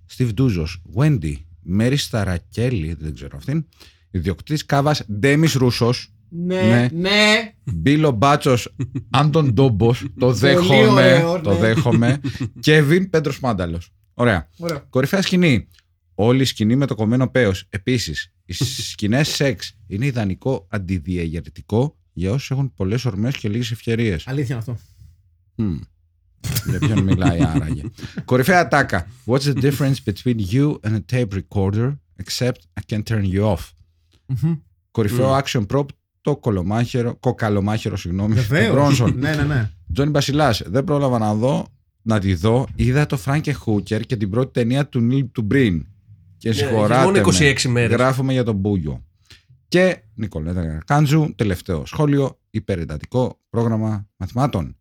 Στιβ 0.06 0.30
Ντούζος, 0.32 0.82
Βέντι, 0.94 1.46
Μέρι 1.62 1.96
Σταρακέλη, 1.98 2.96
δεν 3.00 3.14
ξέρω 3.14 3.38
αυτήν. 3.38 3.66
Ιδιοκτήτης 4.12 4.66
Κάβας, 4.66 5.06
Ντέμις 5.12 5.54
Ρούσος, 5.54 6.10
Ναι, 6.30 6.62
Ναι. 6.62 6.88
ναι. 6.94 7.54
Μπίλο 7.64 8.12
Μπάτσος, 8.12 8.76
Άντων 9.10 9.54
Ντόμπος, 9.54 10.00
το 10.02 10.26
Πολύ 10.26 10.38
δέχομαι. 10.38 10.86
ωραίο, 11.14 11.42
Το 11.42 11.54
ναι. 11.54 11.60
δέχομαι. 11.60 12.20
Κέβιν 12.60 13.10
Πέντρο 13.10 13.34
Μάνταλος. 13.42 13.90
Ωραία. 14.14 14.50
Ωραία. 14.58 14.78
Κορυφαία 14.90 15.22
σκηνή. 15.22 15.68
Όλη 16.16 16.42
η 16.42 16.46
σκηνή 16.46 16.76
με 16.76 16.86
το 16.86 16.96
κομμένο 16.96 17.28
πέος. 17.28 17.66
Επίσης, 17.70 18.34
οι 18.46 18.54
σκηνές 18.54 19.28
σεξ 19.28 19.78
είναι 19.88 20.06
ιδανικό 20.06 20.68
αντιδιαγερτικό 20.70 21.98
για 22.18 22.32
όσους 22.32 22.52
έχουν 22.52 22.74
πολλές 22.74 23.06
ορμές 23.06 23.38
και 23.38 23.50
λίγες 23.50 23.72
ευκαιρίες. 23.72 24.28
Αλήθεια 24.28 24.56
είναι 24.56 24.64
αυτό. 24.68 24.78
Για 26.70 26.80
ποιον 26.80 27.04
μιλάει 27.04 27.44
άραγε. 27.46 27.82
Κορυφαία 28.26 28.60
ατάκα. 28.60 29.08
What's 29.26 29.42
the 29.54 29.54
difference 29.62 29.96
between 30.06 30.38
you 30.52 30.76
and 30.82 30.96
a 30.96 31.00
tape 31.16 31.28
recorder 31.42 31.96
except 32.24 32.56
I 32.80 32.94
can 32.94 33.04
turn 33.04 33.24
you 33.34 33.44
off; 33.56 33.72
Κορυφαίο 34.92 35.38
action 35.44 35.66
prop 35.68 35.86
το 36.22 36.38
κολομάχερο, 36.38 37.16
κοκαλομάχερο, 37.16 37.98
συγγνώμη, 37.98 38.36
του 38.36 38.42
Βεβαίως. 38.42 39.02
Bronson. 39.02 39.14
ναι, 39.16 39.36
ναι, 39.36 39.44
ναι. 39.44 39.70
Τζόνι 39.94 40.10
Μπασιλάς. 40.10 40.62
Δεν 40.66 40.84
πρόλαβα 40.84 41.20
να 41.20 41.34
δω, 41.36 41.68
να 42.02 42.20
τη 42.20 42.34
δω. 42.34 42.68
Είδα 42.76 43.06
το 43.06 43.18
Φράγκε 43.18 43.54
Χούκερ 43.54 44.02
και 44.02 44.16
την 44.16 44.30
πρώτη 44.30 44.52
ταινία 44.52 44.88
του 44.88 45.00
Νίλ 45.00 45.26
του 45.32 45.42
Μπριν. 45.42 45.86
Και 46.38 46.50
Ναι, 46.50 46.56
συγχωράτε 46.56 47.04
μόνο 47.04 47.22
26 47.40 47.62
με. 47.66 47.72
μέρες. 47.72 47.98
Γράφουμε 47.98 48.34
για 48.34 48.44
τον 48.44 48.56
Μπούγιο. 48.56 49.04
Και 49.68 49.98
Νικολέτα 50.14 50.82
Κάντζου, 50.86 51.34
τελευταίο 51.36 51.86
σχόλιο. 51.86 52.40
Υπερεντατικό 52.50 53.40
πρόγραμμα 53.50 54.08
μαθημάτων. 54.18 54.76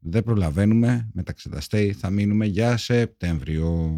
Δεν 0.00 0.22
προλαβαίνουμε. 0.22 1.08
Με 1.12 1.22
τα 1.22 1.30
εξεταστέη 1.34 1.92
θα 1.92 2.10
μείνουμε 2.10 2.46
για 2.46 2.76
Σεπτέμβριο. 2.76 3.94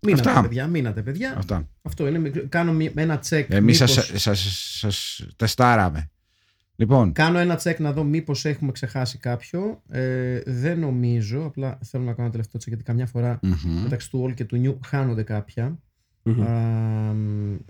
Μείνατε, 0.00 0.28
Αυτά. 0.28 0.42
παιδιά. 0.42 0.66
Μείνατε, 0.66 1.02
παιδιά. 1.02 1.34
Αυτά. 1.36 1.68
Αυτό 1.82 2.08
είναι. 2.08 2.18
μικρό- 2.18 2.48
Κάνω 2.48 2.72
μια- 2.72 2.92
ένα 2.94 3.18
τσεκ. 3.18 3.50
Εμείς 3.50 3.80
μήπως- 3.80 3.94
σας, 4.06 4.22
σας, 4.22 4.40
σας 4.78 5.26
τεστάραμε. 5.36 6.08
Λοιπόν, 6.76 7.12
Κάνω 7.12 7.38
ένα 7.38 7.56
τσεκ 7.56 7.78
να 7.78 7.92
δω 7.92 8.04
μήπως 8.04 8.44
έχουμε 8.44 8.72
ξεχάσει 8.72 9.18
κάποιο. 9.18 9.82
Ε, 9.88 10.40
δεν 10.46 10.78
νομίζω. 10.78 11.44
Απλά 11.44 11.78
θέλω 11.84 12.02
να 12.04 12.10
κάνω 12.10 12.22
ένα 12.22 12.30
τελευταίο 12.30 12.58
τσεκ 12.60 12.68
γιατί 12.72 12.84
καμιά 12.84 13.06
φορά 13.06 13.38
μμμ. 13.42 13.82
μεταξύ 13.82 14.10
του 14.10 14.24
All 14.28 14.34
και 14.34 14.44
του 14.44 14.60
New 14.64 14.86
χάνονται 14.86 15.22
κάποια. 15.22 15.78
Μμμ. 16.26 16.42
Α, 16.42 17.14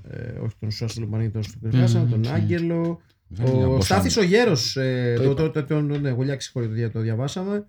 ε, 0.03 0.39
όχι 0.39 0.55
τον 0.61 0.71
Σώστα 0.71 1.01
Λομπανίτο 1.01 1.39
που 1.39 1.69
ξεχάσαμε, 1.69 2.09
τον 2.11 2.27
Άγγελο. 2.33 3.01
Δεν 3.29 3.47
είναι 3.47 3.65
Ο 3.65 3.73
από 3.75 3.85
Στάθης 3.85 4.13
σαν- 4.13 4.25
ο 4.25 4.27
Γέρος, 4.27 4.77
ε, 4.77 5.15
Το 5.17 5.23
το, 5.35 5.45
είπα. 5.45 5.51
το, 5.51 5.65
το, 5.65 5.87
το, 5.87 5.99
ναι, 5.99 6.11
Γουλιάκη, 6.11 6.43
συγχωρείτε, 6.43 6.71
το, 6.73 6.77
δια- 6.79 6.91
το 6.91 7.01
διαβάσαμε. 7.01 7.65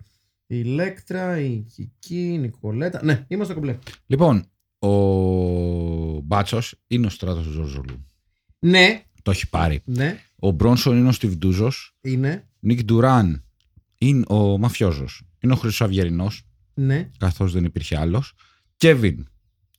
Η 0.46 0.62
Λέκτρα, 0.62 1.40
η 1.40 1.58
Κική, 1.74 2.32
η 2.32 2.38
Νικολέτα. 2.38 3.04
Ναι, 3.04 3.24
είμαστε 3.28 3.54
κομπλέ. 3.54 3.78
Λοιπόν, 4.06 4.44
ο 4.78 4.90
Μπάτσος 6.20 6.74
είναι 6.86 7.06
ο 7.06 7.10
στράτος 7.10 7.44
του 7.44 7.50
Ζορζολού. 7.52 8.06
Ναι, 8.58 9.02
Το 9.22 9.30
έχει 9.30 9.48
πάρει. 9.48 9.80
ναι. 9.84 10.18
Ο 10.38 10.50
Μπρόνσον 10.50 10.96
είναι 10.98 11.08
ο 11.08 11.12
Στιβ 11.12 11.34
Ντούζος. 11.34 11.96
Είναι. 12.00 12.46
Νίκ 12.60 12.84
Ντουράν 12.84 13.44
είναι 13.98 14.24
ο 14.28 14.58
μαφιόζος. 14.58 15.22
Είναι 15.40 15.52
ο 15.52 15.56
Χρυσοαυγερινός, 15.56 16.42
Ναι. 16.74 17.10
καθώς 17.18 17.52
δεν 17.52 17.64
υπήρχε 17.64 17.98
άλλος. 17.98 18.32
Κέβιν, 18.76 19.26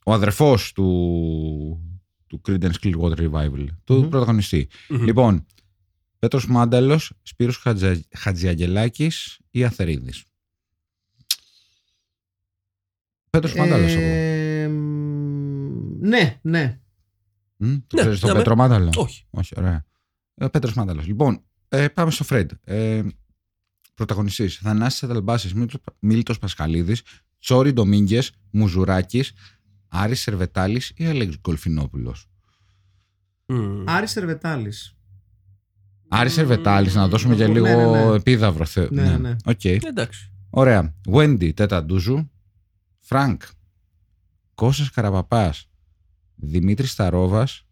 ο 0.07 0.13
αδερφός 0.13 0.71
του, 0.71 2.01
του 2.27 2.41
Creedence 2.47 2.73
Clearwater 2.81 3.29
Revival, 3.29 3.65
του 3.83 3.93
Μμμ. 3.93 4.09
πρωταγωνιστή. 4.09 4.67
Μμμ. 4.89 5.03
Λοιπόν, 5.03 5.45
Πέτρος 6.19 6.47
Μάνταλος, 6.47 7.13
Σπύρος 7.21 7.57
Χατζα... 7.57 8.01
Χατζιαγγελάκης 8.17 9.39
ή 9.51 9.63
Αθερίδης. 9.63 10.23
Πέτρος 13.29 13.53
Μάνταλος 13.53 13.91
εγώ. 13.91 14.01
Ε, 14.01 14.67
μ, 14.67 16.07
ναι, 16.07 16.39
ναι. 16.41 16.79
Μμ, 17.57 17.75
Το 17.87 17.95
ναι, 17.95 18.01
ξέρεις 18.01 18.19
τον 18.19 18.31
ναι, 18.31 18.37
Πέτρο 18.37 18.55
Μάνταλο; 18.55 18.93
Όχι. 18.95 19.25
Όχι, 19.29 19.53
ωραία. 19.57 19.85
Ε, 20.35 20.47
Πέτρος 20.47 20.73
Μάνταλος. 20.73 21.05
Λοιπόν, 21.05 21.43
ε, 21.69 21.87
πάμε 21.87 22.11
στο 22.11 22.23
Φρέντ. 22.23 22.51
Ε, 22.63 23.03
πρωταγωνιστής. 23.93 24.55
Θανάσης 24.57 25.03
Αταλμπάσης, 25.03 25.53
Μίλτος, 25.53 25.81
Μίλτος 25.99 26.39
Πασχαλίδης, 26.39 27.01
Τσόρι 27.39 27.73
Ντομίγκες, 27.73 28.31
Μουζουράκης, 28.51 29.33
Άρης 29.87 30.21
Σερβετάλης 30.21 30.91
ή 30.95 31.05
Αλέξης 31.05 31.39
Γκολφινόπουλος. 31.39 32.29
Μμ. 33.45 33.83
Άρης 33.85 34.11
Σερβετάλης. 34.11 34.91
Άρης 36.07 36.33
Σερβετάλης, 36.33 36.95
να 36.95 37.07
δώσουμε 37.07 37.35
για 37.35 37.47
Ναι, 37.47 37.53
λίγο 37.53 37.65
ναι, 37.67 38.05
ναι. 38.09 38.15
επίδαυρο. 38.15 38.65
θε- 38.65 38.91
Ναι, 38.91 39.01
ναι, 39.03 39.17
ναι. 39.17 39.35
Οκ. 39.45 39.63
Εντάξει. 39.65 40.31
Ωραία. 40.49 40.95
Wendy 41.09 41.53
Τέταντούζου, 41.53 42.29
Φρανκ, 42.99 43.41
Κώστας 44.55 44.89
Καραπαπάς, 44.89 45.69
Δημήτρης 46.35 46.91
Σταρόβας, 46.91 47.65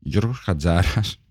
Γιώργος 0.00 0.38
Χατζάρας 0.38 1.22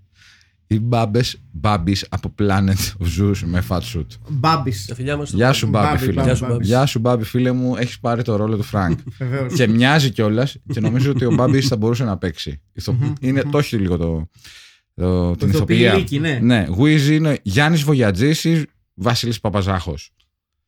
ή 0.67 0.79
Μπάμπες 0.79 1.41
Μπάμπης 1.51 2.05
από 2.09 2.33
Planet 2.39 2.75
of 2.99 3.19
Zeus 3.21 3.37
με 3.45 3.63
fat 3.69 3.79
suit. 3.93 4.05
Μπάμπης. 4.29 4.85
Τα 4.85 4.95
φιλιά 4.95 5.17
μας. 5.17 5.31
Γεια 5.31 5.53
σου 5.53 5.67
Μπάμπη 5.67 5.87
Μπάμπη, 5.87 5.97
φίλε 5.99 6.13
Μπάμπη, 6.13 6.27
μου. 6.29 6.33
Γεια 6.33 6.35
σου, 6.35 6.45
Μπάμπη. 6.47 6.65
Γεια 6.65 6.85
σου 6.85 6.99
Μπάμπη 6.99 7.23
φίλε 7.23 7.51
μου, 7.51 7.75
έχεις 7.75 7.99
πάρει 7.99 8.21
το 8.23 8.35
ρόλο 8.35 8.57
του 8.57 8.63
Φρανκ. 8.63 8.99
Βεβαίως. 9.17 9.53
και 9.53 9.67
μοιάζει 9.67 10.09
κιόλας 10.11 10.57
και 10.73 10.79
νομίζω 10.79 11.11
ότι 11.11 11.25
ο 11.25 11.33
Μπάμπης 11.33 11.67
θα 11.67 11.77
μπορούσε 11.77 12.03
να 12.03 12.17
παίξει. 12.17 12.61
Ηθο- 12.73 12.95
Μμμ, 12.99 13.13
Είναι 13.19 13.41
μμμ. 13.43 13.51
το 13.51 13.57
έχει 13.57 13.77
λίγο 13.77 13.97
το, 13.97 14.29
το, 14.93 15.35
την 15.35 15.49
ηθοποιία. 15.49 15.87
ηθοποιηλίκη, 15.87 16.19
ναι. 16.19 16.39
Ναι, 16.41 16.65
Γουίζι 16.69 17.15
είναι 17.15 17.39
Γιάννης 17.43 17.81
Βογιατζής 17.83 18.43
ή 18.43 18.65
Βασίλης 18.93 19.39
Παπαζάχος. 19.39 20.11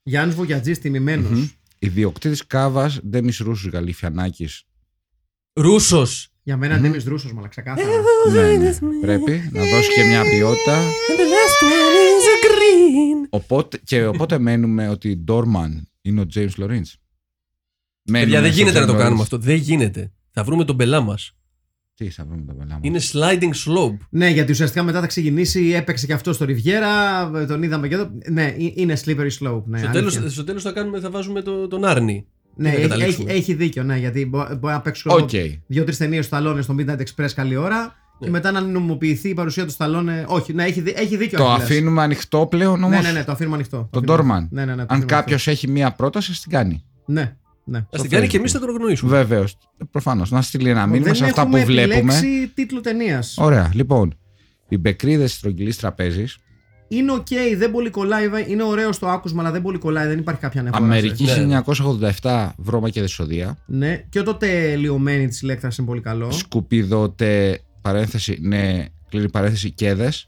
Γιάννης 0.03 0.35
Βογιατζής 0.35 0.79
τιμημένος. 0.79 1.29
Μμμ. 1.39 1.47
Ιδιοκτήτης 1.79 2.47
Κάβας, 2.47 2.99
Ντέμις 3.07 3.37
Ρούσους 3.37 3.71
Γαλифιανάκης. 3.71 4.63
Ρούσος. 6.49 6.57
Για 6.57 6.57
μένα 6.57 6.77
είναι 6.77 6.87
Ντέμις 6.87 7.05
Ρούσος, 7.05 7.33
μαλα 7.33 7.47
ξεκάθαρα. 7.47 7.87
Ναι, 8.33 8.57
ναι. 8.57 8.73
Πρέπει 9.01 9.49
να 9.51 9.63
δώσει 9.63 9.93
και 9.93 10.03
μια 10.03 10.21
ποιότητα. 10.21 10.77
And 10.77 11.19
the 11.19 11.27
last 11.35 11.59
one 11.65 11.95
is 12.09 12.25
a 12.33 12.37
green. 12.45 13.27
Οπότε, 13.29 13.79
και 13.83 14.05
οπότε 14.05 14.39
μένουμε 14.39 14.89
ότι 14.89 15.17
Ντόρμαν 15.17 15.89
είναι 16.01 16.21
ο 16.21 16.25
James 16.35 16.49
Lawrence. 16.61 16.93
Παιδιά, 18.11 18.41
δεν 18.41 18.51
γίνεται 18.51 18.79
να 18.79 18.85
το 18.85 18.95
κάνουμε 18.95 19.21
αυτό. 19.21 19.37
Δεν 19.37 19.55
γίνεται. 19.55 20.11
Θα 20.31 20.43
βρούμε 20.43 20.65
τον 20.65 20.77
μπελά 20.77 21.01
μας. 21.01 21.33
Τι 21.95 22.09
θα 22.09 22.25
βρούμε 22.25 22.43
τον 22.45 22.53
μπελά 22.53 22.73
μας. 22.73 22.79
Είναι 22.81 22.99
sliding 23.11 23.67
slope. 23.67 23.97
Ναι, 24.09 24.29
γιατί 24.29 24.51
ουσιαστικά 24.51 24.83
μετά 24.83 24.99
θα 24.99 25.07
ξεκινήσει, 25.07 25.71
έπαιξε 25.75 26.05
και 26.05 26.13
αυτό 26.13 26.33
στο 26.33 26.45
Ριβιέρα, 26.45 27.31
τον 27.47 27.63
είδαμε 27.63 27.87
και 27.87 27.93
εδώ. 27.93 28.11
Ναι, 28.29 28.45
ε- 28.45 28.71
είναι 28.73 28.97
slippery 29.05 29.29
slope. 29.39 29.63
Ναι, 29.65 29.77
στο, 29.77 29.87
αλήθεια. 29.87 29.91
τέλος, 29.91 30.33
στο 30.33 30.43
τέλος 30.43 30.63
θα, 30.63 30.71
κάνουμε, 30.71 30.99
θα 30.99 31.09
βάζουμε 31.09 31.41
το, 31.41 31.67
τον 31.67 31.85
Άρνη. 31.85 32.25
Ναι 32.61 32.69
να 32.69 32.75
έχει, 32.75 32.79
έχει, 32.81 32.89
καταλήξουμε. 32.89 33.31
έχει 33.31 33.53
δίκιο, 33.53 33.83
ναι, 33.83 33.97
γιατί 33.97 34.25
μπο- 34.25 34.47
μπορεί 34.59 34.73
να 34.73 34.81
παίξει 34.81 35.03
Οκ. 35.07 35.29
δύο-τρεις 35.67 35.97
ταινίες 35.97 36.25
στο 36.25 36.35
Σταλόνε 36.35 36.61
στο 36.61 36.75
Midnight 36.79 36.97
Express 36.99 37.29
καλή 37.35 37.55
ώρα 37.55 37.95
και 38.19 38.25
Ναι. 38.25 38.31
μετά 38.31 38.51
να 38.51 38.61
νομιμοποιηθεί 38.61 39.29
η 39.29 39.33
παρουσία 39.33 39.65
του 39.65 39.71
Σταλόνε. 39.71 40.23
Όχι, 40.27 40.53
ναι, 40.53 40.63
έχει, 40.63 40.81
δι- 40.81 40.99
έχει 40.99 41.17
δίκιο. 41.17 41.37
Το 41.37 41.43
ο 41.43 41.47
Αχιλλέας. 41.47 41.69
αφήνουμε 41.71 42.01
ανοιχτό 42.01 42.47
πλέον 42.49 42.83
όμως; 42.83 43.01
Ναι, 43.01 43.11
ναι, 43.11 43.17
ναι, 43.17 43.23
το 43.23 43.31
αφήνουμε 43.31 43.55
ανοιχτό. 43.55 43.77
Το 43.77 43.87
Τον 43.91 44.03
αφήνουμε 44.03 44.17
Ντόρμαν. 44.17 44.37
ανοιχτό. 44.37 44.55
Ναι, 44.55 44.65
ναι, 44.65 44.71
ναι, 44.71 44.75
το 44.75 44.81
Αν 44.81 44.87
αφήνουμε 44.89 45.05
κάποιος 45.15 45.47
ανοιχτό. 45.47 45.65
έχει 45.65 45.73
μία 45.73 45.91
πρόταση, 45.91 46.31
ας 46.31 46.41
την 46.41 46.51
κάνει. 46.51 46.83
Ναι, 47.05 47.35
ναι. 47.63 47.77
Α 47.77 47.81
Στο 47.91 48.01
την 48.01 48.09
κάνει 48.09 48.27
και 48.27 48.37
Facebook. 48.37 48.39
εμεί 48.39 48.49
θα 48.49 48.59
τον 48.59 48.69
γνωρίσουμε. 48.75 49.11
Βεβαίως. 49.17 49.57
Προφανώς. 49.91 50.31
Να 50.31 50.41
στείλει 50.41 50.69
ένα 50.69 50.85
μήνυμα 50.85 51.05
Δεν 51.05 51.15
σε 51.15 51.23
αυτά 51.25 51.47
που 51.47 51.55
έχουμε 51.55 51.73
βλέπουμε. 51.73 52.13
επιλέξει 52.15 52.51
τίτλο 52.53 52.81
ταινίας. 52.81 53.35
Ωραία. 53.37 53.69
Λοιπόν, 53.73 54.17
οι 54.69 54.77
μπεκρίδες 54.77 55.33
της 55.35 55.41
στρογγυλής 55.41 55.75
τραπέζης. 55.75 56.37
Είναι 56.91 57.11
οκ, 57.11 57.27
δεν 57.57 57.71
πολύ 57.71 57.89
κολλάει. 57.89 58.29
Είναι 58.47 58.63
ωραίο 58.63 58.91
στο 58.91 59.07
άκουσμα, 59.07 59.41
αλλά 59.41 59.51
δεν 59.51 59.61
πολύ 59.61 59.77
κολλάει. 59.77 60.07
Δεν 60.07 60.17
υπάρχει 60.17 60.41
κάποια 60.41 60.61
αναφορά. 60.61 60.81
σε- 60.85 60.91
Αμερική 60.91 61.23
Ναι. 61.23 61.61
1987, 62.21 62.49
βρώμα 62.57 62.89
και 62.89 63.01
δεσοδεία. 63.01 63.57
Ναι, 63.65 64.03
και 64.09 64.21
το 64.21 64.33
τελειωμένη 64.33 65.27
της 65.27 65.41
ηλέκτρα 65.41 65.69
είναι 65.79 65.87
πολύ 65.87 66.01
καλό. 66.01 66.31
Σκουπίδο 66.31 67.09
τε 67.09 67.57
παρένθεση, 67.81 68.37
ναι, 68.41 68.85
κλείνει 69.09 69.29
παρένθεση 69.29 69.71
κέδες. 69.71 70.27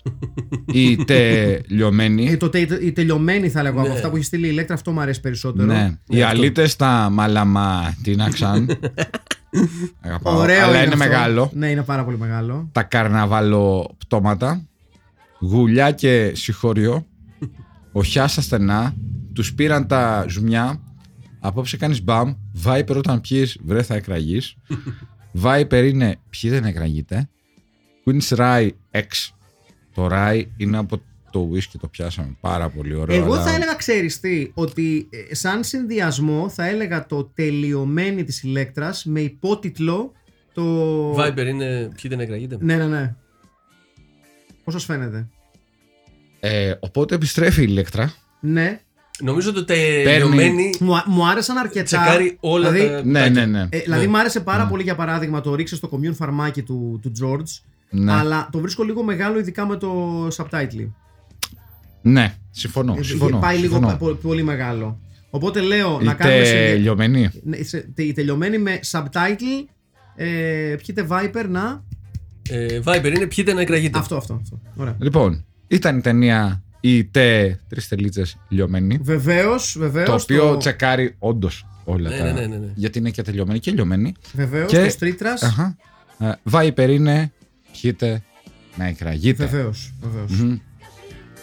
ή 0.66 0.96
τε 1.06 1.60
λιωμένη. 1.68 2.28
Ε, 2.32 2.38
το 2.38 2.50
τε, 2.50 2.60
η 2.82 2.92
τελειωμένη 2.92 3.50
θα 3.50 3.62
λέγω 3.64 3.80
από 3.80 3.88
Ναι. 3.88 3.94
αυτά 3.94 4.10
που 4.10 4.16
έχει 4.16 4.26
στείλει 4.26 4.46
η 4.46 4.50
ηλέκτρα, 4.52 4.76
αυτό 4.76 4.92
μου 4.92 5.00
αρέσει 5.02 5.22
περισσότερο. 5.22 5.68
Ναι. 5.68 5.98
Οι 6.08 6.22
αυτό. 6.24 6.36
αλήτες 6.38 6.72
στα 6.72 7.10
μαλαμά 7.12 7.96
τίναξαν. 8.04 8.70
Αγαπάω. 10.02 10.38
Ωραίο 10.38 10.64
Αλλά 10.64 10.76
είναι, 10.78 10.84
αυτό. 10.94 10.98
μεγάλο. 10.98 11.52
Ναι, 11.54 11.70
είναι 11.70 11.82
πάρα 11.84 12.04
πολύ 12.04 12.18
μεγάλο. 12.18 12.70
Τα 12.72 12.84
καρναβαλοπτώματα. 12.84 14.66
Γουλιά 15.42 15.92
και 15.92 16.32
συγχώριο. 16.36 17.06
Οχιά 17.92 18.28
στα 18.28 18.42
στενά. 18.42 18.96
Τους 19.34 19.54
πήραν 19.54 19.88
τα 19.88 20.26
ζουμιά. 20.30 20.82
Απόψε 21.40 21.78
κάνεις 21.78 22.04
μπαμ. 22.04 22.34
Βάιπερ 22.54 22.98
όταν 22.98 23.22
πιει, 23.22 23.48
βρε 23.64 23.84
θα 23.84 23.96
εκραγείς. 23.96 24.56
Βάιπερ 25.32 25.86
είναι 25.86 26.16
ποιοι 26.30 26.50
δεν 26.50 26.64
εκραγείτε. 26.66 27.30
Queen's 28.06 28.36
Rye 28.38 28.70
X. 28.92 29.30
Το 29.94 30.08
Rye 30.12 30.44
είναι 30.58 30.78
από 30.78 31.02
το 31.32 31.50
whisky 31.54 31.76
το 31.82 31.88
πιάσαμε. 31.88 32.38
Πάρα 32.42 32.70
πολύ 32.70 32.94
ωραίο. 32.96 33.16
Εγώ 33.24 33.34
αλλά- 33.34 33.44
θα 33.44 33.54
έλεγα, 33.56 33.76
ξέρεις 33.76 34.20
τι, 34.20 34.52
ότι 34.54 35.08
ε, 35.30 35.36
σαν 35.36 35.64
συνδυασμό 35.64 36.50
θα 36.50 36.66
έλεγα 36.68 37.06
το 37.06 37.24
τελειωμένη 37.24 38.24
της 38.24 38.44
ηλέκτρας 38.44 39.06
με 39.06 39.20
υπότιτλο 39.20 40.12
το... 40.54 41.16
Viber 41.16 41.46
είναι. 41.48 41.92
Ποιοι 42.02 42.10
δεν 42.10 42.20
εκραγείτε. 42.20 42.58
Ναι, 42.60 42.76
ναι, 42.76 42.88
ναι. 42.88 43.16
Πώς 44.64 44.74
σας 44.74 44.86
φαίνεται; 44.86 45.28
Ε, 46.40 46.74
οπότε 46.80 47.16
επιστρέφει 47.16 47.62
η 47.62 47.66
ηλέκτρα. 47.70 48.14
Ναι. 48.40 48.80
Νομίζω 49.24 49.50
ότι 49.50 49.64
τελειωμένη 49.66 50.74
Μου, 50.80 50.96
α- 50.96 51.04
μου 51.08 51.28
άρεσαν 51.28 51.58
αρκετά. 51.58 51.84
τσεκάρει 51.86 52.38
όλα 52.40 52.72
δηλαδή, 52.72 52.90
τα. 52.92 52.96
Ναι, 52.96 53.20
κουτάκια. 53.20 53.46
ναι, 53.46 53.60
ναι. 53.60 53.68
ε, 53.70 53.80
δηλαδή 53.80 54.06
Ναι. 54.06 54.12
μου 54.12 54.18
άρεσε 54.18 54.40
πάρα 54.40 54.68
πολύ 54.68 54.84
για 54.84 54.96
παράδειγμα 54.96 55.42
το 55.42 55.56
ρίξε 55.56 55.76
στο 55.76 55.90
commune 55.92 56.14
φαρμάκι 56.16 56.62
του, 56.62 57.00
του 57.02 57.12
George. 57.22 57.62
ναι. 57.90 58.12
Αλλά 58.14 58.50
το 58.52 58.60
βρίσκω 58.60 58.84
λίγο 58.84 59.04
μεγάλο, 59.04 59.40
ειδικά 59.40 59.66
με 59.66 59.76
το 59.78 60.28
subtitle. 60.28 60.88
ναι, 62.02 62.36
συμφωνώ. 62.52 62.96
Ε, 63.00 63.04
συμφωνώ 63.04 63.40
Πάει 63.40 63.58
λίγο 63.58 63.74
συμφωνώ. 63.74 63.88
πα- 63.92 63.98
πο- 64.06 64.14
πολύ 64.22 64.44
μεγάλο. 64.44 65.00
Οπότε 65.30 65.60
λέω 65.62 65.98
Η 66.02 66.06
να 66.06 66.14
κάνουμε. 66.14 66.44
συνδυα- 66.46 66.68
τελειωμένη. 66.70 67.30
Ναι, 67.44 67.58
σε- 67.64 67.92
τε- 67.96 68.06
η 68.06 68.14
τελειωμένη 68.14 68.58
με 68.58 68.80
subtitle. 68.92 69.66
Ε, 70.16 70.76
πιείτε 70.84 71.08
Viper 71.10 71.46
να. 71.50 71.84
Ε, 72.52 72.80
Viber 72.86 73.12
είναι 73.16 73.26
ποιοι 73.28 73.44
δεν 73.44 73.58
εκραγείτε. 73.58 74.00
Αυτό, 74.00 74.16
αυτό. 74.18 74.40
αυτό. 74.44 74.60
Ωραία. 74.76 74.96
Λοιπόν, 75.00 75.46
ήταν 75.68 75.98
η 75.98 76.02
ταινία 76.02 76.64
η 76.80 77.04
τε 77.06 77.60
τρεις 77.70 77.88
τελίτσε 77.88 78.24
λιωμένη. 78.50 79.00
Βεβαίως, 79.02 79.76
βεβαίως. 79.80 80.06
Το 80.08 80.14
οποίο 80.14 80.58
τσεκάρει 80.58 81.16
όντως 81.20 81.66
όλα 81.84 82.10
Ναι, 82.10 82.18
τα. 82.18 82.24
ναι, 82.24 82.32
ναι, 82.32 82.46
ναι, 82.46 82.56
ναι. 82.58 82.72
Γιατί 82.76 83.00
είναι 83.00 83.10
και 83.10 83.22
τελειωμένη 83.22 83.60
και 83.60 83.72
λιωμένη. 83.72 84.14
Βεβαίως, 84.34 84.72
Και- 84.72 84.84
το 84.84 84.90
Στρίτρα. 84.90 85.34
Αχα. 85.42 85.78
Ε, 86.20 86.32
Viper 86.52 86.90
είναι 86.90 87.32
πιείτε 87.72 88.22
να 88.76 88.86
εκραγείτε. 88.86 89.46
Βεβαίως. 89.46 89.94
Βεβαίως. 90.02 90.32
Μμμ. 90.42 90.58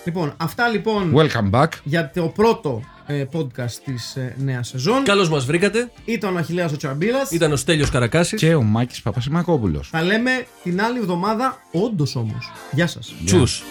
Λοιπόν, 0.05 0.35
αυτά 0.37 0.69
λοιπόν 0.69 1.13
Welcome 1.17 1.51
back. 1.51 1.69
για 1.85 2.11
το 2.15 2.27
πρώτο 2.29 2.83
ε, 2.85 2.98
podcast 3.33 3.73
της 3.85 4.17
ε, 4.17 4.35
νέας 4.39 4.69
σεζόν. 4.69 5.05
Καλώς 5.05 5.29
μας 5.29 5.45
βρήκατε. 5.45 5.91
Ήταν 6.05 6.35
ο 6.35 6.39
Αχιλέας 6.39 6.73
ο 6.73 6.77
Τσαρμπίλας. 6.77 7.31
Ήταν 7.31 7.53
ο 7.53 7.57
Στέλιος 7.57 7.91
Καρακάσης. 7.91 8.41
Και 8.41 8.55
ο 8.55 8.63
Μάκης 8.63 9.03
Παπασημακόπουλος. 9.03 9.89
Θα 9.89 10.03
λέμε 10.03 10.47
την 10.63 10.83
άλλη 10.83 10.99
εβδομάδα, 10.99 11.63
όντως 11.73 12.17
όμως. 12.17 12.53
Γεια 12.73 12.87
σας. 12.87 13.15
Τσους. 13.25 13.63